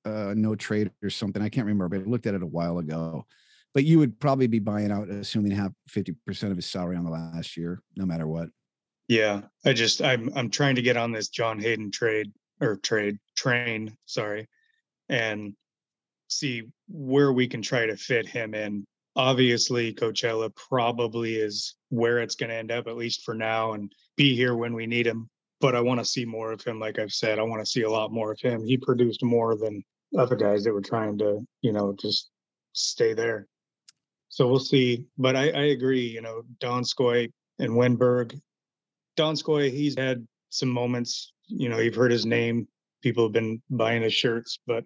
a 0.05 0.35
no 0.35 0.55
trade 0.55 0.91
or 1.01 1.09
something 1.09 1.41
i 1.41 1.47
can't 1.47 1.65
remember 1.65 1.87
but 1.87 2.01
i 2.01 2.03
looked 2.03 2.27
at 2.27 2.35
it 2.35 2.43
a 2.43 2.45
while 2.45 2.77
ago 2.77 3.25
but 3.73 3.85
you 3.85 3.97
would 3.97 4.19
probably 4.19 4.45
be 4.45 4.59
buying 4.59 4.91
out 4.91 5.07
assuming 5.09 5.51
half 5.53 5.71
50% 5.89 6.15
of 6.51 6.57
his 6.57 6.65
salary 6.65 6.97
on 6.97 7.05
the 7.05 7.09
last 7.09 7.55
year 7.55 7.81
no 7.95 8.05
matter 8.05 8.27
what 8.27 8.49
Yeah, 9.07 9.43
I 9.65 9.71
just 9.71 10.01
I'm 10.03 10.29
I'm 10.35 10.49
trying 10.49 10.75
to 10.75 10.81
get 10.81 10.97
on 10.97 11.13
this 11.13 11.29
John 11.29 11.59
Hayden 11.59 11.89
trade 11.89 12.31
or 12.61 12.77
trade 12.77 13.17
train, 13.35 13.95
sorry, 14.05 14.47
and 15.09 15.53
see 16.27 16.63
where 16.89 17.31
we 17.31 17.47
can 17.47 17.61
try 17.61 17.85
to 17.85 17.95
fit 17.95 18.27
him 18.27 18.53
in. 18.53 18.85
Obviously, 19.15 19.93
Coachella 19.93 20.53
probably 20.55 21.35
is 21.35 21.75
where 21.89 22.19
it's 22.19 22.35
going 22.35 22.49
to 22.49 22.55
end 22.55 22.71
up 22.71 22.87
at 22.87 22.97
least 22.97 23.23
for 23.23 23.33
now 23.33 23.73
and 23.73 23.91
be 24.15 24.35
here 24.35 24.55
when 24.55 24.73
we 24.73 24.85
need 24.85 25.07
him. 25.07 25.29
But 25.59 25.75
I 25.75 25.81
want 25.81 25.99
to 25.99 26.05
see 26.05 26.23
more 26.23 26.51
of 26.51 26.63
him 26.63 26.79
like 26.79 26.99
I've 26.99 27.13
said. 27.13 27.39
I 27.39 27.43
want 27.43 27.61
to 27.63 27.71
see 27.71 27.81
a 27.81 27.89
lot 27.89 28.11
more 28.11 28.31
of 28.31 28.39
him. 28.39 28.63
He 28.63 28.77
produced 28.77 29.23
more 29.23 29.55
than 29.55 29.83
other 30.17 30.35
guys 30.35 30.63
that 30.63 30.73
were 30.73 30.81
trying 30.81 31.17
to, 31.17 31.45
you 31.61 31.73
know, 31.73 31.95
just 31.99 32.29
stay 32.73 33.13
there. 33.13 33.47
So 34.29 34.47
we'll 34.47 34.59
see. 34.59 35.05
But 35.17 35.35
I, 35.35 35.49
I 35.49 35.63
agree, 35.69 36.07
you 36.07 36.21
know, 36.21 36.43
Donskoy 36.59 37.31
and 37.57 37.71
Wennberg, 37.71 38.39
Donskoy, 39.17 39.71
he's 39.71 39.97
had 39.97 40.27
some 40.49 40.69
moments, 40.69 41.33
you 41.47 41.69
know, 41.69 41.79
you've 41.79 41.95
heard 41.95 42.11
his 42.11 42.25
name. 42.25 42.67
People 43.01 43.25
have 43.25 43.33
been 43.33 43.61
buying 43.69 44.01
his 44.01 44.13
shirts, 44.13 44.59
but 44.67 44.83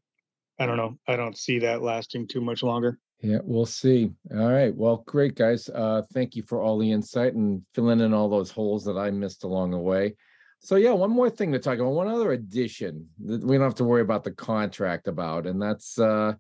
I 0.59 0.65
don't 0.65 0.77
know. 0.77 0.97
I 1.07 1.15
don't 1.15 1.37
see 1.37 1.59
that 1.59 1.81
lasting 1.81 2.27
too 2.27 2.41
much 2.41 2.61
longer. 2.61 2.99
Yeah, 3.21 3.39
we'll 3.43 3.65
see. 3.65 4.11
All 4.31 4.51
right. 4.51 4.75
Well, 4.75 5.03
great 5.05 5.35
guys. 5.35 5.69
Uh 5.69 6.01
thank 6.13 6.35
you 6.35 6.43
for 6.43 6.61
all 6.61 6.77
the 6.77 6.91
insight 6.91 7.33
and 7.33 7.61
filling 7.73 7.99
in 7.99 8.13
all 8.13 8.29
those 8.29 8.51
holes 8.51 8.83
that 8.85 8.97
I 8.97 9.11
missed 9.11 9.43
along 9.43 9.71
the 9.71 9.77
way. 9.77 10.15
So 10.59 10.75
yeah, 10.75 10.91
one 10.91 11.11
more 11.11 11.29
thing 11.29 11.51
to 11.51 11.59
talk 11.59 11.79
about, 11.79 11.93
one 11.93 12.07
other 12.07 12.33
addition 12.33 13.07
that 13.25 13.43
we 13.43 13.57
don't 13.57 13.65
have 13.65 13.75
to 13.75 13.83
worry 13.83 14.01
about 14.01 14.23
the 14.23 14.31
contract 14.31 15.07
about, 15.07 15.47
and 15.47 15.61
that's 15.61 15.97
uh 15.99 16.33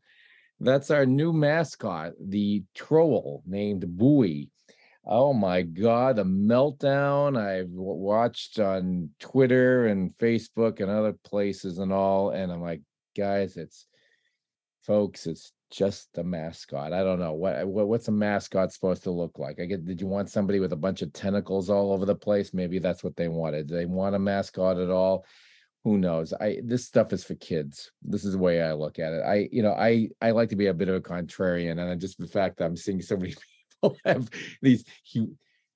that's 0.59 0.91
our 0.91 1.07
new 1.07 1.33
mascot, 1.33 2.13
the 2.19 2.63
troll 2.75 3.41
named 3.47 3.97
Buoy. 3.97 4.49
Oh 5.03 5.33
my 5.33 5.63
God, 5.63 6.17
the 6.17 6.23
meltdown 6.23 7.35
I've 7.35 7.71
watched 7.71 8.59
on 8.59 9.09
Twitter 9.19 9.87
and 9.87 10.15
Facebook 10.17 10.79
and 10.79 10.91
other 10.91 11.13
places 11.13 11.79
and 11.79 11.91
all. 11.91 12.29
And 12.29 12.51
I'm 12.51 12.61
like, 12.61 12.81
guys, 13.17 13.57
it's 13.57 13.87
folks, 14.85 15.25
it's 15.25 15.53
just 15.71 16.17
a 16.17 16.23
mascot. 16.23 16.93
I 16.93 17.03
don't 17.03 17.19
know 17.19 17.33
what, 17.33 17.65
what 17.67 17.87
what's 17.87 18.09
a 18.09 18.11
mascot 18.11 18.73
supposed 18.73 19.03
to 19.03 19.11
look 19.11 19.39
like. 19.39 19.59
I 19.59 19.65
get 19.65 19.85
did 19.85 20.01
you 20.01 20.07
want 20.07 20.29
somebody 20.29 20.59
with 20.59 20.73
a 20.73 20.77
bunch 20.77 21.01
of 21.01 21.13
tentacles 21.13 21.69
all 21.69 21.93
over 21.93 22.05
the 22.05 22.15
place? 22.15 22.53
Maybe 22.53 22.77
that's 22.77 23.03
what 23.03 23.15
they 23.15 23.27
wanted. 23.27 23.67
They 23.67 23.85
want 23.85 24.15
a 24.15 24.19
mascot 24.19 24.77
at 24.77 24.91
all? 24.91 25.25
Who 25.83 25.97
knows? 25.97 26.31
I 26.33 26.59
this 26.63 26.85
stuff 26.85 27.11
is 27.11 27.23
for 27.23 27.35
kids. 27.35 27.91
This 28.03 28.23
is 28.23 28.33
the 28.33 28.37
way 28.37 28.61
I 28.61 28.73
look 28.73 28.99
at 28.99 29.13
it. 29.13 29.23
I 29.23 29.49
you 29.51 29.63
know 29.63 29.73
I 29.73 30.09
I 30.21 30.31
like 30.31 30.49
to 30.49 30.55
be 30.55 30.67
a 30.67 30.73
bit 30.73 30.89
of 30.89 30.95
a 30.95 31.01
contrarian, 31.01 31.71
and 31.71 31.81
I 31.81 31.95
just 31.95 32.19
the 32.19 32.27
fact 32.27 32.57
that 32.57 32.65
I'm 32.65 32.77
seeing 32.77 33.01
so 33.01 33.17
many 33.17 33.33
people 33.81 33.97
have 34.05 34.29
these 34.61 34.85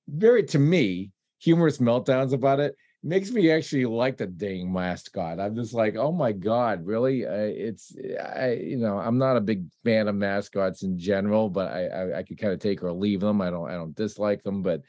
very 0.08 0.42
to 0.44 0.58
me 0.58 1.12
humorous 1.38 1.78
meltdowns 1.78 2.32
about 2.32 2.60
it 2.60 2.76
makes 3.02 3.30
me 3.30 3.50
actually 3.50 3.84
like 3.86 4.16
the 4.16 4.26
dang 4.26 4.72
mascot. 4.72 5.38
I'm 5.38 5.54
just 5.54 5.74
like, 5.74 5.94
oh 5.96 6.10
my 6.10 6.32
god, 6.32 6.84
really? 6.84 7.24
Uh, 7.24 7.34
it's 7.34 7.94
I 8.34 8.52
you 8.52 8.78
know 8.78 8.98
I'm 8.98 9.18
not 9.18 9.36
a 9.36 9.40
big 9.40 9.66
fan 9.84 10.08
of 10.08 10.16
mascots 10.16 10.82
in 10.82 10.98
general, 10.98 11.48
but 11.48 11.70
I 11.70 11.86
I, 11.86 12.18
I 12.18 12.22
could 12.22 12.38
kind 12.38 12.52
of 12.52 12.58
take 12.58 12.82
or 12.82 12.92
leave 12.92 13.20
them. 13.20 13.40
I 13.40 13.50
don't 13.50 13.70
I 13.70 13.74
don't 13.74 13.94
dislike 13.94 14.42
them, 14.42 14.62
but 14.62 14.82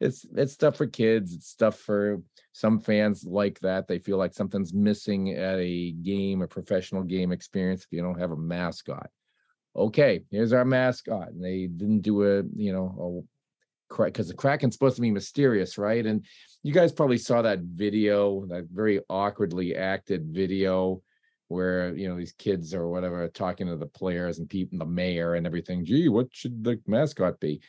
it's 0.00 0.26
it's 0.34 0.52
stuff 0.52 0.76
for 0.76 0.86
kids. 0.86 1.34
It's 1.34 1.48
stuff 1.48 1.78
for 1.78 2.20
some 2.52 2.80
fans 2.80 3.24
like 3.24 3.60
that. 3.60 3.86
They 3.86 3.98
feel 3.98 4.16
like 4.16 4.34
something's 4.34 4.74
missing 4.74 5.30
at 5.30 5.58
a 5.58 5.92
game, 5.92 6.42
a 6.42 6.48
professional 6.48 7.04
game 7.04 7.30
experience 7.30 7.84
if 7.84 7.92
you 7.92 8.02
don't 8.02 8.18
have 8.18 8.32
a 8.32 8.36
mascot. 8.36 9.10
Okay, 9.76 10.22
here's 10.30 10.52
our 10.52 10.64
mascot. 10.64 11.28
And 11.28 11.44
they 11.44 11.66
didn't 11.66 12.00
do 12.00 12.24
a 12.24 12.42
you 12.56 12.72
know 12.72 13.26
a 13.26 14.04
because 14.04 14.28
the 14.28 14.34
Kraken's 14.34 14.74
supposed 14.74 14.96
to 14.96 15.02
be 15.02 15.10
mysterious, 15.10 15.76
right? 15.76 16.06
And 16.06 16.24
you 16.62 16.72
guys 16.72 16.92
probably 16.92 17.18
saw 17.18 17.42
that 17.42 17.60
video, 17.60 18.46
that 18.46 18.68
very 18.72 19.00
awkwardly 19.08 19.74
acted 19.74 20.26
video 20.28 21.02
where 21.48 21.92
you 21.96 22.08
know 22.08 22.16
these 22.16 22.32
kids 22.32 22.72
or 22.74 22.88
whatever 22.88 23.26
talking 23.26 23.66
to 23.66 23.76
the 23.76 23.86
players 23.86 24.38
and 24.38 24.48
people, 24.48 24.78
the 24.78 24.86
mayor 24.86 25.34
and 25.34 25.46
everything. 25.46 25.84
Gee, 25.84 26.08
what 26.08 26.28
should 26.30 26.62
the 26.62 26.80
mascot 26.86 27.40
be? 27.40 27.60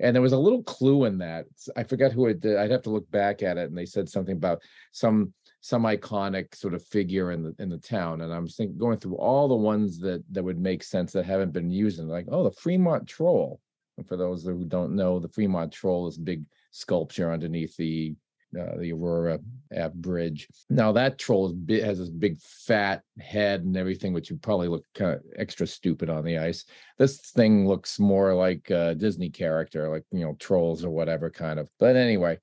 And 0.00 0.14
there 0.14 0.22
was 0.22 0.32
a 0.32 0.38
little 0.38 0.62
clue 0.62 1.04
in 1.04 1.18
that. 1.18 1.46
i 1.76 1.82
forgot 1.82 2.12
who 2.12 2.26
it 2.26 2.40
did. 2.40 2.56
I'd 2.56 2.70
have 2.70 2.82
to 2.82 2.90
look 2.90 3.10
back 3.10 3.42
at 3.42 3.58
it. 3.58 3.68
And 3.68 3.76
they 3.76 3.86
said 3.86 4.08
something 4.08 4.36
about 4.36 4.62
some 4.92 5.32
some 5.64 5.84
iconic 5.84 6.54
sort 6.54 6.74
of 6.74 6.84
figure 6.84 7.32
in 7.32 7.42
the 7.42 7.54
in 7.58 7.70
the 7.70 7.78
town. 7.78 8.20
And 8.20 8.30
I'm 8.30 8.46
thinking 8.46 8.76
going 8.76 8.98
through 8.98 9.16
all 9.16 9.48
the 9.48 9.54
ones 9.54 9.98
that 10.00 10.22
that 10.32 10.44
would 10.44 10.60
make 10.60 10.82
sense 10.82 11.12
that 11.12 11.24
haven't 11.24 11.54
been 11.54 11.70
used. 11.70 12.00
And 12.00 12.08
like, 12.10 12.26
oh, 12.30 12.44
the 12.44 12.50
Fremont 12.50 13.08
Troll. 13.08 13.62
And 13.96 14.06
for 14.06 14.18
those 14.18 14.44
who 14.44 14.66
don't 14.66 14.94
know, 14.94 15.18
the 15.18 15.28
Fremont 15.28 15.72
Troll 15.72 16.06
is 16.06 16.18
a 16.18 16.20
big 16.20 16.44
sculpture 16.70 17.32
underneath 17.32 17.78
the 17.78 18.14
uh, 18.54 18.76
the 18.76 18.92
Aurora 18.92 19.38
Ave 19.74 19.94
Bridge. 19.94 20.48
Now 20.68 20.92
that 20.92 21.16
troll 21.16 21.48
has 21.70 21.98
this 21.98 22.10
big 22.10 22.38
fat 22.40 23.00
head 23.18 23.62
and 23.62 23.74
everything, 23.74 24.12
which 24.12 24.30
would 24.30 24.42
probably 24.42 24.68
look 24.68 24.84
kind 24.94 25.14
of 25.14 25.22
extra 25.36 25.66
stupid 25.66 26.10
on 26.10 26.26
the 26.26 26.36
ice. 26.36 26.66
This 26.98 27.16
thing 27.30 27.66
looks 27.66 27.98
more 27.98 28.34
like 28.34 28.68
a 28.68 28.94
Disney 28.94 29.30
character, 29.30 29.88
like 29.88 30.04
you 30.12 30.26
know 30.26 30.36
trolls 30.38 30.84
or 30.84 30.90
whatever 30.90 31.30
kind 31.30 31.58
of. 31.58 31.70
But 31.78 31.96
anyway, 31.96 32.38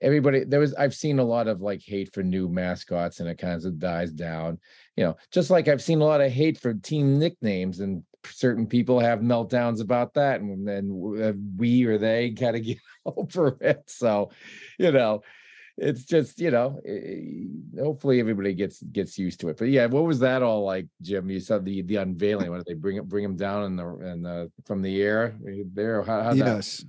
everybody 0.00 0.44
there 0.44 0.60
was 0.60 0.74
I've 0.74 0.94
seen 0.94 1.18
a 1.18 1.24
lot 1.24 1.48
of 1.48 1.60
like 1.60 1.82
hate 1.82 2.12
for 2.12 2.22
new 2.22 2.48
mascots 2.48 3.20
and 3.20 3.28
it 3.28 3.38
kind 3.38 3.64
of 3.64 3.78
dies 3.78 4.12
down. 4.12 4.58
You 4.96 5.04
know, 5.04 5.16
just 5.30 5.50
like 5.50 5.68
I've 5.68 5.82
seen 5.82 6.00
a 6.00 6.04
lot 6.04 6.20
of 6.20 6.32
hate 6.32 6.58
for 6.58 6.74
team 6.74 7.18
nicknames 7.18 7.80
and 7.80 8.02
certain 8.26 8.66
people 8.66 8.98
have 9.00 9.20
meltdowns 9.20 9.80
about 9.80 10.14
that 10.14 10.40
and 10.40 10.66
then 10.66 11.16
uh, 11.22 11.32
we 11.56 11.84
or 11.84 11.98
they 11.98 12.30
kind 12.32 12.56
of 12.56 12.62
get 12.64 12.78
over 13.04 13.56
it. 13.60 13.82
So, 13.86 14.30
you 14.78 14.92
know, 14.92 15.22
it's 15.80 16.04
just 16.04 16.40
you 16.40 16.50
know 16.50 16.80
hopefully 17.78 18.18
everybody 18.18 18.52
gets 18.52 18.82
gets 18.82 19.16
used 19.16 19.38
to 19.40 19.48
it 19.48 19.56
but 19.56 19.68
yeah 19.68 19.86
what 19.86 20.04
was 20.04 20.18
that 20.18 20.42
all 20.42 20.64
like 20.64 20.86
jim 21.00 21.30
you 21.30 21.38
said 21.38 21.64
the 21.64 21.82
the 21.82 21.96
unveiling 21.96 22.50
when 22.50 22.58
did 22.58 22.66
they 22.66 22.74
bring 22.74 23.00
bring 23.04 23.24
him 23.24 23.36
down 23.36 23.64
in 23.64 23.76
the 23.76 23.86
in 24.00 24.22
the 24.22 24.50
from 24.66 24.82
the 24.82 25.00
air 25.00 25.36
eh, 25.48 25.62
there 25.72 26.02
how, 26.02 26.22
how 26.22 26.32
yes 26.32 26.84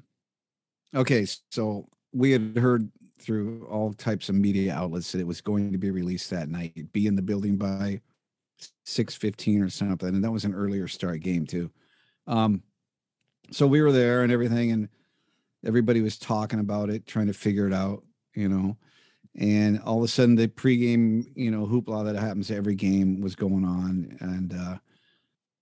okay 0.96 1.26
so 1.52 1.88
we 2.12 2.32
had 2.32 2.58
heard 2.58 2.90
through 3.22 3.68
all 3.70 3.94
types 3.94 4.30
of 4.30 4.36
media 4.36 4.74
outlets 4.74 5.12
that 5.12 5.20
it 5.20 5.28
was 5.28 5.42
going 5.42 5.72
to 5.72 5.78
be 5.78 5.92
released 5.92 6.30
that 6.30 6.50
night 6.50 6.92
be 6.94 7.08
in 7.08 7.16
the 7.16 7.22
building 7.22 7.58
by 7.58 8.00
6.15 8.86 9.66
or 9.66 9.70
something 9.70 10.10
and 10.10 10.24
that 10.24 10.32
was 10.32 10.46
an 10.46 10.54
earlier 10.54 10.88
start 10.88 11.22
game 11.22 11.46
too 11.46 11.70
um 12.28 12.62
so 13.52 13.66
we 13.66 13.82
were 13.82 13.92
there 13.92 14.24
and 14.24 14.32
everything 14.32 14.72
and 14.72 14.90
everybody 15.66 16.02
was 16.02 16.18
talking 16.18 16.60
about 16.60 16.90
it 16.90 17.06
trying 17.06 17.28
to 17.28 17.34
figure 17.34 17.68
it 17.68 17.74
out 17.74 18.04
you 18.40 18.50
know. 18.50 18.78
And 19.36 19.80
all 19.82 20.00
of 20.00 20.04
a 20.04 20.08
sudden, 20.08 20.36
the 20.36 20.48
pregame, 20.48 21.26
you 21.36 21.52
know, 21.52 21.66
hoopla 21.66 22.06
that 22.06 22.16
happens 22.16 22.50
every 22.50 22.76
game 22.76 23.22
was 23.22 23.36
going 23.36 23.64
on, 23.64 24.18
and 24.20 24.54
uh, 24.54 24.78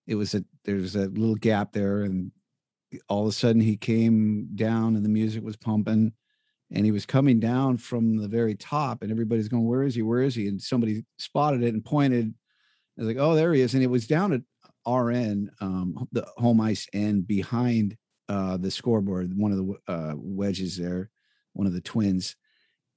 it 0.07 0.15
was 0.15 0.33
a 0.35 0.43
there's 0.63 0.95
a 0.95 1.07
little 1.07 1.35
gap 1.35 1.73
there, 1.73 2.03
and 2.03 2.31
all 3.09 3.23
of 3.23 3.29
a 3.29 3.33
sudden 3.33 3.61
he 3.61 3.75
came 3.75 4.47
down, 4.55 4.95
and 4.95 5.03
the 5.03 5.09
music 5.09 5.43
was 5.43 5.57
pumping, 5.57 6.13
and 6.71 6.85
he 6.85 6.91
was 6.91 7.05
coming 7.05 7.39
down 7.39 7.77
from 7.77 8.17
the 8.17 8.27
very 8.27 8.55
top, 8.55 9.01
and 9.01 9.11
everybody's 9.11 9.47
going, 9.47 9.65
"Where 9.65 9.83
is 9.83 9.95
he? 9.95 10.01
Where 10.01 10.21
is 10.21 10.35
he?" 10.35 10.47
And 10.47 10.61
somebody 10.61 11.05
spotted 11.17 11.63
it 11.63 11.73
and 11.73 11.83
pointed. 11.83 12.33
I 12.97 13.01
was 13.01 13.07
like, 13.07 13.17
"Oh, 13.17 13.35
there 13.35 13.53
he 13.53 13.61
is!" 13.61 13.73
And 13.73 13.83
it 13.83 13.87
was 13.87 14.07
down 14.07 14.33
at 14.33 14.41
RN, 14.91 15.51
um, 15.61 16.07
the 16.11 16.25
home 16.37 16.61
ice 16.61 16.87
end 16.93 17.27
behind 17.27 17.97
uh, 18.29 18.57
the 18.57 18.71
scoreboard, 18.71 19.33
one 19.35 19.51
of 19.51 19.57
the 19.57 19.93
uh, 19.93 20.13
wedges 20.15 20.77
there, 20.77 21.09
one 21.53 21.67
of 21.67 21.73
the 21.73 21.81
twins 21.81 22.35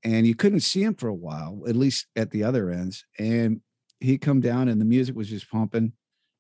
and 0.03 0.27
you 0.27 0.35
couldn't 0.35 0.61
see 0.61 0.83
him 0.83 0.95
for 0.95 1.09
a 1.09 1.15
while, 1.15 1.63
at 1.69 1.77
least 1.77 2.07
at 2.17 2.31
the 2.31 2.43
other 2.43 2.71
ends. 2.71 3.05
And 3.19 3.61
he 4.01 4.17
come 4.17 4.41
down 4.41 4.69
and 4.69 4.81
the 4.81 4.87
music 4.87 5.15
was 5.15 5.29
just 5.29 5.51
pumping 5.51 5.93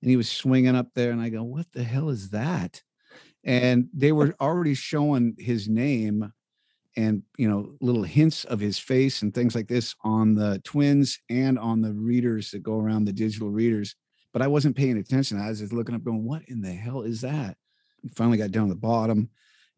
and 0.03 0.11
he 0.11 0.16
was 0.16 0.31
swinging 0.31 0.74
up 0.74 0.89
there. 0.95 1.11
And 1.11 1.20
I 1.20 1.28
go, 1.28 1.43
what 1.43 1.66
the 1.72 1.85
hell 1.85 2.09
is 2.09 2.31
that? 2.31 2.83
And 3.45 3.89
they 3.95 4.12
were 4.12 4.35
already 4.41 4.74
showing 4.74 5.35
his 5.39 5.68
name 5.68 6.33
and, 6.97 7.22
you 7.38 7.49
know, 7.49 7.74
little 7.80 8.03
hints 8.03 8.45
of 8.45 8.61
his 8.61 8.78
face 8.78 9.22
and 9.22 9.34
things 9.34 9.55
like 9.55 9.68
this 9.68 9.95
on 10.03 10.34
the 10.34 10.61
twins 10.64 11.18
and 11.28 11.59
on 11.59 11.80
the 11.80 11.93
readers 11.93 12.51
that 12.51 12.62
go 12.62 12.74
around 12.74 13.05
the 13.05 13.12
digital 13.12 13.51
readers. 13.51 13.95
But 14.32 14.43
I 14.43 14.47
wasn't 14.47 14.76
paying 14.76 14.99
attention. 14.99 15.41
I 15.41 15.49
was 15.49 15.61
just 15.61 15.72
looking 15.72 15.95
up 15.95 16.05
going, 16.05 16.24
what 16.24 16.43
in 16.49 16.61
the 16.61 16.72
hell 16.72 17.03
is 17.03 17.20
that? 17.20 17.57
finally 18.14 18.38
got 18.38 18.51
down 18.51 18.68
to 18.68 18.74
the 18.74 18.80
bottom 18.80 19.28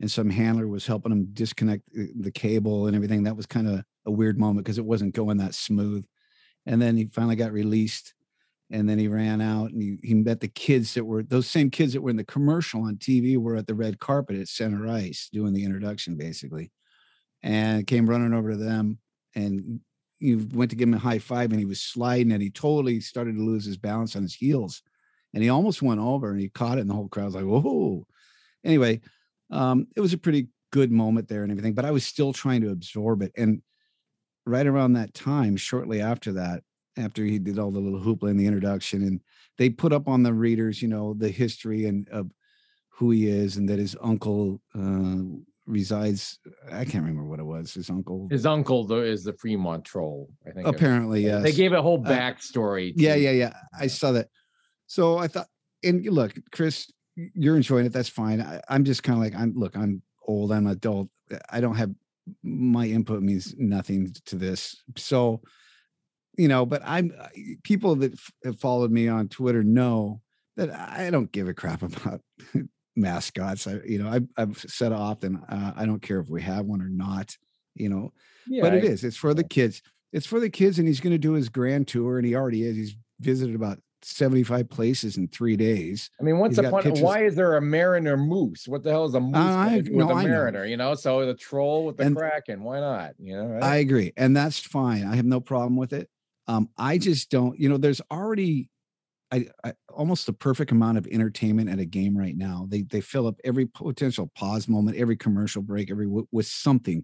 and 0.01 0.11
some 0.11 0.31
handler 0.31 0.69
was 0.69 0.87
helping 0.87 1.13
him 1.13 1.29
disconnect 1.33 1.83
the 1.93 2.31
cable 2.31 2.87
and 2.87 2.97
everything. 2.97 3.23
That 3.25 3.37
was 3.37 3.47
kind 3.47 3.69
of 3.69 3.85
a 4.07 4.11
weird 4.11 4.39
moment 4.39 4.65
because 4.65 4.79
it 4.79 4.85
wasn't 4.85 5.15
going 5.15 5.39
that 5.39 5.55
smooth. 5.55 6.05
And 6.67 6.81
then 6.81 6.97
he 6.97 7.07
finally 7.07 7.37
got 7.37 7.53
released 7.53 8.15
and 8.71 8.89
then 8.89 8.99
he 8.99 9.09
ran 9.09 9.41
out 9.41 9.71
and 9.71 9.83
he, 9.83 9.99
he 10.03 10.15
met 10.15 10.41
the 10.41 10.49
kids 10.49 10.95
that 10.95 11.05
were 11.05 11.23
those 11.23 11.47
same 11.47 11.71
kids 11.71 11.93
that 11.93 12.01
were 12.01 12.11
in 12.11 12.17
the 12.17 12.25
commercial 12.25 12.85
on 12.85 12.97
TV 12.97 13.37
were 13.37 13.57
at 13.57 13.67
the 13.67 13.75
red 13.75 13.99
carpet 13.99 14.37
at 14.37 14.49
center 14.49 14.89
ice 14.89 15.29
doing 15.33 15.53
the 15.53 15.65
introduction 15.65 16.17
basically 16.17 16.71
and 17.43 17.87
came 17.87 18.09
running 18.09 18.35
over 18.35 18.51
to 18.51 18.57
them 18.57 18.99
and 19.35 19.81
you 20.19 20.47
went 20.53 20.71
to 20.71 20.77
give 20.77 20.89
him 20.89 20.95
a 20.95 20.99
high 20.99 21.19
five 21.19 21.51
and 21.51 21.59
he 21.59 21.67
was 21.67 21.81
sliding 21.81 22.33
and 22.33 22.43
he 22.43 22.51
totally 22.51 23.01
started 23.01 23.37
to 23.37 23.43
lose 23.43 23.65
his 23.65 23.77
balance 23.77 24.15
on 24.15 24.23
his 24.23 24.35
heels 24.35 24.83
and 25.35 25.43
he 25.43 25.49
almost 25.49 25.83
went 25.83 26.01
over 26.01 26.31
and 26.31 26.41
he 26.41 26.49
caught 26.49 26.79
it 26.79 26.83
and 26.83 26.91
the 26.91 26.95
whole 26.95 27.09
crowd 27.09 27.27
was 27.27 27.35
like 27.35 27.45
whoa 27.45 28.07
anyway 28.65 29.01
um, 29.51 29.87
it 29.95 30.01
was 30.01 30.13
a 30.13 30.19
pretty 30.19 30.49
good 30.73 30.91
moment 30.91 31.29
there 31.29 31.43
and 31.45 31.53
everything, 31.53 31.75
but 31.75 31.85
I 31.85 31.93
was 31.93 32.05
still 32.05 32.33
trying 32.33 32.63
to 32.63 32.71
absorb 32.71 33.23
it. 33.23 33.33
And 33.37 33.63
right 34.45 34.67
around 34.67 34.95
that 34.95 35.15
time, 35.15 35.57
shortly 35.57 36.01
after 36.01 36.33
that, 36.33 36.65
after 36.97 37.25
he 37.25 37.39
did 37.39 37.59
all 37.59 37.71
the 37.71 37.79
little 37.79 38.01
hoopla 38.01 38.31
in 38.31 38.37
the 38.37 38.47
introduction, 38.47 39.03
and 39.03 39.21
they 39.59 39.71
put 39.71 39.93
up 39.93 40.09
on 40.09 40.23
the 40.23 40.33
readers, 40.33 40.83
you 40.83 40.89
know, 40.89 41.15
the 41.15 41.29
history 41.29 41.85
and 41.85 42.09
of 42.09 42.31
who 42.89 43.11
he 43.11 43.29
is, 43.29 43.57
and 43.57 43.69
that 43.69 43.79
his 43.79 43.97
uncle 44.03 44.61
uh, 44.75 45.23
resides. 45.67 46.39
I 46.71 46.85
can't 46.85 47.05
remember 47.05 47.25
what 47.25 47.39
it 47.39 47.45
was. 47.45 47.75
His 47.75 47.91
uncle. 47.91 48.29
His 48.31 48.47
uncle 48.47 48.87
though 48.87 49.03
is 49.03 49.25
the 49.25 49.33
Fremont 49.35 49.85
troll. 49.85 50.29
I 50.47 50.51
think. 50.51 50.67
Apparently, 50.67 51.23
yes. 51.25 51.43
They 51.43 51.53
gave 51.53 51.73
a 51.73 51.83
whole 51.83 52.03
backstory. 52.03 52.91
Uh, 52.91 52.95
yeah, 52.97 53.15
yeah, 53.15 53.31
yeah. 53.31 53.53
I 53.79 53.87
saw 53.87 54.13
that. 54.13 54.29
So 54.87 55.19
I 55.19 55.29
thought, 55.29 55.49
and 55.83 56.05
look, 56.07 56.35
Chris, 56.53 56.91
you're 57.17 57.57
enjoying 57.57 57.87
it. 57.87 57.93
That's 57.93 58.09
fine. 58.09 58.41
I, 58.41 58.61
I'm 58.69 58.85
just 58.85 59.03
kind 59.03 59.17
of 59.17 59.23
like, 59.23 59.35
I'm 59.35 59.55
look, 59.55 59.77
I'm 59.77 60.03
old, 60.27 60.53
I'm 60.53 60.67
adult. 60.67 61.09
I 61.51 61.61
don't 61.61 61.77
have 61.77 61.91
my 62.43 62.87
input 62.87 63.23
means 63.23 63.55
nothing 63.59 64.15
to 64.27 64.37
this. 64.37 64.83
So, 64.97 65.41
you 66.37 66.49
know, 66.49 66.67
but 66.67 66.83
I'm 66.85 67.13
people 67.63 67.97
that 67.97 68.19
have 68.45 68.61
followed 68.61 68.91
me 68.91 69.09
on 69.09 69.29
Twitter 69.29 69.63
know 69.63 70.21
that 70.57 70.71
I 70.71 71.11
don't 71.11 71.33
give 71.33 71.49
a 71.49 71.55
crap 71.55 71.83
about 71.83 72.21
mascots. 72.97 73.67
I, 73.67 73.81
you 73.85 74.03
know, 74.03 74.09
I, 74.09 74.21
I've 74.41 74.59
said 74.59 74.93
often, 74.93 75.37
uh, 75.49 75.73
I 75.77 75.87
don't 75.87 76.03
care 76.03 76.21
if 76.21 76.29
we 76.29 76.43
have 76.43 76.67
one 76.67 76.83
or 76.83 76.89
not, 76.89 77.37
you 77.75 77.89
know, 77.89 78.13
yeah, 78.47 78.63
but 78.63 78.75
it 78.75 78.85
I, 78.85 78.87
is, 78.89 79.05
it's 79.05 79.17
for 79.17 79.35
the 79.35 79.45
kids. 79.45 79.83
It's 80.13 80.27
for 80.27 80.41
the 80.41 80.51
kids. 80.51 80.79
And 80.79 80.87
he's 80.87 81.01
going 81.01 81.15
to 81.15 81.19
do 81.19 81.33
his 81.33 81.49
grand 81.49 81.89
tour 81.89 82.19
and 82.19 82.27
he 82.27 82.35
already 82.35 82.65
is. 82.65 82.77
He's 82.77 82.97
visited 83.21 83.55
about 83.55 83.79
75 84.05 84.69
places 84.69 85.17
in 85.17 85.29
three 85.29 85.57
days. 85.57 86.11
I 86.21 86.25
mean, 86.25 86.37
the 86.51 86.71
point? 86.71 86.85
Pictures. 86.85 87.03
Why 87.03 87.25
is 87.25 87.35
there 87.35 87.57
a 87.57 87.61
mariner 87.61 88.17
moose? 88.17 88.67
What 88.67 88.83
the 88.83 88.91
hell 88.91 89.05
is 89.05 89.15
a 89.15 89.21
moose 89.21 89.37
uh, 89.37 89.71
with 89.73 89.89
no, 89.89 90.11
a 90.11 90.23
mariner? 90.23 90.65
You 90.65 90.77
know, 90.77 90.95
so 90.95 91.25
the 91.25 91.35
troll 91.35 91.87
with 91.87 91.97
the 91.97 92.05
and 92.05 92.17
kraken. 92.17 92.63
Why 92.63 92.81
not? 92.81 93.15
You 93.19 93.37
know, 93.37 93.47
right? 93.47 93.63
I 93.63 93.77
agree, 93.77 94.13
and 94.17 94.37
that's 94.37 94.59
fine. 94.59 95.05
I 95.07 95.17
have 95.17 95.25
no 95.25 95.41
problem 95.41 95.77
with 95.77 95.93
it. 95.93 96.09
Um, 96.49 96.69
I 96.77 96.99
just 96.99 97.31
don't. 97.31 97.59
You 97.59 97.69
know, 97.69 97.77
there's 97.77 98.01
already. 98.11 98.69
I, 99.33 99.47
I, 99.65 99.73
almost 99.93 100.27
the 100.27 100.33
perfect 100.33 100.71
amount 100.71 100.99
of 100.99 101.07
entertainment 101.07 101.71
at 101.71 101.79
a 101.79 101.87
game 101.87 102.17
right 102.17 102.37
now. 102.37 102.67
They 102.69 102.83
they 102.83 103.01
fill 103.01 103.27
up 103.27 103.41
every 103.45 103.67
potential 103.67 104.31
pause 104.35 104.69
moment, 104.69 104.99
every 104.99 105.17
commercial 105.17 105.63
break, 105.63 105.91
every 105.91 106.07
with 106.07 106.47
something, 106.47 107.03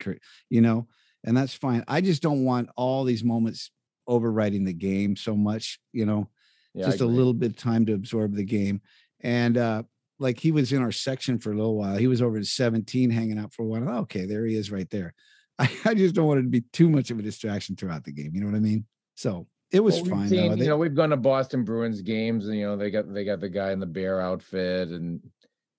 you 0.51 0.61
know, 0.61 0.87
and 1.24 1.37
that's 1.37 1.55
fine. 1.55 1.85
I 1.89 2.01
just 2.01 2.22
don't 2.22 2.45
want 2.45 2.68
all 2.76 3.05
these 3.05 3.24
moments 3.24 3.70
overriding 4.07 4.64
the 4.64 4.74
game 4.74 5.16
so 5.16 5.35
much, 5.35 5.81
you 5.93 6.07
know 6.07 6.29
yeah, 6.74 6.87
just 6.87 7.01
a 7.01 7.07
little 7.07 7.35
bit 7.35 7.53
of 7.53 7.57
time 7.57 7.87
to 7.87 7.95
absorb 7.95 8.35
the 8.35 8.45
game. 8.45 8.81
And 9.20 9.57
uh, 9.57 9.83
like 10.18 10.39
he 10.39 10.53
was 10.53 10.72
in 10.72 10.83
our 10.83 10.93
section 10.93 11.39
for 11.39 11.53
a 11.53 11.57
little 11.57 11.76
while. 11.76 11.97
He 11.97 12.07
was 12.07 12.22
over 12.22 12.39
at 12.39 12.47
17 12.47 13.11
hanging 13.11 13.39
out 13.39 13.53
for 13.53 13.62
a 13.62 13.66
while. 13.66 13.99
Okay, 14.01 14.26
there 14.26 14.47
he 14.47 14.55
is 14.55 14.70
right 14.70 14.89
there. 14.91 15.14
I, 15.59 15.70
I 15.85 15.95
just 15.95 16.14
don't 16.14 16.26
want 16.26 16.41
it 16.41 16.45
to 16.45 16.49
be 16.49 16.64
too 16.72 16.89
much 16.89 17.11
of 17.11 17.18
a 17.18 17.22
distraction 17.22 17.74
throughout 17.74 18.05
the 18.05 18.12
game. 18.12 18.31
You 18.33 18.41
know 18.41 18.47
what 18.47 18.57
I 18.57 18.61
mean? 18.61 18.87
So 19.16 19.47
it 19.70 19.80
was 19.80 20.00
well, 20.02 20.12
fine. 20.12 20.28
Seen, 20.28 20.58
they, 20.58 20.64
you 20.64 20.68
know, 20.70 20.76
we've 20.76 20.94
gone 20.94 21.10
to 21.10 21.16
Boston 21.16 21.64
Bruins 21.64 22.00
games, 22.00 22.46
and 22.46 22.56
you 22.56 22.66
know 22.66 22.76
they 22.76 22.90
got 22.90 23.12
they 23.12 23.24
got 23.24 23.40
the 23.40 23.48
guy 23.48 23.72
in 23.72 23.80
the 23.80 23.86
bear 23.86 24.20
outfit, 24.20 24.88
and 24.88 25.20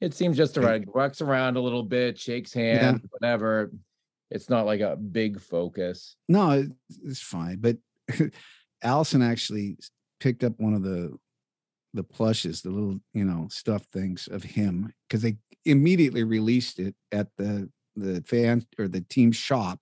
it 0.01 0.13
seems 0.13 0.37
just 0.37 0.53
to 0.55 0.61
right. 0.61 0.83
Walks 0.95 1.21
around 1.21 1.57
a 1.57 1.61
little 1.61 1.83
bit, 1.83 2.17
shakes 2.17 2.53
hands, 2.53 3.01
yeah. 3.01 3.07
whatever. 3.09 3.71
It's 4.31 4.49
not 4.49 4.65
like 4.65 4.81
a 4.81 4.95
big 4.95 5.39
focus. 5.39 6.15
No, 6.27 6.67
it's 7.03 7.21
fine. 7.21 7.57
But 7.59 7.77
Allison 8.83 9.21
actually 9.21 9.77
picked 10.19 10.43
up 10.43 10.53
one 10.57 10.73
of 10.73 10.83
the 10.83 11.17
the 11.93 12.03
plushes, 12.03 12.61
the 12.61 12.69
little 12.69 12.99
you 13.13 13.25
know 13.25 13.47
stuffed 13.49 13.91
things 13.91 14.27
of 14.31 14.43
him 14.43 14.93
because 15.07 15.21
they 15.21 15.37
immediately 15.65 16.23
released 16.23 16.79
it 16.79 16.95
at 17.11 17.27
the 17.37 17.69
the 17.95 18.23
fan 18.25 18.65
or 18.77 18.87
the 18.87 19.01
team 19.01 19.31
shop, 19.31 19.79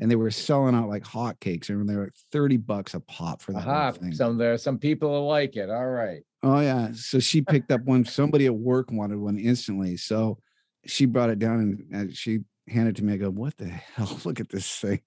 and 0.00 0.10
they 0.10 0.16
were 0.16 0.30
selling 0.30 0.74
out 0.74 0.88
like 0.88 1.04
hotcakes, 1.04 1.68
and 1.68 1.88
they 1.88 1.96
were 1.96 2.04
like 2.04 2.14
thirty 2.32 2.56
bucks 2.56 2.94
a 2.94 3.00
pop 3.00 3.42
for 3.42 3.52
that 3.52 3.62
Aha, 3.62 3.92
thing. 3.92 4.12
Some 4.14 4.38
there, 4.38 4.56
some 4.58 4.78
people 4.78 5.26
like 5.26 5.56
it. 5.56 5.70
All 5.70 5.86
right. 5.86 6.22
Oh 6.42 6.60
yeah, 6.60 6.90
so 6.92 7.18
she 7.18 7.42
picked 7.42 7.70
up 7.70 7.82
one. 7.82 8.04
Somebody 8.04 8.46
at 8.46 8.54
work 8.54 8.90
wanted 8.90 9.18
one 9.18 9.38
instantly, 9.38 9.96
so 9.96 10.38
she 10.86 11.04
brought 11.04 11.30
it 11.30 11.38
down 11.38 11.84
and 11.92 12.10
uh, 12.10 12.12
she 12.14 12.40
handed 12.66 12.96
it 12.96 13.00
to 13.00 13.04
me. 13.04 13.14
I 13.14 13.16
go, 13.18 13.30
"What 13.30 13.56
the 13.58 13.66
hell? 13.68 14.18
Look 14.24 14.40
at 14.40 14.48
this 14.48 14.66
thing!" 14.78 15.00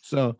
So 0.00 0.36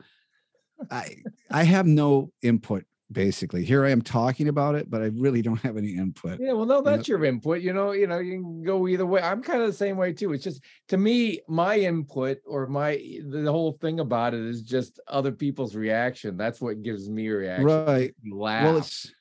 I 0.91 1.17
I 1.51 1.65
have 1.65 1.87
no 1.87 2.33
input 2.43 2.85
basically. 3.11 3.65
Here 3.65 3.85
I 3.85 3.91
am 3.91 4.03
talking 4.03 4.49
about 4.49 4.75
it, 4.75 4.91
but 4.91 5.03
I 5.03 5.07
really 5.07 5.43
don't 5.43 5.61
have 5.61 5.77
any 5.77 5.97
input. 5.97 6.41
Yeah, 6.41 6.53
well, 6.53 6.67
no, 6.67 6.83
that's 6.83 7.09
your 7.09 7.25
input. 7.25 7.61
You 7.61 7.73
know, 7.73 7.93
you 7.93 8.07
know, 8.07 8.19
you 8.19 8.41
can 8.41 8.63
go 8.63 8.89
either 8.89 9.07
way. 9.07 9.23
I'm 9.23 9.43
kind 9.43 9.61
of 9.61 9.69
the 9.69 9.73
same 9.73 9.97
way 9.97 10.13
too. 10.13 10.33
It's 10.33 10.45
just 10.45 10.63
to 10.89 10.97
me, 10.97 11.41
my 11.49 11.79
input 11.79 12.39
or 12.47 12.67
my 12.67 13.01
the 13.29 13.51
whole 13.51 13.73
thing 13.73 14.01
about 14.01 14.35
it 14.35 14.41
is 14.41 14.63
just 14.63 15.01
other 15.09 15.33
people's 15.33 15.75
reaction. 15.75 16.37
That's 16.37 16.61
what 16.61 16.83
gives 16.83 17.09
me 17.09 17.29
a 17.29 17.35
reaction. 17.35 17.65
Right. 17.67 18.15
Laugh. 18.31 18.65
Well, 18.65 18.79
it's 18.79 19.13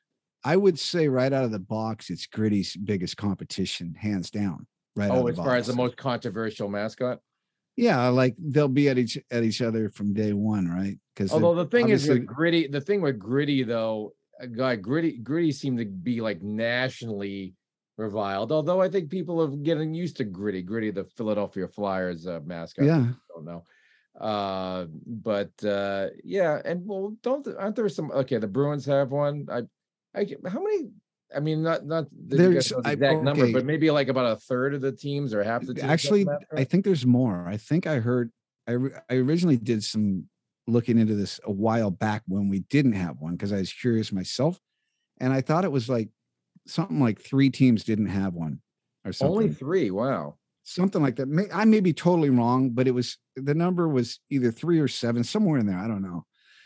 I 0.43 0.55
would 0.55 0.77
say 0.77 1.07
right 1.07 1.33
out 1.33 1.43
of 1.43 1.51
the 1.51 1.59
box, 1.59 2.09
it's 2.09 2.27
Gritty's 2.27 2.75
biggest 2.75 3.17
competition, 3.17 3.95
hands 3.95 4.29
down. 4.29 4.67
Right. 4.95 5.11
oh, 5.11 5.27
as 5.27 5.36
far 5.36 5.55
as 5.57 5.67
the 5.67 5.75
most 5.75 5.97
controversial 5.97 6.69
mascot. 6.69 7.19
Yeah, 7.76 8.07
like 8.07 8.36
they'll 8.39 8.67
be 8.67 8.88
at 8.89 8.97
each 8.97 9.17
at 9.32 9.43
each 9.43 9.61
other 9.61 9.89
from 9.89 10.13
day 10.13 10.34
one, 10.34 10.67
right? 10.67 10.97
Because 11.13 11.32
Although 11.32 11.55
the 11.55 11.65
thing 11.65 11.89
is 11.89 12.07
with 12.07 12.26
gritty, 12.26 12.67
the 12.67 12.82
thing 12.82 13.01
with 13.01 13.19
gritty 13.19 13.63
though, 13.63 14.13
guy 14.55 14.76
gritty 14.76 15.17
gritty 15.17 15.51
seemed 15.51 15.80
to 15.80 15.86
be 15.86 16.21
like 16.21 16.41
nationally 16.41 17.53
reviled. 17.97 18.51
Although 18.51 18.82
I 18.82 18.89
think 18.89 19.09
people 19.09 19.41
are 19.41 19.47
getting 19.47 19.93
used 19.93 20.17
to 20.17 20.23
gritty, 20.23 20.61
gritty, 20.61 20.91
the 20.91 21.03
Philadelphia 21.03 21.67
Flyers 21.67 22.28
uh, 22.28 22.39
mascot. 22.45 22.86
yeah, 22.86 23.07
don't 23.34 23.45
know. 23.45 23.63
Uh, 24.19 24.86
but 25.05 25.51
uh, 25.65 26.07
yeah, 26.23 26.61
and 26.63 26.86
well, 26.86 27.15
don't 27.21 27.45
aren't 27.57 27.76
there 27.76 27.89
some? 27.89 28.11
Okay, 28.11 28.38
the 28.38 28.47
Bruins 28.47 28.86
have 28.86 29.11
one. 29.11 29.47
I, 29.51 29.63
I 30.17 30.26
how 30.47 30.63
many? 30.63 30.91
I 31.36 31.39
mean, 31.39 31.61
not 31.63 31.86
not 31.86 32.05
that 32.27 32.38
you 32.38 32.49
There's- 32.49 32.71
know 32.71 32.81
the 32.81 32.89
I- 32.89 32.93
exact 32.93 33.23
number, 33.23 33.51
but 33.51 33.65
maybe 33.65 33.91
like 33.91 34.07
about 34.07 34.31
a 34.31 34.36
third 34.38 34.73
of 34.73 34.81
the 34.81 34.91
teams 34.91 35.33
or 35.33 35.43
half 35.43 35.65
the 35.65 35.73
teams. 35.73 35.83
actually. 35.86 36.25
I 36.53 36.63
think 36.63 36.86
there's 36.86 37.05
more. 37.05 37.47
I 37.47 37.57
think 37.57 37.86
I 37.88 37.99
heard. 37.99 38.31
I 38.67 38.73
I 39.09 39.15
originally 39.15 39.57
did 39.57 39.83
some 39.83 40.25
looking 40.67 40.97
into 40.97 41.13
this 41.15 41.39
a 41.43 41.51
while 41.51 41.91
back 41.91 42.23
when 42.27 42.49
we 42.49 42.59
didn't 42.61 42.93
have 42.93 43.17
one 43.19 43.33
because 43.33 43.53
I 43.53 43.57
was 43.57 43.71
curious 43.73 44.11
myself, 44.11 44.59
and 45.19 45.31
I 45.33 45.41
thought 45.41 45.65
it 45.65 45.71
was 45.71 45.89
like 45.89 46.09
something 46.65 46.99
like 46.99 47.19
three 47.21 47.49
teams 47.49 47.83
didn't 47.83 48.07
have 48.07 48.33
one 48.33 48.61
or 49.05 49.13
something. 49.13 49.31
only 49.38 49.53
three. 49.53 49.91
Wow. 49.91 50.38
something 50.63 50.99
like 51.01 51.15
that. 51.17 51.49
I 51.53 51.63
may 51.65 51.79
be 51.79 51.93
totally 51.93 52.31
wrong, 52.31 52.71
but 52.71 52.88
it 52.88 52.91
was 52.91 53.19
the 53.36 53.53
number 53.53 53.88
was 53.88 54.19
either 54.31 54.51
three 54.51 54.79
or 54.79 54.88
seven, 54.88 55.23
somewhere 55.23 55.59
in 55.59 55.67
there. 55.67 55.77
I 55.77 55.88
don't 55.88 56.01
know. 56.01 56.25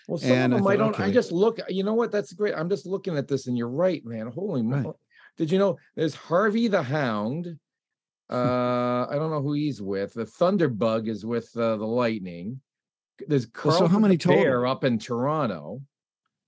Well, 0.10 0.18
some 0.18 0.32
And 0.32 0.54
I 0.54 0.58
of 0.58 0.64
them 0.64 0.68
I, 0.68 0.76
thought, 0.78 0.98
don't. 0.98 1.00
I 1.08 1.12
just 1.12 1.32
look. 1.32 1.60
You 1.70 1.84
know 1.84 1.94
what? 1.94 2.12
That's 2.12 2.34
great. 2.34 2.56
I'm 2.56 2.68
just 2.70 2.88
looking 2.88 3.16
at 3.16 3.28
this, 3.28 3.46
and 3.46 3.56
you're 3.56 3.70
right, 3.70 4.04
man. 4.04 4.26
Holy 4.28 4.64
Right. 4.64 4.82
mo- 4.84 4.98
Did 5.38 5.52
you 5.52 5.60
know 5.60 5.78
there's 5.96 6.16
Harvey 6.16 6.68
the 6.68 6.82
Hound? 6.82 7.60
Uh, 8.32 9.06
I 9.10 9.16
don't 9.16 9.30
know 9.32 9.42
who 9.42 9.54
he's 9.54 9.82
with. 9.82 10.14
The 10.14 10.26
Thunderbug 10.26 11.08
is 11.08 11.26
with 11.26 11.50
uh, 11.56 11.78
the 11.78 11.86
Lightning. 11.86 12.60
There's 13.28 13.48
Well, 13.64 13.78
so 13.78 13.88
how 13.88 14.00
many 14.00 14.16
the 14.16 14.28
Bear 14.30 14.66
up 14.66 14.84
in 14.84 14.98
Toronto. 14.98 15.82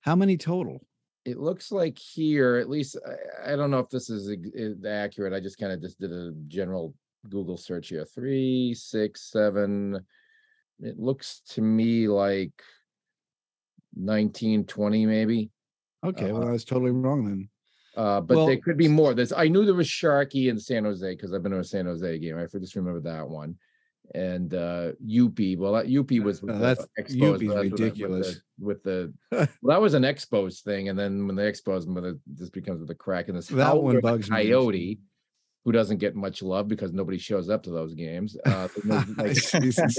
How 0.02 0.16
many 0.16 0.38
total? 0.38 0.82
It 1.26 1.38
looks 1.38 1.72
like 1.72 2.00
here, 2.00 2.56
at 2.58 2.68
least 2.70 2.98
I, 3.46 3.54
I 3.54 3.56
don't 3.56 3.70
know 3.70 3.78
if 3.80 3.90
this 3.90 4.10
is, 4.10 4.28
is 4.56 4.84
accurate. 4.86 5.34
I 5.34 5.40
just 5.40 5.60
kind 5.60 5.72
of 5.72 5.82
just 5.82 6.00
did 6.00 6.12
a 6.12 6.32
general 6.48 6.96
Google 7.30 7.58
search 7.58 7.90
here. 7.90 8.06
Three, 8.06 8.74
six, 8.74 9.30
seven. 9.30 10.00
It 10.80 10.98
looks 10.98 11.42
to 11.50 11.62
me 11.62 12.08
like 12.08 12.54
19, 13.96 14.66
20 14.66 15.06
maybe. 15.06 15.50
Okay, 16.04 16.32
well, 16.32 16.44
Uh, 16.44 16.48
I 16.50 16.52
was 16.52 16.66
totally 16.66 16.92
wrong 16.92 17.26
then. 17.26 17.50
Uh, 17.96 18.22
but 18.22 18.38
Well, 18.38 18.48
there 18.48 18.58
could 18.58 18.78
be 18.78 18.88
more. 18.88 19.14
There's 19.14 19.34
I 19.34 19.48
knew 19.50 19.66
there 19.66 19.74
was 19.76 19.88
Sharkie 19.88 20.50
in 20.50 20.58
San 20.58 20.86
Jose 20.86 21.10
because 21.14 21.34
I've 21.34 21.44
been 21.44 21.52
to 21.52 21.60
a 21.60 21.64
San 21.64 21.86
Jose 21.86 22.20
game. 22.20 22.38
I 22.38 22.46
just 22.58 22.76
remember 22.76 23.02
that 23.02 23.28
one. 23.28 23.58
And 24.14 24.54
uh 24.54 24.92
UP, 25.04 25.40
well, 25.58 25.74
that 25.74 25.88
UP 25.88 26.12
was 26.24 26.42
with 26.42 26.56
Uh, 26.56 26.60
that's- 26.60 26.88
Expos, 27.00 27.48
that's 27.48 27.72
ridiculous. 27.72 28.42
With 28.60 28.84
the, 28.84 29.14
with 29.30 29.48
the 29.48 29.50
well, 29.62 29.76
that 29.76 29.82
was 29.82 29.94
an 29.94 30.04
Expos 30.04 30.62
thing, 30.62 30.90
and 30.90 30.98
then 30.98 31.28
when 31.28 31.36
the 31.36 31.44
Expos, 31.44 31.86
when 31.86 32.20
just 32.36 32.52
becomes 32.54 32.80
with 32.80 32.88
the 32.90 32.96
crack 32.96 33.28
and 33.30 33.38
this 33.38 33.48
That 33.48 33.78
one 33.82 34.00
bugs 34.00 34.30
me. 34.30 34.38
Who 35.64 35.72
doesn't 35.72 35.98
get 35.98 36.16
much 36.16 36.42
love 36.42 36.68
because 36.68 36.92
nobody 36.92 37.20
shows 37.20 37.50
up 37.50 37.62
to 37.64 37.70
those 37.70 37.94
games. 37.94 38.36
Uh, 38.46 38.68
like, 38.84 39.34
Jesus. 39.62 39.98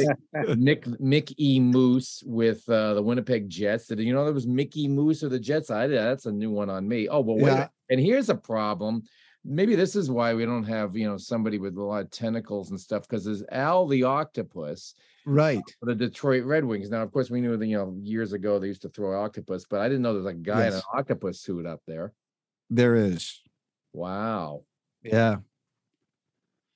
Nick 0.57 0.87
Mickey 1.01 1.61
Moose 1.61 2.23
with 2.27 2.69
uh, 2.69 2.95
the 2.95 3.03
Winnipeg 3.03 3.49
Jets. 3.49 3.87
Did 3.87 4.01
you 4.01 4.13
know 4.13 4.25
there 4.25 4.35
was 4.35 4.47
Mickey 4.47 4.89
Moose 4.89 5.23
of 5.23 5.31
the 5.31 5.39
Jets? 5.39 5.71
I 5.71 5.87
that's 5.87 6.27
a 6.27 6.33
new 6.33 6.51
one 6.51 6.69
on 6.69 6.89
me. 6.89 7.09
Oh 7.09 7.21
well, 7.21 7.37
wait. 7.37 7.53
Yeah. 7.53 7.69
And 7.91 8.01
here's 8.01 8.29
a 8.29 8.35
problem. 8.35 9.03
Maybe 9.45 9.75
this 9.75 9.97
is 9.97 10.11
why 10.11 10.35
we 10.35 10.45
don't 10.45 10.65
have 10.65 10.97
you 10.97 11.09
know 11.09 11.17
somebody 11.17 11.59
with 11.59 11.77
a 11.77 11.83
lot 11.83 12.03
of 12.03 12.11
tentacles 12.11 12.71
and 12.71 12.81
stuff 12.81 13.03
because 13.03 13.25
there's 13.25 13.45
Al 13.53 13.87
the 13.87 14.03
Octopus 14.03 14.95
right. 15.27 15.63
for 15.79 15.87
the 15.87 15.95
Detroit 15.95 16.45
Red 16.45 16.65
Wings. 16.65 16.91
Now, 16.91 17.03
of 17.03 17.13
course, 17.13 17.31
we 17.31 17.41
knew 17.41 17.57
that 17.57 17.67
you 17.67 17.77
know 17.77 17.97
years 18.03 18.33
ago 18.33 18.59
they 18.59 18.67
used 18.67 18.83
to 18.83 18.89
throw 18.89 19.21
octopus, 19.23 19.65
but 19.69 19.81
I 19.81 19.89
didn't 19.89 20.03
know 20.03 20.15
there's 20.15 20.27
a 20.27 20.35
guy 20.35 20.67
in 20.67 20.75
an 20.75 20.83
octopus 20.93 21.41
suit 21.41 21.67
up 21.67 21.81
there. 21.87 22.13
There 22.71 22.97
is. 22.97 23.41
Wow. 23.93 24.65
Yeah. 25.03 25.37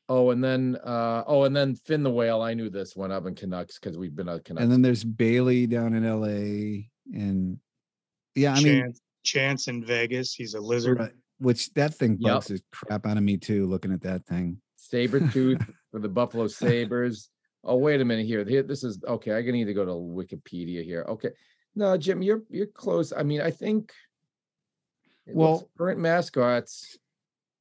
Oh, 0.08 0.30
and 0.30 0.42
then 0.42 0.76
uh 0.84 1.24
oh, 1.26 1.44
and 1.44 1.54
then 1.56 1.74
Fin 1.74 2.02
the 2.04 2.10
Whale. 2.10 2.40
I 2.40 2.54
knew 2.54 2.70
this 2.70 2.94
one 2.94 3.10
up 3.10 3.26
in 3.26 3.34
Canucks 3.34 3.78
because 3.78 3.98
we've 3.98 4.14
been 4.14 4.28
a 4.28 4.38
Canucks. 4.40 4.62
And 4.62 4.70
then 4.70 4.80
there's 4.82 5.02
Bailey 5.02 5.66
down 5.66 5.94
in 5.94 6.04
LA. 6.04 6.86
And 7.12 7.58
yeah, 8.36 8.52
I 8.54 8.62
mean, 8.62 8.82
Chance, 8.82 9.00
Chance 9.24 9.68
in 9.68 9.84
Vegas. 9.84 10.32
He's 10.34 10.54
a 10.54 10.60
lizard. 10.60 10.98
right, 11.00 11.12
which 11.38 11.72
that 11.74 11.94
thing 11.94 12.18
Yep. 12.20 12.32
bugs 12.34 12.46
the 12.46 12.60
crap 12.72 13.04
out 13.06 13.16
of 13.16 13.22
me 13.24 13.36
too, 13.36 13.66
looking 13.66 13.92
at 13.92 14.02
that 14.02 14.24
thing. 14.26 14.60
Saber 14.76 15.20
tooth 15.32 15.60
for 15.90 15.98
the 15.98 16.08
Buffalo 16.08 16.46
Sabres. 16.46 17.28
Oh, 17.64 17.76
wait 17.76 18.00
a 18.00 18.04
minute 18.04 18.26
here. 18.26 18.44
Here, 18.44 18.62
this 18.62 18.84
is 18.84 19.00
okay. 19.08 19.36
I 19.36 19.42
need 19.42 19.64
to 19.64 19.74
go 19.74 19.84
to 19.84 19.90
Wikipedia 19.90 20.84
here. 20.84 21.04
Okay. 21.08 21.30
No, 21.74 21.96
Jim, 21.96 22.22
you're 22.22 22.42
you're 22.48 22.66
close. 22.66 23.12
I 23.12 23.24
mean, 23.24 23.40
I 23.40 23.50
think 23.50 23.92
Well- 25.26 25.68
current 25.76 25.98
mascots. 25.98 26.96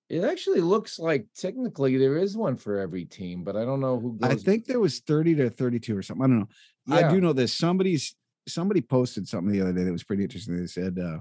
It 0.09 0.23
actually 0.23 0.61
looks 0.61 0.99
like 0.99 1.25
technically 1.35 1.97
there 1.97 2.17
is 2.17 2.37
one 2.37 2.57
for 2.57 2.79
every 2.79 3.05
team, 3.05 3.43
but 3.43 3.55
I 3.55 3.65
don't 3.65 3.79
know 3.79 3.99
who. 3.99 4.19
I 4.21 4.35
think 4.35 4.65
there 4.65 4.79
was 4.79 4.99
30 4.99 5.35
to 5.35 5.49
32 5.49 5.97
or 5.97 6.03
something. 6.03 6.23
I 6.23 6.27
don't 6.27 6.39
know. 6.39 6.95
I 6.95 7.11
do 7.11 7.19
know 7.19 7.33
this. 7.33 7.53
Somebody's 7.53 8.15
somebody 8.47 8.81
posted 8.81 9.27
something 9.27 9.51
the 9.51 9.61
other 9.61 9.73
day 9.73 9.83
that 9.83 9.91
was 9.91 10.03
pretty 10.03 10.23
interesting. 10.23 10.57
They 10.57 10.67
said 10.67 10.99
uh 10.99 11.17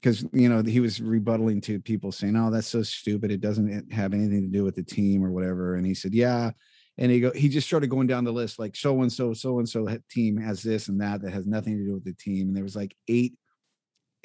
because 0.00 0.24
you 0.32 0.48
know 0.48 0.62
he 0.62 0.80
was 0.80 1.00
rebuttaling 1.00 1.62
to 1.64 1.80
people 1.80 2.12
saying, 2.12 2.36
"Oh, 2.36 2.50
that's 2.50 2.68
so 2.68 2.82
stupid. 2.82 3.30
It 3.30 3.40
doesn't 3.40 3.92
have 3.92 4.14
anything 4.14 4.42
to 4.42 4.48
do 4.48 4.64
with 4.64 4.76
the 4.76 4.82
team 4.82 5.24
or 5.24 5.30
whatever." 5.30 5.74
And 5.74 5.84
he 5.84 5.94
said, 5.94 6.14
"Yeah." 6.14 6.52
And 7.00 7.12
he 7.12 7.20
go, 7.20 7.30
he 7.30 7.48
just 7.48 7.68
started 7.68 7.90
going 7.90 8.08
down 8.08 8.24
the 8.24 8.32
list, 8.32 8.58
like 8.58 8.74
so 8.74 9.02
and 9.02 9.12
so, 9.12 9.32
so 9.32 9.60
and 9.60 9.68
so 9.68 9.86
team 10.10 10.36
has 10.36 10.62
this 10.64 10.88
and 10.88 11.00
that 11.00 11.22
that 11.22 11.32
has 11.32 11.46
nothing 11.46 11.78
to 11.78 11.84
do 11.84 11.94
with 11.94 12.04
the 12.04 12.12
team. 12.12 12.48
And 12.48 12.56
there 12.56 12.64
was 12.64 12.74
like 12.74 12.96
eight, 13.06 13.34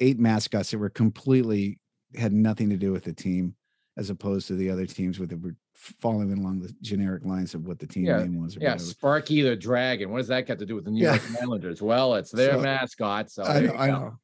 eight 0.00 0.18
mascots 0.18 0.72
that 0.72 0.78
were 0.78 0.90
completely 0.90 1.78
had 2.16 2.32
nothing 2.32 2.70
to 2.70 2.76
do 2.76 2.92
with 2.92 3.04
the 3.04 3.12
team, 3.12 3.54
as 3.96 4.10
opposed 4.10 4.46
to 4.48 4.54
the 4.54 4.70
other 4.70 4.86
teams 4.86 5.18
where 5.18 5.26
they 5.28 5.34
were 5.36 5.54
following 5.74 6.32
along 6.32 6.60
the 6.60 6.72
generic 6.82 7.24
lines 7.24 7.54
of 7.54 7.66
what 7.66 7.78
the 7.78 7.86
team 7.86 8.04
Yeah, 8.06 8.18
name 8.18 8.40
was. 8.42 8.56
Or 8.56 8.60
yeah, 8.60 8.72
whatever. 8.72 8.84
Sparky 8.90 9.42
the 9.42 9.56
Dragon. 9.56 10.10
What 10.10 10.18
does 10.18 10.28
that 10.28 10.46
got 10.46 10.58
to 10.60 10.66
do 10.66 10.74
with 10.74 10.84
the 10.84 10.90
New 10.90 11.02
Yeah. 11.02 11.16
York 11.16 11.42
Islanders? 11.42 11.82
Well, 11.82 12.14
it's 12.14 12.30
their 12.30 12.52
So- 12.54 12.60
mascot. 12.62 13.30
So 13.30 13.42
I 13.44 13.60
know, 13.60 13.74
I 13.74 13.86
know. 13.88 14.18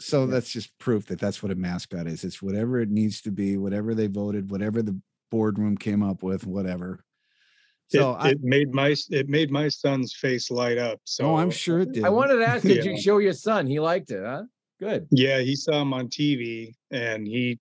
So 0.00 0.24
Yeah. 0.24 0.30
that's 0.32 0.50
just 0.50 0.76
proof 0.78 1.06
that 1.06 1.18
that's 1.18 1.42
what 1.42 1.52
a 1.52 1.54
mascot 1.54 2.06
is. 2.06 2.24
It's 2.24 2.40
whatever 2.40 2.80
it 2.80 2.90
needs 2.90 3.20
to 3.22 3.30
be, 3.30 3.56
whatever 3.56 3.94
they 3.94 4.06
voted, 4.06 4.50
whatever 4.50 4.82
the 4.82 4.98
boardroom 5.30 5.76
came 5.76 6.02
up 6.02 6.22
with, 6.22 6.46
whatever. 6.46 7.04
So 7.88 8.12
it, 8.12 8.16
I, 8.18 8.28
it 8.30 8.42
made 8.42 8.72
my 8.72 8.94
it 9.10 9.28
made 9.28 9.50
my 9.50 9.68
son's 9.68 10.14
face 10.14 10.50
light 10.50 10.78
up. 10.78 11.00
So 11.04 11.24
oh, 11.32 11.36
I'm 11.36 11.50
sure 11.50 11.80
it 11.80 11.92
did. 11.92 12.04
I 12.04 12.08
wanted 12.08 12.36
to 12.36 12.44
ask, 12.48 12.62
did 12.62 12.84
Yeah. 12.84 12.92
you 12.92 13.00
show 13.00 13.18
your 13.18 13.32
son? 13.32 13.66
He 13.66 13.80
liked 13.80 14.10
it, 14.10 14.22
huh? 14.24 14.44
Good. 14.80 15.06
Yeah, 15.10 15.40
he 15.40 15.54
saw 15.56 15.82
him 15.82 15.92
on 15.92 16.08
TV, 16.08 16.74
and 16.90 17.26
he 17.26 17.58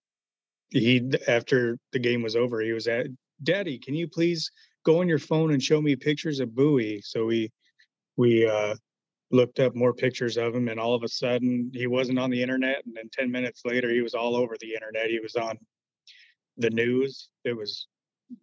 he 0.70 1.11
after 1.28 1.78
the 1.91 1.99
game 1.99 2.22
was 2.22 2.36
over, 2.36 2.61
he 2.61 2.72
was 2.72 2.88
at 2.88 3.07
Daddy. 3.43 3.78
Can 3.78 3.93
you 3.93 4.07
please 4.07 4.49
go 4.86 5.01
on 5.01 5.09
your 5.09 5.20
phone 5.20 5.51
and 5.51 5.61
show 5.61 5.82
me 5.82 5.95
pictures 5.95 6.39
of 6.39 6.55
Buoy? 6.55 7.01
So 7.03 7.26
we 7.26 7.51
we 8.15 8.47
uh, 8.47 8.76
looked 9.32 9.59
up 9.59 9.76
more 9.76 9.93
pictures 9.93 10.38
of 10.38 10.55
him, 10.55 10.70
and 10.70 10.80
all 10.80 10.95
of 10.95 11.03
a 11.03 11.09
sudden 11.09 11.72
he 11.74 11.88
wasn't 11.88 12.20
on 12.20 12.30
the 12.30 12.41
internet, 12.41 12.84
and 12.86 12.95
then 12.95 13.09
ten 13.11 13.30
minutes 13.30 13.61
later 13.65 13.89
he 13.89 14.01
was 14.01 14.13
all 14.13 14.36
over 14.36 14.55
the 14.59 14.74
internet. 14.74 15.09
He 15.09 15.20
was 15.20 15.36
on 15.36 15.57
the 16.57 16.70
news. 16.70 17.30
It 17.43 17.55
was 17.57 17.88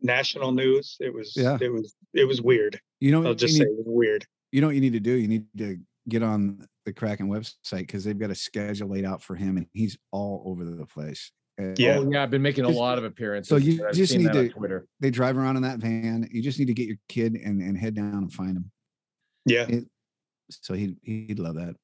national 0.02 0.52
news. 0.52 0.96
It 1.00 1.14
was 1.14 1.32
Yeah. 1.36 1.56
it 1.60 1.72
was 1.72 1.94
it 2.12 2.24
was 2.24 2.42
weird. 2.42 2.78
You 3.00 3.12
know, 3.12 3.24
I'll 3.26 3.34
just 3.34 3.54
you 3.54 3.60
say 3.60 3.64
need, 3.64 3.78
it 3.78 3.86
was 3.86 3.86
weird. 3.88 4.26
you 4.52 4.60
know 4.60 4.66
what 4.66 4.74
you 4.74 4.80
need 4.82 4.92
to 4.94 5.00
do? 5.00 5.12
You 5.12 5.28
need 5.28 5.46
to 5.58 5.78
get 6.08 6.22
on 6.22 6.66
the 6.84 6.92
Kraken 6.92 7.28
website 7.28 7.78
because 7.78 8.04
they've 8.04 8.18
got 8.18 8.30
a 8.30 8.34
schedule 8.34 8.88
laid 8.88 9.04
out 9.04 9.22
for 9.22 9.34
him, 9.34 9.56
and 9.56 9.66
he's 9.72 9.96
all 10.12 10.42
over 10.46 10.64
the 10.64 10.86
place. 10.86 11.32
And 11.58 11.78
Yeah. 11.78 11.98
Oh, 11.98 12.10
yeah. 12.10 12.22
I've 12.22 12.30
been 12.30 12.42
making 12.42 12.64
a 12.64 12.68
Just- 12.68 12.78
lot 12.78 12.98
of 12.98 13.04
appearances. 13.04 13.48
so 13.48 13.56
you 13.56 13.86
I've 13.86 13.94
just 13.94 14.16
need 14.16 14.32
to- 14.32 14.48
Twitter. 14.50 14.86
They 15.00 15.10
drive 15.10 15.36
around 15.36 15.56
in 15.56 15.62
that 15.62 15.78
van. 15.78 16.28
You 16.30 16.42
just 16.42 16.58
need 16.58 16.66
to 16.66 16.74
get 16.74 16.86
your 16.86 16.98
kid 17.08 17.34
and, 17.34 17.60
and 17.62 17.76
head 17.78 17.94
down 17.94 18.14
and 18.14 18.32
find 18.32 18.56
him. 18.56 18.70
Yeah, 19.46 19.66
It- 19.68 19.88
So 20.50 20.74
he 20.74 20.96
he'd 21.02 21.38
love 21.38 21.54
that. 21.56 21.74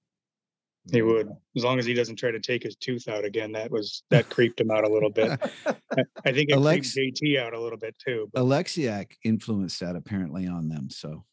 he 0.92 1.00
would 1.02 1.30
as 1.56 1.64
long 1.64 1.78
as 1.78 1.86
he 1.86 1.94
doesn't 1.94 2.16
try 2.16 2.30
to 2.32 2.40
take 2.40 2.62
his 2.64 2.76
tooth 2.76 3.08
out 3.08 3.24
again. 3.24 3.52
That 3.52 3.70
was 3.70 4.02
that 4.10 4.28
creeped 4.28 4.60
him 4.60 4.70
out 4.70 4.84
a 4.84 4.88
little 4.88 5.10
bit. 5.10 5.30
I- 5.66 6.04
I 6.26 6.32
think 6.32 6.50
it 6.50 6.54
Alex- 6.54 6.92
creeped 6.94 7.20
JT 7.22 7.38
out 7.38 7.54
a 7.54 7.60
little 7.60 7.78
bit 7.78 7.96
too. 8.04 8.28
But, 8.32 8.42
Oleksiak 8.44 9.12
influenced 9.24 9.80
that 9.80 9.96
apparently 9.96 10.46
on 10.46 10.68
them. 10.68 10.90
So 10.90 11.24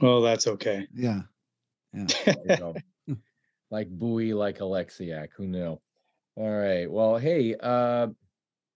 well, 0.00 0.20
that's 0.20 0.46
okay. 0.46 0.86
yeah, 0.94 1.22
Like 3.70 3.88
buoy, 3.88 4.34
like 4.34 4.58
Oleksiak. 4.58 5.28
Who 5.36 5.46
knew? 5.46 5.80
All 6.34 6.50
right. 6.50 6.90
Well, 6.90 7.18
hey, 7.18 7.54
uh, 7.60 8.08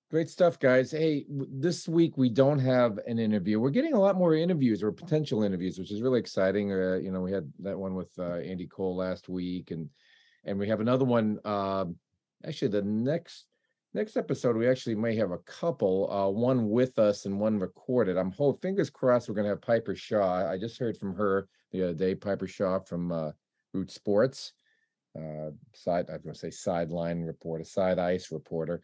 great 0.08 0.30
stuff, 0.30 0.60
guys. 0.60 0.92
Hey, 0.92 1.26
this 1.28 1.88
week 1.88 2.16
we 2.16 2.28
don't 2.28 2.60
have 2.60 2.98
an 3.08 3.18
interview. 3.18 3.58
We're 3.58 3.70
getting 3.70 3.94
a 3.94 4.00
lot 4.00 4.16
more 4.16 4.34
interviews 4.34 4.84
or 4.84 4.92
potential 4.92 5.42
interviews, 5.42 5.80
which 5.80 5.90
is 5.90 6.00
really 6.00 6.20
exciting. 6.20 6.72
Uh, 6.72 7.00
you 7.02 7.10
know, 7.10 7.20
we 7.20 7.32
had 7.32 7.52
that 7.58 7.76
one 7.76 7.96
with 7.96 8.10
uh, 8.20 8.36
Andy 8.36 8.68
Cole 8.68 8.94
last 8.94 9.28
week, 9.28 9.72
and 9.72 9.90
and 10.44 10.58
we 10.58 10.68
have 10.68 10.80
another 10.80 11.04
one. 11.04 11.40
Uh, 11.44 11.86
actually, 12.46 12.68
the 12.68 12.82
next 12.82 13.46
next 13.94 14.16
episode 14.16 14.56
we 14.56 14.68
actually 14.68 14.96
may 14.96 15.14
have 15.14 15.30
a 15.30 15.38
couple. 15.38 16.10
Uh, 16.10 16.28
one 16.28 16.68
with 16.68 16.98
us 16.98 17.26
and 17.26 17.38
one 17.38 17.58
recorded. 17.58 18.18
I'm 18.18 18.32
hope 18.32 18.60
fingers 18.60 18.90
crossed 18.90 19.28
we're 19.28 19.36
going 19.36 19.46
to 19.46 19.50
have 19.50 19.62
Piper 19.62 19.94
Shaw. 19.94 20.50
I 20.50 20.58
just 20.58 20.78
heard 20.78 20.98
from 20.98 21.14
her 21.14 21.48
the 21.72 21.84
other 21.84 21.94
day. 21.94 22.14
Piper 22.14 22.48
Shaw 22.48 22.80
from 22.80 23.12
uh, 23.12 23.30
Root 23.72 23.90
Sports 23.90 24.52
uh, 25.16 25.50
side, 25.72 26.06
i'm 26.10 26.20
going 26.22 26.34
to 26.34 26.38
say 26.38 26.50
sideline 26.50 27.22
reporter, 27.22 27.62
side 27.62 28.00
ice 28.00 28.32
reporter 28.32 28.82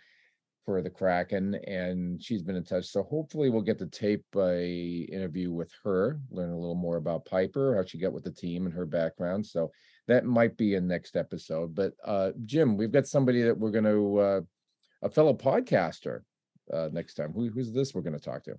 for 0.64 0.80
the 0.80 0.90
Kraken, 0.90 1.56
and 1.66 2.22
she's 2.22 2.42
been 2.42 2.54
in 2.54 2.62
touch. 2.62 2.84
So 2.84 3.02
hopefully 3.02 3.50
we'll 3.50 3.62
get 3.62 3.78
to 3.78 3.86
tape 3.86 4.24
a 4.36 5.08
interview 5.10 5.50
with 5.50 5.72
her, 5.82 6.20
learn 6.30 6.50
a 6.50 6.58
little 6.58 6.76
more 6.76 6.98
about 6.98 7.24
Piper, 7.24 7.74
how 7.74 7.84
she 7.84 7.98
got 7.98 8.12
with 8.12 8.24
the 8.24 8.30
team 8.30 8.66
and 8.66 8.74
her 8.74 8.86
background. 8.86 9.44
So 9.44 9.72
that 10.06 10.24
might 10.24 10.56
be 10.56 10.76
a 10.76 10.80
next 10.80 11.16
episode. 11.16 11.74
But 11.74 11.94
uh, 12.04 12.30
Jim, 12.44 12.76
we've 12.76 12.92
got 12.92 13.08
somebody 13.08 13.42
that 13.42 13.58
we're 13.58 13.70
going 13.70 13.84
to, 13.84 14.18
uh, 14.18 14.40
a 15.02 15.10
fellow 15.10 15.34
podcaster 15.34 16.22
uh, 16.72 16.88
next 16.92 17.14
time. 17.14 17.32
Who, 17.32 17.48
who's 17.48 17.72
this 17.72 17.94
we're 17.94 18.02
going 18.02 18.18
to 18.18 18.24
talk 18.24 18.44
to? 18.44 18.58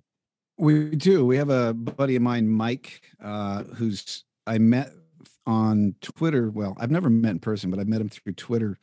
We 0.58 0.90
do. 0.90 1.24
We 1.24 1.36
have 1.38 1.50
a 1.50 1.72
buddy 1.72 2.16
of 2.16 2.22
mine, 2.22 2.48
Mike, 2.48 3.02
uh, 3.22 3.64
who's 3.64 4.24
I 4.46 4.58
met 4.58 4.92
on 5.46 5.94
Twitter. 6.00 6.50
Well, 6.50 6.76
I've 6.78 6.90
never 6.90 7.10
met 7.10 7.30
in 7.30 7.38
person, 7.38 7.70
but 7.70 7.80
I 7.80 7.84
met 7.84 8.00
him 8.00 8.08
through 8.08 8.34
Twitter 8.34 8.78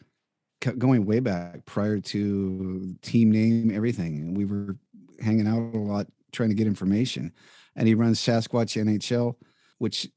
going 0.77 1.05
way 1.05 1.19
back 1.19 1.65
prior 1.65 1.99
to 1.99 2.95
team 3.01 3.31
name, 3.31 3.71
everything. 3.73 4.17
And 4.17 4.37
we 4.37 4.45
were 4.45 4.77
hanging 5.21 5.47
out 5.47 5.73
a 5.73 5.77
lot 5.77 6.07
trying 6.31 6.49
to 6.49 6.55
get 6.55 6.67
information. 6.67 7.31
And 7.75 7.87
he 7.87 7.93
runs 7.93 8.19
Sasquatch 8.19 8.81
NHL, 8.81 9.35
which 9.77 10.07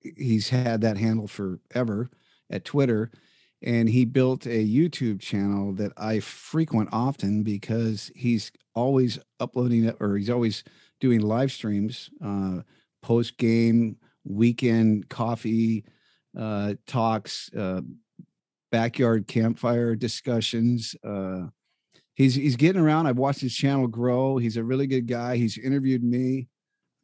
he's 0.00 0.48
had 0.48 0.82
that 0.82 0.98
handle 0.98 1.26
forever 1.26 2.10
at 2.50 2.64
Twitter. 2.64 3.10
And 3.66 3.88
he 3.88 4.04
built 4.04 4.46
a 4.46 4.64
YouTube 4.64 5.20
channel 5.20 5.72
that 5.72 5.92
I 5.96 6.20
frequent 6.20 6.88
often 6.92 7.42
because 7.42 8.12
he's 8.14 8.52
always 8.76 9.18
uploading 9.40 9.84
it 9.84 9.96
or 9.98 10.16
he's 10.16 10.30
always 10.30 10.62
doing 11.00 11.20
live 11.20 11.50
streams, 11.50 12.08
uh, 12.24 12.60
post 13.02 13.36
game, 13.38 13.96
weekend 14.24 15.08
coffee 15.08 15.84
uh, 16.38 16.74
talks, 16.86 17.52
uh, 17.54 17.80
backyard 18.70 19.26
campfire 19.26 19.96
discussions. 19.96 20.94
Uh, 21.02 21.46
he's 22.14 22.36
he's 22.36 22.56
getting 22.56 22.80
around. 22.80 23.08
I've 23.08 23.18
watched 23.18 23.40
his 23.40 23.54
channel 23.54 23.88
grow. 23.88 24.36
He's 24.36 24.56
a 24.56 24.64
really 24.64 24.86
good 24.86 25.08
guy. 25.08 25.36
He's 25.36 25.58
interviewed 25.58 26.04
me, 26.04 26.46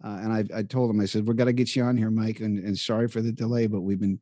uh, 0.05 0.21
and 0.23 0.33
I, 0.33 0.59
I 0.59 0.63
told 0.63 0.91
him 0.91 1.01
I 1.01 1.07
said 1.07 1.27
we're 1.27 1.35
got 1.35 1.47
to 1.47 1.53
get 1.53 1.75
you 1.75 1.83
on 1.83 1.97
here, 1.97 2.11
Mike. 2.11 2.39
And, 2.39 2.59
and 2.59 2.79
sorry 2.79 3.09
for 3.09 3.21
the 3.21 3.33
delay, 3.33 3.67
but 3.67 3.81
we've 3.81 4.01
been 4.01 4.21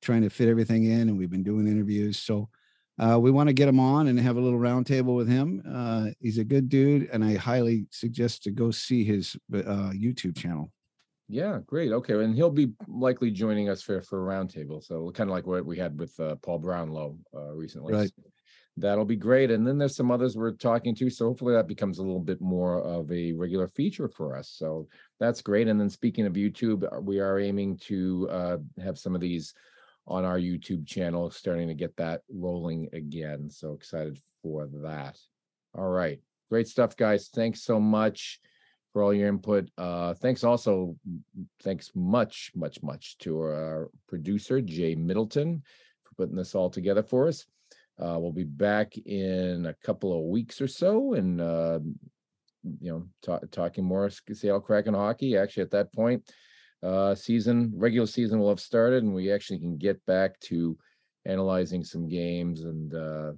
trying 0.00 0.22
to 0.22 0.30
fit 0.30 0.48
everything 0.48 0.84
in, 0.84 1.08
and 1.08 1.18
we've 1.18 1.30
been 1.30 1.42
doing 1.42 1.66
interviews. 1.66 2.18
So 2.18 2.48
uh, 2.98 3.18
we 3.18 3.30
want 3.30 3.48
to 3.48 3.52
get 3.52 3.68
him 3.68 3.80
on 3.80 4.08
and 4.08 4.18
have 4.20 4.36
a 4.36 4.40
little 4.40 4.58
roundtable 4.58 5.16
with 5.16 5.28
him. 5.28 5.62
Uh, 5.68 6.10
he's 6.20 6.38
a 6.38 6.44
good 6.44 6.68
dude, 6.68 7.08
and 7.12 7.24
I 7.24 7.36
highly 7.36 7.86
suggest 7.90 8.42
to 8.44 8.50
go 8.50 8.70
see 8.70 9.04
his 9.04 9.36
uh, 9.54 9.90
YouTube 9.94 10.36
channel. 10.36 10.70
Yeah, 11.28 11.60
great. 11.64 11.92
Okay, 11.92 12.14
and 12.14 12.34
he'll 12.34 12.50
be 12.50 12.72
likely 12.88 13.30
joining 13.30 13.68
us 13.68 13.82
for 13.82 14.02
for 14.02 14.28
a 14.28 14.34
roundtable. 14.34 14.82
So 14.82 15.10
kind 15.12 15.30
of 15.30 15.34
like 15.34 15.46
what 15.46 15.64
we 15.64 15.78
had 15.78 15.98
with 15.98 16.18
uh, 16.18 16.34
Paul 16.36 16.58
Brownlow 16.58 17.16
uh, 17.34 17.52
recently. 17.54 17.94
Right. 17.94 18.12
So 18.16 18.30
that'll 18.76 19.04
be 19.04 19.16
great. 19.16 19.50
And 19.50 19.66
then 19.66 19.78
there's 19.78 19.96
some 19.96 20.10
others 20.10 20.36
we're 20.36 20.52
talking 20.52 20.94
to. 20.96 21.10
So 21.10 21.26
hopefully 21.26 21.54
that 21.54 21.68
becomes 21.68 21.98
a 21.98 22.02
little 22.02 22.20
bit 22.20 22.40
more 22.40 22.82
of 22.82 23.10
a 23.12 23.32
regular 23.32 23.68
feature 23.68 24.08
for 24.08 24.36
us. 24.36 24.48
So 24.48 24.88
that's 25.18 25.42
great. 25.42 25.68
And 25.68 25.78
then 25.78 25.90
speaking 25.90 26.26
of 26.26 26.32
YouTube, 26.32 26.84
uh, 26.84 27.00
we 27.00 27.20
are 27.20 27.38
aiming 27.38 27.78
to 27.78 28.28
uh, 28.30 28.56
have 28.82 28.98
some 28.98 29.14
of 29.14 29.20
these 29.20 29.54
on 30.10 30.24
our 30.24 30.38
YouTube 30.38 30.86
channel, 30.86 31.30
starting 31.30 31.68
to 31.68 31.74
get 31.74 31.96
that 31.96 32.22
rolling 32.28 32.88
again. 32.92 33.48
So 33.48 33.72
excited 33.72 34.18
for 34.42 34.68
that. 34.82 35.16
All 35.74 35.88
right, 35.88 36.20
great 36.50 36.66
stuff, 36.66 36.96
guys. 36.96 37.28
Thanks 37.32 37.62
so 37.62 37.78
much 37.78 38.40
for 38.92 39.04
all 39.04 39.14
your 39.14 39.28
input. 39.28 39.70
Uh, 39.78 40.14
thanks 40.14 40.42
also, 40.42 40.96
thanks 41.62 41.92
much, 41.94 42.50
much, 42.56 42.82
much 42.82 43.16
to 43.18 43.38
our 43.38 43.88
producer, 44.08 44.60
Jay 44.60 44.96
Middleton, 44.96 45.62
for 46.02 46.14
putting 46.16 46.36
this 46.36 46.56
all 46.56 46.70
together 46.70 47.04
for 47.04 47.28
us. 47.28 47.46
Uh, 48.02 48.18
we'll 48.18 48.32
be 48.32 48.44
back 48.44 48.96
in 48.98 49.66
a 49.66 49.74
couple 49.86 50.12
of 50.12 50.28
weeks 50.28 50.60
or 50.60 50.66
so 50.66 51.14
and, 51.14 51.40
uh, 51.40 51.78
you 52.80 52.90
know, 52.90 53.06
ta- 53.22 53.46
talking 53.52 53.84
more 53.84 54.10
Seattle 54.10 54.60
Kraken 54.60 54.94
hockey. 54.94 55.36
Actually, 55.36 55.62
at 55.62 55.70
that 55.70 55.92
point, 55.92 56.28
uh, 56.82 57.14
season, 57.14 57.72
regular 57.74 58.06
season 58.06 58.38
will 58.38 58.48
have 58.48 58.60
started 58.60 59.02
and 59.02 59.14
we 59.14 59.30
actually 59.30 59.58
can 59.58 59.76
get 59.76 60.04
back 60.06 60.38
to 60.40 60.76
analyzing 61.26 61.84
some 61.84 62.08
games 62.08 62.62
and, 62.62 62.94
uh, 62.94 63.32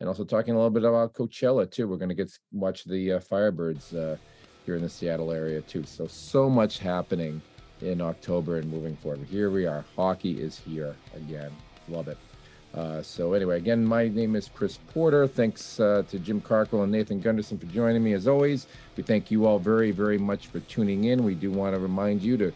and 0.00 0.08
also 0.08 0.24
talking 0.24 0.54
a 0.54 0.56
little 0.56 0.70
bit 0.70 0.84
about 0.84 1.12
Coachella 1.14 1.70
too. 1.70 1.88
We're 1.88 1.96
going 1.96 2.08
to 2.08 2.14
get 2.14 2.30
watch 2.52 2.84
the 2.84 3.12
uh, 3.12 3.18
Firebirds 3.20 3.94
uh, 3.94 4.16
here 4.64 4.76
in 4.76 4.82
the 4.82 4.88
Seattle 4.88 5.32
area 5.32 5.60
too. 5.62 5.84
So 5.84 6.06
so 6.06 6.48
much 6.48 6.78
happening 6.78 7.40
in 7.82 8.00
October 8.00 8.58
and 8.58 8.70
moving 8.70 8.96
forward. 8.96 9.26
Here 9.28 9.50
we 9.50 9.66
are. 9.66 9.84
Hockey 9.94 10.40
is 10.40 10.58
here 10.58 10.96
again. 11.14 11.50
Love 11.88 12.08
it. 12.08 12.18
Uh, 12.74 13.00
so 13.00 13.32
anyway, 13.32 13.56
again, 13.56 13.84
my 13.84 14.08
name 14.08 14.36
is 14.36 14.50
Chris 14.52 14.78
Porter. 14.88 15.26
Thanks 15.26 15.80
uh, 15.80 16.02
to 16.10 16.18
Jim 16.18 16.42
Carkle 16.42 16.82
and 16.82 16.92
Nathan 16.92 17.20
Gunderson 17.20 17.56
for 17.56 17.66
joining 17.66 18.04
me 18.04 18.12
as 18.12 18.28
always. 18.28 18.66
We 18.96 19.02
thank 19.02 19.30
you 19.30 19.46
all 19.46 19.58
very, 19.58 19.92
very 19.92 20.18
much 20.18 20.48
for 20.48 20.60
tuning 20.60 21.04
in. 21.04 21.24
We 21.24 21.34
do 21.34 21.50
want 21.50 21.74
to 21.74 21.80
remind 21.80 22.20
you 22.20 22.36
to 22.36 22.52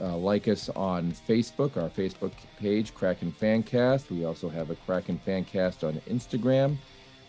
uh, 0.00 0.16
like 0.16 0.48
us 0.48 0.68
on 0.70 1.12
Facebook, 1.12 1.76
our 1.76 1.88
Facebook 1.88 2.32
page, 2.58 2.94
Kraken 2.94 3.34
Fancast. 3.40 4.10
We 4.10 4.24
also 4.24 4.48
have 4.48 4.70
a 4.70 4.74
Kraken 4.74 5.20
Fancast 5.26 5.86
on 5.86 6.00
Instagram. 6.08 6.76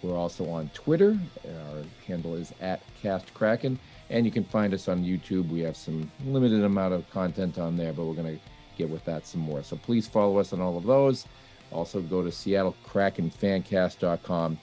We're 0.01 0.17
also 0.17 0.49
on 0.49 0.69
Twitter. 0.73 1.19
Our 1.45 1.83
handle 2.07 2.35
is 2.35 2.53
at 2.61 2.81
Cast 3.01 3.33
Kraken. 3.33 3.79
And 4.09 4.25
you 4.25 4.31
can 4.31 4.43
find 4.43 4.73
us 4.73 4.87
on 4.87 5.03
YouTube. 5.03 5.49
We 5.49 5.61
have 5.61 5.75
some 5.75 6.11
limited 6.25 6.63
amount 6.63 6.93
of 6.93 7.09
content 7.09 7.57
on 7.57 7.75
there, 7.75 7.91
but 7.93 8.05
we're 8.05 8.13
going 8.13 8.37
to 8.37 8.43
get 8.77 8.87
with 8.89 9.03
that 9.05 9.25
some 9.25 9.41
more. 9.41 9.63
So 9.63 9.77
please 9.77 10.07
follow 10.07 10.37
us 10.37 10.53
on 10.53 10.61
all 10.61 10.77
of 10.77 10.85
those. 10.85 11.25
Also, 11.71 12.01
go 12.01 12.21
to 12.21 12.29
SeattleKrakenFancast.com 12.29 14.59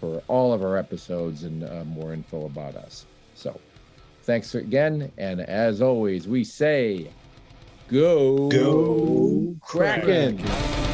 for 0.00 0.22
all 0.28 0.52
of 0.52 0.62
our 0.62 0.76
episodes 0.76 1.44
and 1.44 1.64
uh, 1.64 1.84
more 1.84 2.12
info 2.12 2.46
about 2.46 2.74
us. 2.76 3.06
So, 3.34 3.58
thanks 4.22 4.54
again. 4.54 5.12
And 5.18 5.40
as 5.42 5.82
always, 5.82 6.26
we 6.26 6.44
say, 6.44 7.10
go, 7.88 8.48
Go 8.48 9.56
Kraken. 9.60 10.38
Kraken. 10.38 10.87